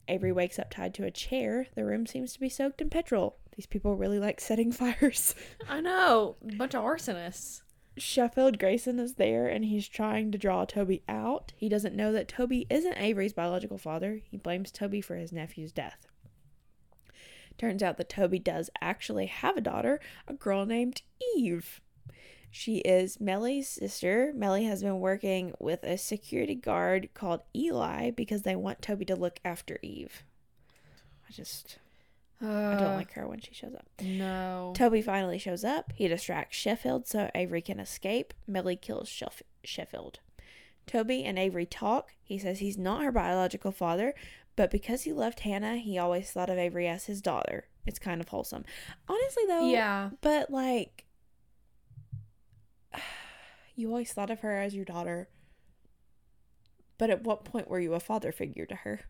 Avery 0.07 0.31
wakes 0.31 0.59
up 0.59 0.69
tied 0.69 0.93
to 0.95 1.05
a 1.05 1.11
chair. 1.11 1.67
The 1.75 1.85
room 1.85 2.05
seems 2.05 2.33
to 2.33 2.39
be 2.39 2.49
soaked 2.49 2.81
in 2.81 2.89
petrol. 2.89 3.37
These 3.55 3.65
people 3.65 3.95
really 3.95 4.19
like 4.19 4.39
setting 4.39 4.71
fires. 4.73 5.33
I 5.67 5.81
know. 5.81 6.35
Bunch 6.57 6.75
of 6.75 6.83
arsonists. 6.83 7.61
Sheffield 7.97 8.59
Grayson 8.59 8.99
is 8.99 9.15
there 9.15 9.47
and 9.47 9.65
he's 9.65 9.87
trying 9.87 10.31
to 10.31 10.37
draw 10.37 10.65
Toby 10.65 11.01
out. 11.09 11.53
He 11.55 11.67
doesn't 11.67 11.95
know 11.95 12.11
that 12.11 12.27
Toby 12.27 12.67
isn't 12.69 12.97
Avery's 12.97 13.33
biological 13.33 13.79
father. 13.79 14.21
He 14.29 14.37
blames 14.37 14.71
Toby 14.71 15.01
for 15.01 15.15
his 15.15 15.31
nephew's 15.31 15.71
death. 15.71 16.05
Turns 17.57 17.81
out 17.81 17.97
that 17.97 18.09
Toby 18.09 18.37
does 18.37 18.69
actually 18.81 19.25
have 19.25 19.57
a 19.57 19.61
daughter, 19.61 19.99
a 20.27 20.33
girl 20.33 20.65
named 20.65 21.01
Eve. 21.35 21.81
She 22.49 22.77
is 22.79 23.19
Mellie's 23.19 23.67
sister. 23.69 24.31
Mellie 24.35 24.65
has 24.65 24.81
been 24.81 24.99
working 24.99 25.53
with 25.59 25.83
a 25.83 25.97
security 25.97 26.55
guard 26.55 27.09
called 27.13 27.41
Eli 27.55 28.11
because 28.11 28.41
they 28.43 28.55
want 28.55 28.81
Toby 28.81 29.05
to 29.05 29.15
look 29.15 29.39
after 29.45 29.77
Eve. 29.83 30.23
I 31.29 31.31
just 31.33 31.77
Uh, 32.41 32.47
I 32.47 32.75
don't 32.79 32.95
like 32.95 33.13
her 33.13 33.27
when 33.27 33.41
she 33.41 33.53
shows 33.53 33.73
up. 33.75 33.87
No. 34.01 34.73
Toby 34.75 35.01
finally 35.01 35.37
shows 35.39 35.63
up. 35.63 35.91
He 35.95 36.07
distracts 36.07 36.57
Sheffield 36.57 37.07
so 37.07 37.29
Avery 37.35 37.61
can 37.61 37.79
escape. 37.79 38.33
Mellie 38.47 38.75
kills 38.75 39.09
Sheff- 39.09 39.41
Sheffield. 39.63 40.19
Toby 40.85 41.23
and 41.23 41.37
Avery 41.37 41.65
talk. 41.65 42.13
He 42.23 42.37
says 42.39 42.59
he's 42.59 42.77
not 42.77 43.03
her 43.03 43.11
biological 43.11 43.71
father, 43.71 44.13
but 44.55 44.71
because 44.71 45.03
he 45.03 45.11
loved 45.11 45.41
Hannah, 45.41 45.77
he 45.77 45.97
always 45.97 46.31
thought 46.31 46.49
of 46.49 46.57
Avery 46.57 46.87
as 46.87 47.05
his 47.05 47.21
daughter. 47.21 47.67
It's 47.85 47.99
kind 47.99 48.21
of 48.21 48.29
wholesome. 48.29 48.63
Honestly, 49.07 49.43
though, 49.47 49.69
yeah. 49.69 50.11
but 50.21 50.49
like, 50.49 51.03
you 53.75 53.89
always 53.89 54.13
thought 54.13 54.29
of 54.31 54.39
her 54.41 54.57
as 54.57 54.75
your 54.75 54.85
daughter. 54.85 55.29
But 56.97 57.09
at 57.09 57.23
what 57.23 57.45
point 57.45 57.69
were 57.69 57.79
you 57.79 57.93
a 57.93 57.99
father 57.99 58.31
figure 58.31 58.65
to 58.65 58.75
her? 58.75 59.01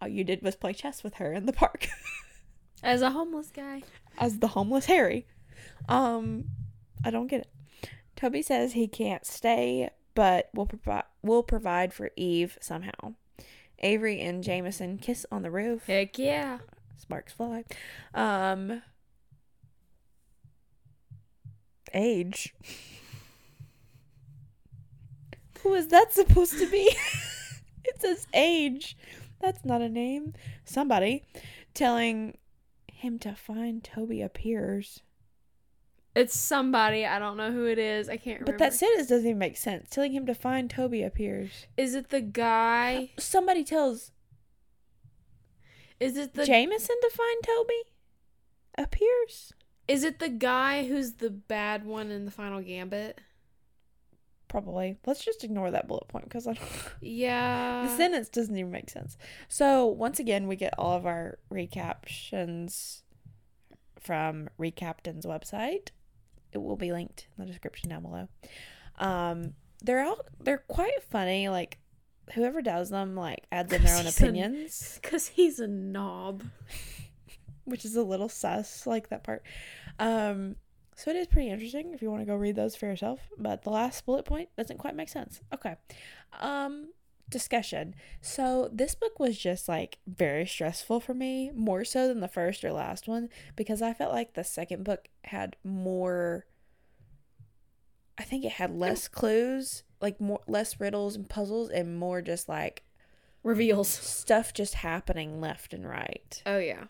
All 0.00 0.08
you 0.08 0.24
did 0.24 0.42
was 0.42 0.56
play 0.56 0.72
chess 0.72 1.02
with 1.02 1.14
her 1.14 1.32
in 1.32 1.46
the 1.46 1.52
park. 1.52 1.88
As 2.82 3.02
a 3.02 3.10
homeless 3.10 3.50
guy. 3.50 3.82
as 4.16 4.38
the 4.38 4.48
homeless 4.48 4.86
Harry. 4.86 5.26
Um, 5.86 6.46
I 7.04 7.10
don't 7.10 7.26
get 7.26 7.42
it. 7.42 7.88
Toby 8.16 8.40
says 8.40 8.72
he 8.72 8.88
can't 8.88 9.26
stay, 9.26 9.90
but 10.14 10.48
will 10.54 10.64
provide 10.64 11.04
will 11.22 11.42
provide 11.42 11.92
for 11.92 12.10
Eve 12.16 12.56
somehow. 12.62 13.14
Avery 13.80 14.20
and 14.20 14.42
Jameson 14.42 14.96
kiss 14.96 15.26
on 15.30 15.42
the 15.42 15.50
roof. 15.50 15.84
Heck 15.86 16.18
yeah. 16.18 16.60
Sparks 16.96 17.34
fly. 17.34 17.64
Um, 18.14 18.80
age. 21.92 22.54
Who 25.62 25.74
is 25.74 25.88
that 25.88 26.12
supposed 26.12 26.58
to 26.58 26.70
be? 26.70 26.94
it 27.84 28.00
says 28.00 28.26
age. 28.34 28.96
That's 29.40 29.64
not 29.64 29.80
a 29.82 29.88
name. 29.88 30.34
Somebody 30.64 31.24
telling 31.74 32.38
him 32.92 33.18
to 33.20 33.34
find 33.34 33.82
Toby 33.82 34.22
appears. 34.22 35.00
It's 36.14 36.38
somebody. 36.38 37.06
I 37.06 37.18
don't 37.18 37.36
know 37.36 37.52
who 37.52 37.66
it 37.66 37.78
is. 37.78 38.08
I 38.08 38.16
can't 38.16 38.40
remember. 38.40 38.52
But 38.52 38.58
that 38.58 38.74
sentence 38.74 39.08
doesn't 39.08 39.26
even 39.26 39.38
make 39.38 39.56
sense. 39.56 39.88
Telling 39.90 40.12
him 40.12 40.26
to 40.26 40.34
find 40.34 40.68
Toby 40.68 41.02
appears. 41.02 41.66
Is 41.76 41.94
it 41.94 42.10
the 42.10 42.20
guy? 42.20 43.10
Somebody 43.18 43.64
tells 43.64 44.10
Is 46.00 46.16
it 46.16 46.34
the 46.34 46.44
Jameson 46.44 46.96
to 47.00 47.10
find 47.10 47.42
Toby 47.44 47.90
appears. 48.76 49.52
Is 49.86 50.04
it 50.04 50.18
the 50.18 50.28
guy 50.28 50.86
who's 50.86 51.14
the 51.14 51.30
bad 51.30 51.84
one 51.84 52.10
in 52.10 52.24
the 52.24 52.30
final 52.30 52.60
gambit? 52.60 53.20
Probably. 54.50 54.96
Let's 55.06 55.24
just 55.24 55.44
ignore 55.44 55.70
that 55.70 55.86
bullet 55.86 56.08
point 56.08 56.24
because 56.24 56.48
I 56.48 56.54
don't. 56.54 56.68
Yeah. 57.00 57.86
the 57.86 57.96
sentence 57.96 58.28
doesn't 58.28 58.56
even 58.56 58.72
make 58.72 58.90
sense. 58.90 59.16
So 59.48 59.86
once 59.86 60.18
again, 60.18 60.48
we 60.48 60.56
get 60.56 60.74
all 60.76 60.96
of 60.96 61.06
our 61.06 61.38
recaptions 61.50 63.04
from 64.00 64.50
Recaptain's 64.58 65.24
website. 65.24 65.90
It 66.52 66.58
will 66.58 66.76
be 66.76 66.90
linked 66.92 67.28
in 67.38 67.44
the 67.44 67.48
description 67.50 67.90
down 67.90 68.02
below. 68.02 68.28
Um, 68.98 69.54
they're 69.82 70.04
all 70.04 70.18
they're 70.40 70.64
quite 70.66 71.00
funny. 71.04 71.48
Like 71.48 71.78
whoever 72.34 72.60
does 72.60 72.90
them 72.90 73.14
like 73.14 73.44
adds 73.52 73.72
in 73.72 73.84
their 73.84 73.96
own 73.96 74.06
opinions, 74.08 74.98
Cause 75.04 75.28
he's 75.28 75.60
a 75.60 75.68
knob. 75.68 76.42
which 77.64 77.84
is 77.84 77.94
a 77.94 78.02
little 78.02 78.28
sus. 78.28 78.84
Like 78.84 79.10
that 79.10 79.22
part. 79.22 79.44
Um, 80.00 80.56
so 81.00 81.10
it 81.10 81.16
is 81.16 81.26
pretty 81.26 81.48
interesting 81.50 81.92
if 81.94 82.02
you 82.02 82.10
want 82.10 82.20
to 82.22 82.26
go 82.26 82.34
read 82.36 82.56
those 82.56 82.76
for 82.76 82.86
yourself. 82.86 83.20
But 83.38 83.62
the 83.62 83.70
last 83.70 84.04
bullet 84.04 84.24
point 84.24 84.48
doesn't 84.56 84.78
quite 84.78 84.94
make 84.94 85.08
sense. 85.08 85.40
Okay. 85.54 85.76
Um, 86.40 86.90
discussion. 87.28 87.94
So 88.20 88.68
this 88.72 88.94
book 88.94 89.18
was 89.18 89.38
just 89.38 89.68
like 89.68 89.98
very 90.06 90.46
stressful 90.46 91.00
for 91.00 91.14
me, 91.14 91.50
more 91.54 91.84
so 91.84 92.08
than 92.08 92.20
the 92.20 92.28
first 92.28 92.64
or 92.64 92.72
last 92.72 93.08
one, 93.08 93.28
because 93.56 93.80
I 93.82 93.92
felt 93.94 94.12
like 94.12 94.34
the 94.34 94.44
second 94.44 94.84
book 94.84 95.08
had 95.24 95.56
more. 95.64 96.44
I 98.18 98.22
think 98.22 98.44
it 98.44 98.52
had 98.52 98.74
less 98.76 99.08
clues, 99.08 99.82
like 100.00 100.20
more 100.20 100.40
less 100.46 100.78
riddles 100.78 101.16
and 101.16 101.28
puzzles, 101.28 101.70
and 101.70 101.98
more 101.98 102.20
just 102.20 102.48
like 102.48 102.82
Reveals. 103.42 103.88
stuff 103.88 104.52
just 104.52 104.74
happening 104.74 105.40
left 105.40 105.72
and 105.72 105.88
right, 105.88 106.42
Oh 106.44 106.58
yeah. 106.58 106.84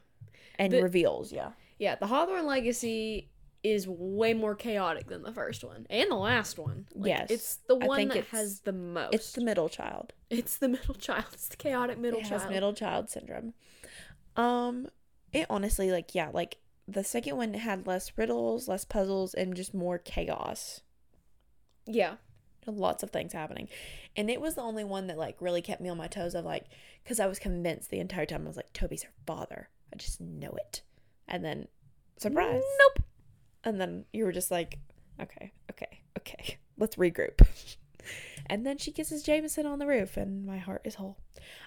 and 0.58 0.72
The- 0.72 0.82
reveals. 0.82 1.32
Yeah. 1.32 1.50
Yeah, 1.78 1.94
the 1.94 2.08
Hawthorne 2.08 2.46
Legacy 2.46 3.30
is 3.62 3.86
way 3.86 4.32
more 4.32 4.54
chaotic 4.54 5.08
than 5.08 5.22
the 5.22 5.32
first 5.32 5.62
one 5.62 5.86
and 5.90 6.10
the 6.10 6.14
last 6.16 6.58
one. 6.58 6.86
Like, 6.94 7.08
Yes. 7.08 7.30
it's 7.30 7.56
the 7.68 7.76
one 7.76 8.08
that 8.08 8.24
has 8.28 8.60
the 8.60 8.72
most. 8.72 9.12
It's 9.14 9.32
the 9.32 9.42
middle 9.42 9.68
child. 9.68 10.12
It's 10.30 10.56
the 10.56 10.68
middle 10.76 10.94
child. 10.94 11.26
It's 11.32 11.48
the 11.48 11.56
chaotic 11.56 11.98
middle 11.98 12.20
it 12.20 12.26
child. 12.26 12.42
has 12.42 12.50
middle 12.50 12.72
child 12.72 13.10
syndrome. 13.10 13.52
Um, 14.36 14.88
it 15.32 15.46
honestly 15.50 15.90
like 15.90 16.14
yeah, 16.14 16.30
like 16.32 16.56
the 16.88 17.04
second 17.04 17.36
one 17.36 17.54
had 17.54 17.86
less 17.86 18.12
riddles, 18.16 18.66
less 18.68 18.84
puzzles, 18.84 19.34
and 19.34 19.54
just 19.54 19.74
more 19.74 19.98
chaos. 19.98 20.80
Yeah. 21.86 22.14
Lots 22.66 23.02
of 23.02 23.10
things 23.10 23.32
happening, 23.32 23.68
and 24.16 24.30
it 24.30 24.40
was 24.40 24.54
the 24.54 24.60
only 24.62 24.84
one 24.84 25.06
that 25.06 25.16
like 25.18 25.36
really 25.40 25.62
kept 25.62 25.80
me 25.80 25.88
on 25.88 25.96
my 25.96 26.06
toes. 26.06 26.34
Of 26.34 26.44
like, 26.44 26.66
because 27.02 27.18
I 27.18 27.26
was 27.26 27.38
convinced 27.38 27.90
the 27.90 28.00
entire 28.00 28.26
time 28.26 28.44
I 28.44 28.48
was 28.48 28.56
like, 28.56 28.72
Toby's 28.74 29.02
her 29.02 29.12
father. 29.26 29.70
I 29.92 29.96
just 29.96 30.20
know 30.20 30.50
it, 30.56 30.82
and 31.26 31.42
then 31.44 31.68
surprise, 32.18 32.62
Nope. 32.78 33.04
And 33.64 33.80
then 33.80 34.04
you 34.12 34.24
were 34.24 34.32
just 34.32 34.50
like, 34.50 34.78
okay, 35.20 35.52
okay, 35.70 36.02
okay, 36.18 36.58
let's 36.78 36.96
regroup. 36.96 37.46
and 38.46 38.66
then 38.66 38.78
she 38.78 38.92
kisses 38.92 39.22
Jameson 39.22 39.66
on 39.66 39.78
the 39.78 39.86
roof, 39.86 40.16
and 40.16 40.46
my 40.46 40.58
heart 40.58 40.82
is 40.84 40.96
whole. 40.96 41.18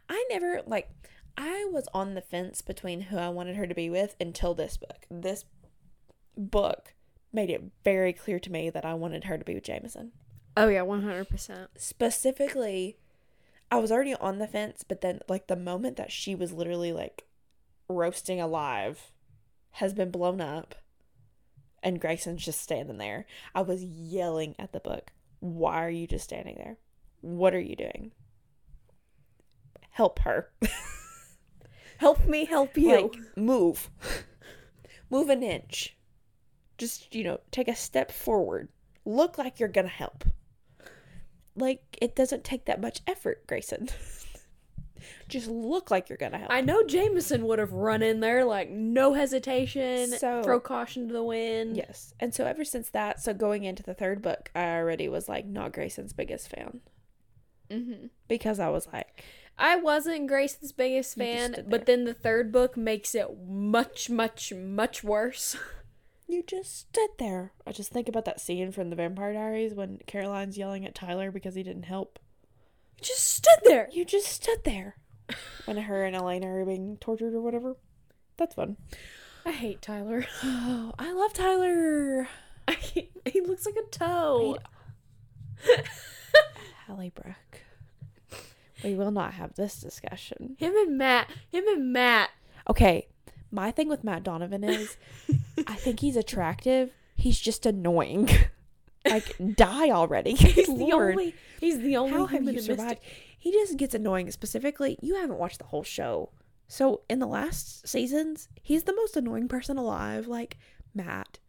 I 0.09 0.25
never 0.29 0.61
like. 0.65 0.89
I 1.35 1.67
was 1.71 1.87
on 1.95 2.13
the 2.13 2.21
fence 2.21 2.61
between 2.61 3.01
who 3.01 3.17
I 3.17 3.29
wanted 3.29 3.55
her 3.55 3.65
to 3.65 3.73
be 3.73 3.89
with 3.89 4.15
until 4.19 4.53
this 4.53 4.77
book. 4.77 5.07
This 5.09 5.45
book 6.37 6.93
made 7.31 7.49
it 7.49 7.63
very 7.83 8.13
clear 8.13 8.39
to 8.39 8.51
me 8.51 8.69
that 8.69 8.85
I 8.85 8.93
wanted 8.93 9.23
her 9.23 9.37
to 9.39 9.45
be 9.45 9.55
with 9.55 9.63
Jameson. 9.63 10.11
Oh 10.55 10.67
yeah, 10.67 10.83
one 10.83 11.01
hundred 11.01 11.29
percent. 11.29 11.71
Specifically, 11.75 12.97
I 13.71 13.77
was 13.77 13.91
already 13.91 14.13
on 14.13 14.37
the 14.37 14.47
fence, 14.47 14.83
but 14.87 15.01
then 15.01 15.21
like 15.27 15.47
the 15.47 15.55
moment 15.55 15.97
that 15.97 16.11
she 16.11 16.35
was 16.35 16.53
literally 16.53 16.93
like 16.93 17.25
roasting 17.89 18.39
alive 18.39 19.11
has 19.71 19.93
been 19.93 20.11
blown 20.11 20.39
up 20.39 20.75
and 21.83 21.99
Grayson's 22.01 22.43
just 22.43 22.61
standing 22.61 22.97
there. 22.97 23.25
I 23.53 23.61
was 23.61 23.83
yelling 23.83 24.55
at 24.57 24.71
the 24.71 24.79
book, 24.79 25.11
"Why 25.39 25.85
are 25.85 25.89
you 25.89 26.07
just 26.07 26.23
standing 26.23 26.55
there? 26.55 26.77
What 27.21 27.53
are 27.53 27.59
you 27.59 27.75
doing? 27.75 28.11
Help 29.91 30.19
her." 30.19 30.51
Help 31.97 32.25
me 32.27 32.43
help 32.45 32.75
you. 32.77 32.91
like 32.91 33.15
move 33.37 33.89
move 35.09 35.29
an 35.29 35.41
inch 35.41 35.95
just 36.77 37.13
you 37.15 37.23
know 37.23 37.39
take 37.49 37.69
a 37.69 37.75
step 37.75 38.11
forward 38.11 38.67
look 39.05 39.37
like 39.37 39.57
you're 39.59 39.69
gonna 39.69 39.87
help 39.87 40.25
like 41.55 41.97
it 42.01 42.13
doesn't 42.15 42.43
take 42.43 42.65
that 42.65 42.81
much 42.81 42.99
effort 43.07 43.45
grayson 43.47 43.87
just 45.29 45.47
look 45.47 45.91
like 45.91 46.09
you're 46.09 46.17
gonna 46.17 46.37
help 46.37 46.51
I 46.51 46.61
know 46.61 46.83
Jameson 46.83 47.45
would 47.45 47.59
have 47.59 47.73
run 47.73 48.01
in 48.01 48.19
there 48.19 48.43
like 48.45 48.69
no 48.69 49.13
hesitation, 49.13 50.07
So- 50.07 50.43
throw 50.43 50.59
caution 50.59 51.07
to 51.07 51.13
the 51.13 51.23
wind. 51.23 51.77
yes 51.77 52.13
and 52.19 52.33
so 52.33 52.45
ever 52.45 52.63
since 52.63 52.89
that 52.91 53.21
so 53.21 53.33
going 53.33 53.63
into 53.63 53.83
the 53.83 53.93
third 53.93 54.21
book 54.21 54.49
i 54.55 54.75
already 54.77 55.07
was 55.09 55.27
like 55.29 55.45
not 55.45 55.73
grayson's 55.73 56.13
biggest 56.13 56.49
fan 56.49 56.81
Mm-hmm. 57.69 58.07
because 58.27 58.59
i 58.59 58.69
was 58.69 58.87
like 58.93 59.23
I 59.55 59.75
wasn't 59.75 60.25
Grayson's 60.27 60.71
biggest 60.71 61.15
fan, 61.15 61.65
but 61.69 61.85
then 61.85 62.05
the 62.05 62.13
third 62.15 62.51
book 62.51 62.75
makes 62.75 63.13
it 63.13 63.27
much, 63.47 64.09
much, 64.09 64.51
much 64.51 65.03
worse. 65.03 65.55
you 66.27 66.41
just 66.41 66.75
stood 66.79 67.09
there 67.19 67.51
i 67.67 67.71
just 67.71 67.91
think 67.91 68.07
about 68.09 68.25
that 68.25 68.39
scene 68.41 68.71
from 68.71 68.89
the 68.89 68.95
vampire 68.95 69.33
diaries 69.33 69.73
when 69.75 69.99
caroline's 70.07 70.57
yelling 70.57 70.85
at 70.85 70.95
tyler 70.95 71.29
because 71.29 71.53
he 71.53 71.61
didn't 71.61 71.83
help 71.83 72.17
Just 73.03 73.33
stood 73.33 73.59
there. 73.65 73.89
You 73.91 74.05
just 74.05 74.27
stood 74.27 74.63
there 74.63 74.95
when 75.65 75.77
her 75.77 76.05
and 76.05 76.15
Elena 76.15 76.47
are 76.47 76.65
being 76.65 76.97
tortured 76.99 77.33
or 77.33 77.41
whatever. 77.41 77.75
That's 78.37 78.55
fun. 78.55 78.77
I 79.45 79.51
hate 79.51 79.81
Tyler. 79.81 80.25
Oh, 80.43 80.93
I 80.99 81.11
love 81.11 81.33
Tyler. 81.33 82.27
he 82.79 83.41
looks 83.41 83.65
like 83.65 83.75
a 83.75 83.89
toe. 83.91 84.57
Hallie 86.87 87.11
Brooke. 87.13 87.61
We 88.83 88.95
will 88.95 89.11
not 89.11 89.33
have 89.33 89.55
this 89.55 89.79
discussion. 89.79 90.55
Him 90.59 90.73
and 90.75 90.97
Matt. 90.97 91.29
Him 91.51 91.67
and 91.67 91.93
Matt. 91.93 92.31
Okay, 92.69 93.07
my 93.51 93.71
thing 93.71 93.87
with 93.89 94.03
Matt 94.03 94.23
Donovan 94.23 94.63
is 94.63 94.97
I 95.67 95.75
think 95.75 95.99
he's 95.99 96.15
attractive. 96.15 96.91
He's 97.15 97.39
just 97.39 97.65
annoying. 97.65 98.29
Like 99.13 99.55
die 99.55 99.89
already. 99.91 100.33
He's 100.35 100.67
Lord. 100.67 100.79
the 100.79 100.93
only. 100.93 101.35
He's 101.59 101.79
the 101.79 101.97
only. 101.97 102.11
How 102.11 102.25
have 102.25 102.41
human 102.41 102.55
you 102.55 102.61
that 102.61 102.67
missed 102.67 102.79
survived? 102.81 102.99
He 103.37 103.51
just 103.51 103.77
gets 103.77 103.93
annoying. 103.93 104.31
Specifically, 104.31 104.97
you 105.01 105.15
haven't 105.15 105.37
watched 105.37 105.59
the 105.59 105.65
whole 105.65 105.83
show. 105.83 106.31
So 106.67 107.01
in 107.09 107.19
the 107.19 107.27
last 107.27 107.87
seasons, 107.87 108.47
he's 108.61 108.83
the 108.83 108.95
most 108.95 109.15
annoying 109.17 109.47
person 109.47 109.77
alive. 109.77 110.27
Like 110.27 110.57
Matt, 110.93 111.39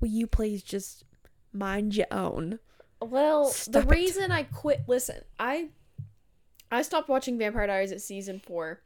will 0.00 0.08
you 0.08 0.26
please 0.26 0.62
just 0.62 1.04
mind 1.52 1.96
your 1.96 2.08
own? 2.10 2.58
Well, 3.00 3.46
Stop 3.46 3.72
the 3.72 3.88
it. 3.88 3.96
reason 3.96 4.32
I 4.32 4.44
quit. 4.44 4.82
Listen, 4.86 5.22
I. 5.38 5.68
I 6.70 6.82
stopped 6.82 7.08
watching 7.10 7.36
Vampire 7.36 7.66
Diaries 7.66 7.92
at 7.92 8.00
season 8.00 8.40
four 8.40 8.80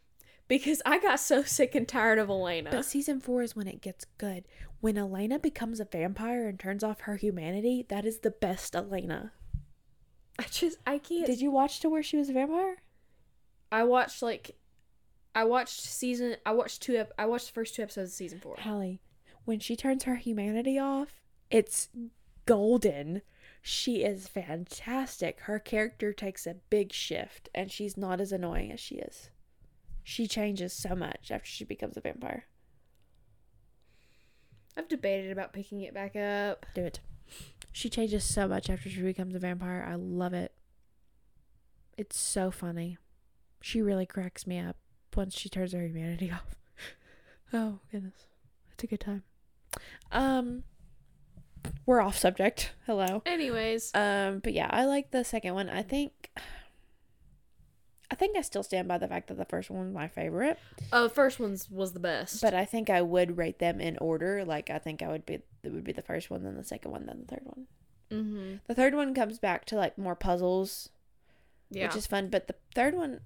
because 0.48 0.82
I 0.86 0.98
got 0.98 1.20
so 1.20 1.42
sick 1.42 1.74
and 1.74 1.86
tired 1.86 2.18
of 2.18 2.28
Elena. 2.28 2.70
But 2.70 2.84
season 2.84 3.20
four 3.20 3.42
is 3.42 3.56
when 3.56 3.66
it 3.66 3.80
gets 3.80 4.04
good. 4.18 4.44
When 4.80 4.98
Elena 4.98 5.38
becomes 5.38 5.80
a 5.80 5.84
vampire 5.84 6.46
and 6.48 6.58
turns 6.58 6.84
off 6.84 7.00
her 7.02 7.16
humanity, 7.16 7.84
that 7.88 8.04
is 8.04 8.18
the 8.20 8.30
best 8.30 8.76
Elena. 8.76 9.32
I 10.38 10.44
just 10.44 10.78
I 10.86 10.98
can't. 10.98 11.26
Did 11.26 11.40
you 11.40 11.50
watch 11.50 11.80
to 11.80 11.88
where 11.88 12.02
she 12.02 12.16
was 12.16 12.28
a 12.28 12.32
vampire? 12.32 12.76
I 13.72 13.84
watched 13.84 14.22
like, 14.22 14.56
I 15.34 15.44
watched 15.44 15.80
season. 15.80 16.36
I 16.44 16.52
watched 16.52 16.82
two. 16.82 16.96
Ep- 16.96 17.14
I 17.18 17.26
watched 17.26 17.48
the 17.48 17.52
first 17.52 17.74
two 17.74 17.82
episodes 17.82 18.10
of 18.10 18.14
season 18.14 18.38
four. 18.38 18.56
Hallie, 18.58 19.00
when 19.44 19.60
she 19.60 19.76
turns 19.76 20.04
her 20.04 20.16
humanity 20.16 20.78
off, 20.78 21.22
it's 21.50 21.88
golden. 22.44 23.22
She 23.62 24.04
is 24.04 24.28
fantastic. 24.28 25.40
Her 25.40 25.58
character 25.58 26.12
takes 26.12 26.46
a 26.46 26.54
big 26.70 26.92
shift 26.92 27.48
and 27.52 27.70
she's 27.70 27.96
not 27.96 28.20
as 28.20 28.30
annoying 28.30 28.70
as 28.70 28.78
she 28.78 28.96
is. 28.96 29.30
She 30.08 30.28
changes 30.28 30.72
so 30.72 30.94
much 30.94 31.32
after 31.32 31.48
she 31.48 31.64
becomes 31.64 31.96
a 31.96 32.00
vampire. 32.00 32.44
I've 34.76 34.86
debated 34.86 35.32
about 35.32 35.52
picking 35.52 35.80
it 35.80 35.92
back 35.92 36.14
up. 36.14 36.64
Do 36.76 36.84
it. 36.84 37.00
She 37.72 37.88
changes 37.90 38.22
so 38.22 38.46
much 38.46 38.70
after 38.70 38.88
she 38.88 39.02
becomes 39.02 39.34
a 39.34 39.40
vampire. 39.40 39.84
I 39.84 39.96
love 39.96 40.32
it. 40.32 40.52
It's 41.98 42.16
so 42.16 42.52
funny. 42.52 42.98
She 43.60 43.82
really 43.82 44.06
cracks 44.06 44.46
me 44.46 44.60
up 44.60 44.76
once 45.16 45.36
she 45.36 45.48
turns 45.48 45.72
her 45.72 45.82
humanity 45.82 46.30
off. 46.32 46.54
Oh 47.52 47.80
goodness. 47.90 48.28
It's 48.74 48.84
a 48.84 48.86
good 48.86 49.00
time. 49.00 49.24
Um 50.12 50.62
we're 51.84 52.00
off 52.00 52.16
subject. 52.16 52.74
Hello. 52.86 53.22
Anyways, 53.26 53.90
Um, 53.92 54.38
but 54.38 54.52
yeah, 54.52 54.68
I 54.70 54.84
like 54.84 55.10
the 55.10 55.24
second 55.24 55.54
one. 55.54 55.68
I 55.68 55.82
think 55.82 56.30
I 58.10 58.14
think 58.14 58.36
I 58.36 58.40
still 58.42 58.62
stand 58.62 58.86
by 58.86 58.98
the 58.98 59.08
fact 59.08 59.28
that 59.28 59.36
the 59.36 59.44
first 59.44 59.68
one 59.68 59.84
was 59.86 59.92
my 59.94 60.08
favorite, 60.08 60.58
oh, 60.92 61.04
the 61.04 61.08
first 61.08 61.40
one's 61.40 61.70
was 61.70 61.92
the 61.92 62.00
best. 62.00 62.40
but 62.40 62.54
I 62.54 62.64
think 62.64 62.88
I 62.88 63.02
would 63.02 63.36
rate 63.36 63.58
them 63.58 63.80
in 63.80 63.98
order. 63.98 64.44
Like 64.44 64.70
I 64.70 64.78
think 64.78 65.02
I 65.02 65.08
would 65.08 65.26
be 65.26 65.40
it 65.62 65.72
would 65.72 65.84
be 65.84 65.92
the 65.92 66.02
first 66.02 66.30
one, 66.30 66.44
then 66.44 66.56
the 66.56 66.64
second 66.64 66.92
one, 66.92 67.06
then 67.06 67.24
the 67.26 67.34
third 67.34 67.44
one. 67.44 67.66
mm-hmm. 68.10 68.54
The 68.66 68.74
third 68.74 68.94
one 68.94 69.14
comes 69.14 69.38
back 69.38 69.64
to 69.66 69.76
like 69.76 69.98
more 69.98 70.14
puzzles, 70.14 70.90
yeah, 71.70 71.86
which 71.86 71.96
is 71.96 72.06
fun, 72.06 72.28
but 72.28 72.46
the 72.46 72.54
third 72.74 72.94
one 72.94 73.20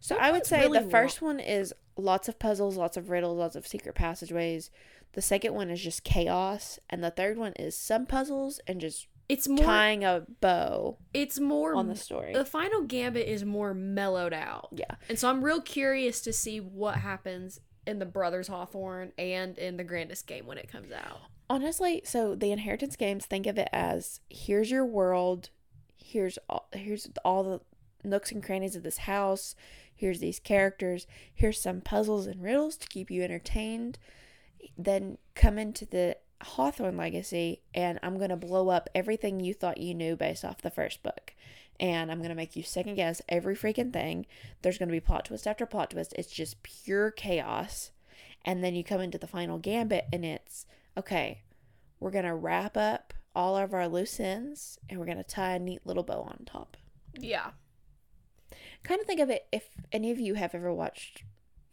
So 0.00 0.14
Third 0.14 0.22
I 0.24 0.32
would 0.32 0.46
say 0.46 0.60
really 0.60 0.78
the 0.78 0.90
first 0.90 1.20
one 1.20 1.40
is 1.40 1.74
lots 1.96 2.28
of 2.28 2.38
puzzles, 2.38 2.76
lots 2.76 2.96
of 2.96 3.10
riddles, 3.10 3.38
lots 3.38 3.56
of 3.56 3.66
secret 3.66 3.94
passageways. 3.94 4.70
The 5.12 5.22
second 5.22 5.54
one 5.54 5.70
is 5.70 5.82
just 5.82 6.04
chaos, 6.04 6.78
and 6.88 7.02
the 7.02 7.10
third 7.10 7.36
one 7.36 7.52
is 7.54 7.76
some 7.76 8.06
puzzles 8.06 8.60
and 8.68 8.80
just 8.80 9.08
it's 9.30 9.48
more. 9.48 9.64
tying 9.64 10.04
a 10.04 10.24
bow 10.40 10.98
It's 11.14 11.38
more. 11.40 11.74
on 11.74 11.88
the 11.88 11.96
story. 11.96 12.32
the 12.32 12.44
final 12.44 12.82
gambit 12.82 13.26
is 13.28 13.44
more 13.44 13.72
mellowed 13.74 14.32
out, 14.32 14.68
yeah. 14.72 14.94
and 15.08 15.18
so 15.18 15.28
I'm 15.30 15.42
real 15.44 15.60
curious 15.60 16.20
to 16.22 16.32
see 16.32 16.58
what 16.60 16.96
happens 16.96 17.60
in 17.86 17.98
the 17.98 18.06
Brothers 18.06 18.48
Hawthorne 18.48 19.12
and 19.18 19.56
in 19.58 19.76
the 19.76 19.84
Grandest 19.84 20.26
Game 20.26 20.46
when 20.46 20.58
it 20.58 20.70
comes 20.70 20.92
out. 20.92 21.18
Honestly, 21.48 22.02
so 22.04 22.34
the 22.34 22.52
inheritance 22.52 22.94
games 22.96 23.26
think 23.26 23.46
of 23.46 23.58
it 23.58 23.68
as 23.72 24.20
here's 24.28 24.70
your 24.70 24.84
world, 24.84 25.50
here's 25.96 26.38
all 26.48 26.68
here's 26.72 27.08
all 27.24 27.42
the 27.42 27.60
nooks 28.08 28.30
and 28.32 28.42
crannies 28.42 28.76
of 28.76 28.82
this 28.82 28.98
house, 28.98 29.54
here's 29.94 30.20
these 30.20 30.38
characters, 30.38 31.06
here's 31.34 31.60
some 31.60 31.80
puzzles 31.80 32.26
and 32.26 32.42
riddles 32.42 32.76
to 32.76 32.86
keep 32.88 33.10
you 33.10 33.22
entertained. 33.22 33.98
Then 34.76 35.18
come 35.34 35.58
into 35.58 35.86
the 35.86 36.16
Hawthorne 36.42 36.96
legacy 36.96 37.60
and 37.74 37.98
I'm 38.02 38.18
gonna 38.18 38.36
blow 38.36 38.68
up 38.68 38.88
everything 38.94 39.40
you 39.40 39.54
thought 39.54 39.78
you 39.78 39.94
knew 39.94 40.16
based 40.16 40.44
off 40.44 40.62
the 40.62 40.70
first 40.70 41.02
book. 41.02 41.34
And 41.78 42.10
I'm 42.10 42.20
gonna 42.22 42.34
make 42.34 42.56
you 42.56 42.62
second 42.62 42.96
guess 42.96 43.22
every 43.28 43.56
freaking 43.56 43.92
thing. 43.92 44.26
There's 44.62 44.78
gonna 44.78 44.92
be 44.92 45.00
plot 45.00 45.26
twist 45.26 45.46
after 45.46 45.66
plot 45.66 45.90
twist. 45.90 46.14
It's 46.18 46.32
just 46.32 46.62
pure 46.62 47.10
chaos. 47.10 47.90
And 48.44 48.64
then 48.64 48.74
you 48.74 48.84
come 48.84 49.00
into 49.00 49.18
the 49.18 49.26
final 49.26 49.58
gambit 49.58 50.06
and 50.12 50.24
it's 50.24 50.66
okay, 50.96 51.42
we're 51.98 52.10
going 52.10 52.24
to 52.24 52.34
wrap 52.34 52.76
up 52.76 53.14
all 53.34 53.56
of 53.56 53.72
our 53.72 53.86
loose 53.86 54.18
ends 54.18 54.78
and 54.88 54.98
we're 54.98 55.06
going 55.06 55.18
to 55.18 55.22
tie 55.22 55.54
a 55.54 55.58
neat 55.58 55.86
little 55.86 56.02
bow 56.02 56.22
on 56.22 56.44
top. 56.46 56.76
Yeah. 57.18 57.50
Kind 58.82 59.00
of 59.00 59.06
think 59.06 59.20
of 59.20 59.30
it 59.30 59.46
if 59.52 59.68
any 59.92 60.10
of 60.10 60.18
you 60.18 60.34
have 60.34 60.54
ever 60.54 60.72
watched 60.72 61.22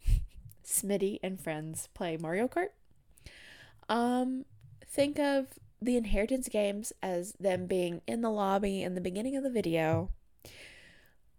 Smitty 0.64 1.18
and 1.22 1.40
friends 1.40 1.88
play 1.94 2.16
Mario 2.16 2.46
Kart. 2.46 2.68
Um, 3.88 4.44
think 4.88 5.18
of 5.18 5.46
the 5.80 5.96
inheritance 5.96 6.48
games 6.48 6.92
as 7.02 7.32
them 7.38 7.66
being 7.66 8.00
in 8.06 8.20
the 8.20 8.30
lobby 8.30 8.82
in 8.82 8.94
the 8.94 9.00
beginning 9.00 9.36
of 9.36 9.42
the 9.44 9.50
video. 9.50 10.10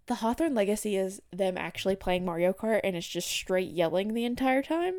The 0.05 0.15
Hawthorne 0.15 0.55
Legacy 0.55 0.95
is 0.95 1.21
them 1.31 1.57
actually 1.57 1.95
playing 1.95 2.25
Mario 2.25 2.53
Kart 2.53 2.81
and 2.83 2.95
it's 2.95 3.07
just 3.07 3.27
straight 3.27 3.71
yelling 3.71 4.13
the 4.13 4.25
entire 4.25 4.63
time. 4.63 4.95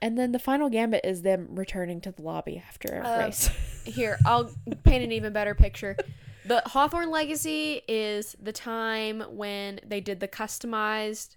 And 0.00 0.18
then 0.18 0.32
the 0.32 0.38
final 0.38 0.68
gambit 0.68 1.02
is 1.04 1.22
them 1.22 1.48
returning 1.50 2.00
to 2.02 2.12
the 2.12 2.22
lobby 2.22 2.62
after 2.66 2.88
a 2.98 3.06
Uh, 3.06 3.18
race. 3.26 3.48
Here, 3.84 4.18
I'll 4.24 4.50
paint 4.84 5.04
an 5.04 5.12
even 5.12 5.32
better 5.32 5.54
picture. 5.54 5.96
The 6.44 6.62
Hawthorne 6.66 7.10
Legacy 7.10 7.82
is 7.86 8.34
the 8.40 8.52
time 8.52 9.20
when 9.30 9.78
they 9.86 10.00
did 10.00 10.18
the 10.20 10.26
customized 10.28 11.36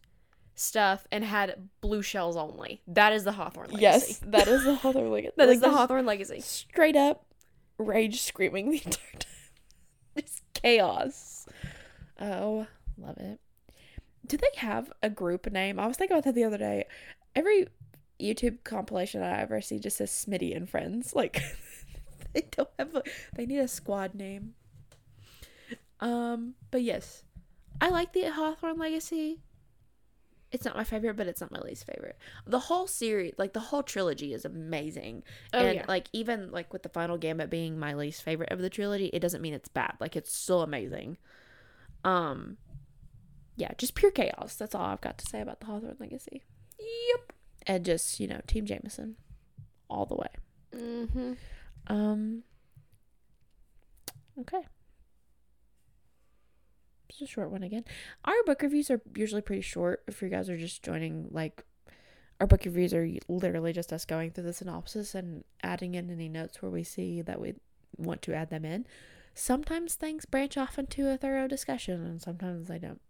stuff 0.55 1.05
and 1.11 1.23
had 1.23 1.69
blue 1.81 2.01
shells 2.01 2.35
only. 2.37 2.81
That 2.87 3.13
is 3.13 3.23
the 3.23 3.33
Hawthorne 3.33 3.67
Legacy. 3.71 3.81
yes, 3.81 4.17
that 4.25 4.47
is 4.47 4.63
the 4.63 4.75
Hawthorne 4.75 5.11
Legacy. 5.11 5.33
That 5.37 5.49
is 5.49 5.61
Like, 5.61 5.71
the 5.71 5.77
Hawthorne 5.77 6.05
Legacy. 6.05 6.39
Straight 6.41 6.95
up 6.95 7.25
rage 7.77 8.21
screaming 8.21 8.71
the 8.71 8.77
entire 8.77 9.11
time. 9.19 9.31
It's 10.15 10.41
chaos. 10.53 11.45
Oh, 12.21 12.67
love 12.97 13.17
it. 13.17 13.39
Do 14.25 14.37
they 14.37 14.47
have 14.55 14.91
a 15.03 15.09
group 15.09 15.51
name? 15.51 15.77
I 15.77 15.87
was 15.87 15.97
thinking 15.97 16.15
about 16.15 16.23
that 16.23 16.35
the 16.35 16.45
other 16.45 16.57
day. 16.57 16.85
Every 17.35 17.67
YouTube 18.17 18.63
compilation 18.63 19.21
I 19.21 19.41
ever 19.41 19.59
see 19.59 19.77
just 19.77 19.97
says 19.97 20.09
Smitty 20.11 20.55
and 20.55 20.69
Friends. 20.69 21.13
Like 21.15 21.41
they 22.33 22.47
don't 22.51 22.69
have 22.79 22.95
a 22.95 23.03
they 23.35 23.45
need 23.45 23.59
a 23.59 23.67
squad 23.67 24.15
name. 24.15 24.53
Um, 25.99 26.55
but 26.71 26.81
yes. 26.81 27.23
I 27.81 27.89
like 27.89 28.13
the 28.13 28.31
Hawthorne 28.31 28.77
Legacy. 28.77 29.41
It's 30.51 30.63
not 30.63 30.75
my 30.75 30.83
favorite, 30.83 31.17
but 31.17 31.27
it's 31.27 31.41
not 31.41 31.51
my 31.51 31.59
least 31.59 31.85
favorite. 31.85 32.17
The 32.45 32.59
whole 32.59 32.87
series, 32.87 33.33
like 33.37 33.53
the 33.53 33.59
whole 33.59 33.83
trilogy 33.83 34.33
is 34.33 34.45
amazing. 34.45 35.23
Oh, 35.53 35.59
and 35.59 35.75
yeah. 35.75 35.85
like 35.87 36.07
even 36.13 36.51
like 36.51 36.71
with 36.71 36.83
the 36.83 36.89
final 36.89 37.17
gambit 37.17 37.49
being 37.49 37.77
my 37.77 37.93
least 37.93 38.23
favorite 38.23 38.51
of 38.51 38.59
the 38.59 38.69
trilogy, 38.69 39.07
it 39.07 39.19
doesn't 39.19 39.41
mean 39.41 39.53
it's 39.53 39.67
bad. 39.67 39.95
Like 39.99 40.15
it's 40.15 40.33
still 40.35 40.61
amazing. 40.61 41.17
Um 42.03 42.57
yeah, 43.57 43.71
just 43.77 43.95
pure 43.95 44.11
chaos. 44.11 44.55
That's 44.55 44.75
all 44.75 44.85
I've 44.85 45.01
got 45.01 45.17
to 45.17 45.25
say 45.25 45.41
about 45.41 45.59
the 45.59 45.65
Hawthorne 45.65 45.97
Legacy. 45.99 46.43
Yep. 46.79 47.33
And 47.67 47.85
just, 47.85 48.19
you 48.19 48.27
know, 48.27 48.41
Team 48.47 48.65
Jameson 48.65 49.15
all 49.89 50.05
the 50.05 50.15
way. 50.15 50.29
Mm-hmm. 50.73 51.33
Um 51.87 52.43
Okay. 54.39 54.65
It's 57.21 57.29
a 57.29 57.33
short 57.33 57.49
one 57.49 57.63
again. 57.63 57.85
Our 58.25 58.35
book 58.45 58.61
reviews 58.61 58.91
are 58.91 59.01
usually 59.15 59.41
pretty 59.41 59.61
short 59.61 60.03
if 60.07 60.21
you 60.21 60.27
guys 60.27 60.49
are 60.49 60.57
just 60.57 60.83
joining 60.83 61.29
like 61.31 61.63
our 62.41 62.47
book 62.47 62.65
reviews 62.65 62.93
are 62.93 63.07
literally 63.29 63.71
just 63.71 63.93
us 63.93 64.03
going 64.03 64.31
through 64.31 64.43
the 64.43 64.53
synopsis 64.53 65.15
and 65.15 65.45
adding 65.63 65.95
in 65.95 66.09
any 66.11 66.27
notes 66.27 66.61
where 66.61 66.71
we 66.71 66.83
see 66.83 67.21
that 67.21 67.39
we 67.39 67.53
want 67.97 68.21
to 68.23 68.33
add 68.33 68.49
them 68.49 68.65
in. 68.65 68.85
Sometimes 69.33 69.95
things 69.95 70.25
branch 70.25 70.57
off 70.57 70.77
into 70.77 71.09
a 71.09 71.15
thorough 71.15 71.47
discussion 71.47 72.05
and 72.05 72.21
sometimes 72.21 72.67
they 72.67 72.79
don't. 72.79 73.01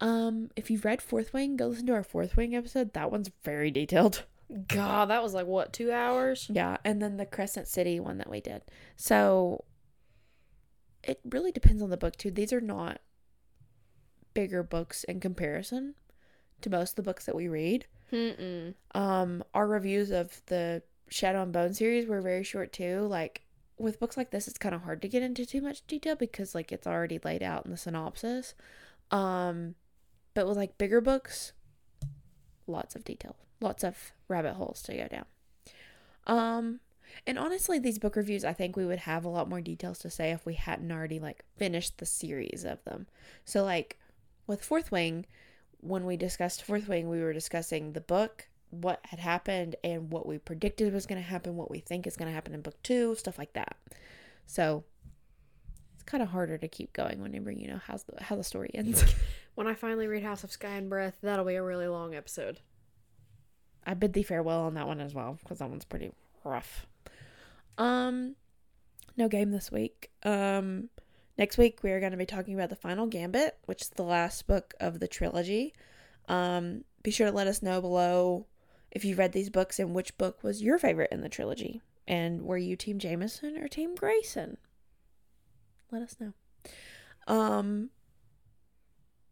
Um 0.00 0.50
if 0.56 0.68
you've 0.70 0.84
read 0.84 1.00
Fourth 1.00 1.32
Wing, 1.32 1.56
go 1.56 1.68
listen 1.68 1.86
to 1.86 1.94
our 1.94 2.02
Fourth 2.02 2.36
Wing 2.36 2.56
episode. 2.56 2.92
That 2.94 3.12
one's 3.12 3.30
very 3.44 3.70
detailed. 3.70 4.24
God, 4.66 5.10
that 5.10 5.22
was 5.22 5.32
like 5.32 5.46
what 5.46 5.72
two 5.72 5.92
hours? 5.92 6.48
Yeah, 6.52 6.78
and 6.84 7.00
then 7.00 7.18
the 7.18 7.26
Crescent 7.26 7.68
City 7.68 8.00
one 8.00 8.18
that 8.18 8.30
we 8.30 8.40
did. 8.40 8.62
So 8.96 9.64
it 11.06 11.20
really 11.24 11.52
depends 11.52 11.82
on 11.82 11.90
the 11.90 11.96
book 11.96 12.16
too. 12.16 12.32
These 12.32 12.52
are 12.52 12.60
not 12.60 13.00
bigger 14.34 14.62
books 14.62 15.04
in 15.04 15.20
comparison 15.20 15.94
to 16.60 16.70
most 16.70 16.90
of 16.90 16.96
the 16.96 17.02
books 17.02 17.26
that 17.26 17.36
we 17.36 17.48
read. 17.48 17.86
Mm-mm. 18.12 18.74
Um 18.94 19.42
our 19.54 19.66
reviews 19.66 20.10
of 20.10 20.42
the 20.46 20.82
Shadow 21.08 21.42
and 21.42 21.52
Bone 21.52 21.74
series 21.74 22.06
were 22.06 22.20
very 22.20 22.44
short 22.44 22.72
too. 22.72 23.00
Like 23.02 23.42
with 23.78 23.98
books 23.98 24.16
like 24.16 24.30
this, 24.30 24.48
it's 24.48 24.58
kind 24.58 24.74
of 24.74 24.82
hard 24.82 25.02
to 25.02 25.08
get 25.08 25.22
into 25.22 25.44
too 25.44 25.60
much 25.60 25.86
detail 25.86 26.16
because 26.16 26.54
like 26.54 26.72
it's 26.72 26.86
already 26.86 27.18
laid 27.24 27.42
out 27.42 27.64
in 27.64 27.70
the 27.70 27.76
synopsis. 27.76 28.54
Um, 29.10 29.74
but 30.34 30.46
with 30.46 30.56
like 30.56 30.78
bigger 30.78 31.00
books, 31.00 31.52
lots 32.66 32.94
of 32.94 33.04
detail, 33.04 33.36
lots 33.60 33.84
of 33.84 34.12
rabbit 34.28 34.54
holes 34.54 34.82
to 34.82 34.96
go 34.96 35.08
down. 35.08 35.24
Um, 36.26 36.80
and 37.26 37.38
honestly, 37.38 37.78
these 37.78 37.98
book 37.98 38.16
reviews, 38.16 38.44
I 38.44 38.52
think 38.52 38.76
we 38.76 38.86
would 38.86 39.00
have 39.00 39.24
a 39.24 39.28
lot 39.28 39.48
more 39.48 39.60
details 39.60 39.98
to 40.00 40.10
say 40.10 40.30
if 40.30 40.46
we 40.46 40.54
hadn't 40.54 40.90
already 40.90 41.20
like 41.20 41.44
finished 41.56 41.98
the 41.98 42.06
series 42.06 42.64
of 42.64 42.82
them. 42.84 43.06
So 43.44 43.64
like 43.64 43.98
with 44.46 44.62
Fourth 44.62 44.90
Wing, 44.90 45.26
when 45.80 46.04
we 46.04 46.16
discussed 46.16 46.62
Fourth 46.62 46.88
Wing, 46.88 47.08
we 47.08 47.20
were 47.20 47.32
discussing 47.32 47.92
the 47.92 48.00
book, 48.00 48.48
what 48.70 49.00
had 49.04 49.18
happened, 49.18 49.76
and 49.84 50.10
what 50.10 50.26
we 50.26 50.38
predicted 50.38 50.92
was 50.92 51.06
going 51.06 51.20
to 51.20 51.28
happen, 51.28 51.56
what 51.56 51.70
we 51.70 51.80
think 51.80 52.06
is 52.06 52.16
going 52.16 52.28
to 52.28 52.34
happen 52.34 52.54
in 52.54 52.62
book 52.62 52.82
two, 52.82 53.14
stuff 53.16 53.38
like 53.38 53.52
that. 53.52 53.76
So 54.46 54.84
it's 55.94 56.02
kind 56.04 56.22
of 56.22 56.30
harder 56.30 56.58
to 56.58 56.68
keep 56.68 56.92
going 56.92 57.20
whenever 57.20 57.50
you 57.50 57.68
know 57.68 57.80
how's 57.86 58.04
the, 58.04 58.22
how 58.22 58.36
the 58.36 58.44
story 58.44 58.70
ends. 58.74 59.04
When 59.54 59.68
I 59.68 59.74
finally 59.74 60.08
read 60.08 60.24
House 60.24 60.42
of 60.42 60.50
Sky 60.50 60.70
and 60.70 60.90
Breath, 60.90 61.18
that'll 61.22 61.44
be 61.44 61.54
a 61.54 61.62
really 61.62 61.86
long 61.86 62.14
episode. 62.14 62.58
I 63.86 63.94
bid 63.94 64.12
thee 64.12 64.24
farewell 64.24 64.62
on 64.62 64.74
that 64.74 64.88
one 64.88 65.00
as 65.00 65.14
well 65.14 65.38
because 65.40 65.58
that 65.58 65.70
one's 65.70 65.84
pretty 65.84 66.10
rough. 66.42 66.86
Um, 67.78 68.34
no 69.16 69.28
game 69.28 69.52
this 69.52 69.70
week. 69.70 70.10
Um, 70.24 70.88
next 71.36 71.58
week 71.58 71.82
we 71.82 71.90
are 71.90 72.00
going 72.00 72.12
to 72.12 72.18
be 72.18 72.26
talking 72.26 72.54
about 72.54 72.70
the 72.70 72.76
Final 72.76 73.06
Gambit, 73.06 73.56
which 73.66 73.82
is 73.82 73.88
the 73.90 74.02
last 74.02 74.46
book 74.46 74.74
of 74.80 75.00
the 75.00 75.08
trilogy. 75.08 75.74
Um, 76.28 76.84
be 77.02 77.10
sure 77.10 77.28
to 77.28 77.36
let 77.36 77.46
us 77.46 77.62
know 77.62 77.80
below 77.80 78.46
if 78.90 79.04
you've 79.04 79.18
read 79.18 79.32
these 79.32 79.50
books 79.50 79.78
and 79.78 79.94
which 79.94 80.16
book 80.16 80.42
was 80.42 80.62
your 80.62 80.78
favorite 80.78 81.12
in 81.12 81.20
the 81.20 81.28
trilogy, 81.28 81.82
and 82.06 82.42
were 82.42 82.56
you 82.56 82.76
Team 82.76 82.98
Jameson 82.98 83.58
or 83.58 83.68
Team 83.68 83.94
Grayson? 83.94 84.56
Let 85.90 86.02
us 86.02 86.16
know. 86.20 86.32
Um, 87.26 87.90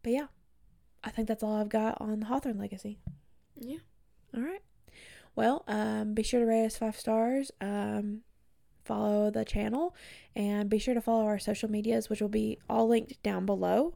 but 0.01 0.11
yeah, 0.11 0.27
I 1.03 1.09
think 1.09 1.27
that's 1.27 1.43
all 1.43 1.55
I've 1.55 1.69
got 1.69 1.99
on 1.99 2.19
the 2.19 2.25
Hawthorne 2.25 2.57
Legacy. 2.57 2.99
Yeah. 3.55 3.79
All 4.35 4.41
right. 4.41 4.61
Well, 5.35 5.63
um, 5.67 6.13
be 6.13 6.23
sure 6.23 6.41
to 6.41 6.45
rate 6.45 6.65
us 6.65 6.77
five 6.77 6.99
stars. 6.99 7.51
Um, 7.59 8.21
follow 8.85 9.29
the 9.29 9.45
channel, 9.45 9.95
and 10.35 10.69
be 10.69 10.79
sure 10.79 10.93
to 10.93 11.01
follow 11.01 11.25
our 11.25 11.39
social 11.39 11.69
medias, 11.69 12.09
which 12.09 12.21
will 12.21 12.29
be 12.29 12.59
all 12.69 12.87
linked 12.87 13.21
down 13.23 13.45
below. 13.45 13.95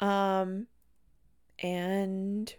Um, 0.00 0.66
and 1.58 2.54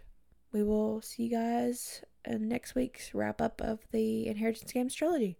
we 0.52 0.62
will 0.62 1.00
see 1.02 1.24
you 1.24 1.30
guys 1.30 2.02
in 2.24 2.48
next 2.48 2.74
week's 2.74 3.14
wrap 3.14 3.40
up 3.40 3.60
of 3.60 3.80
the 3.90 4.26
Inheritance 4.28 4.72
Games 4.72 4.94
trilogy. 4.94 5.38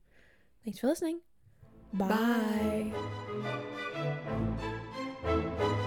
Thanks 0.64 0.78
for 0.80 0.88
listening. 0.88 1.20
Bye. 1.92 2.92
Bye. 5.24 5.78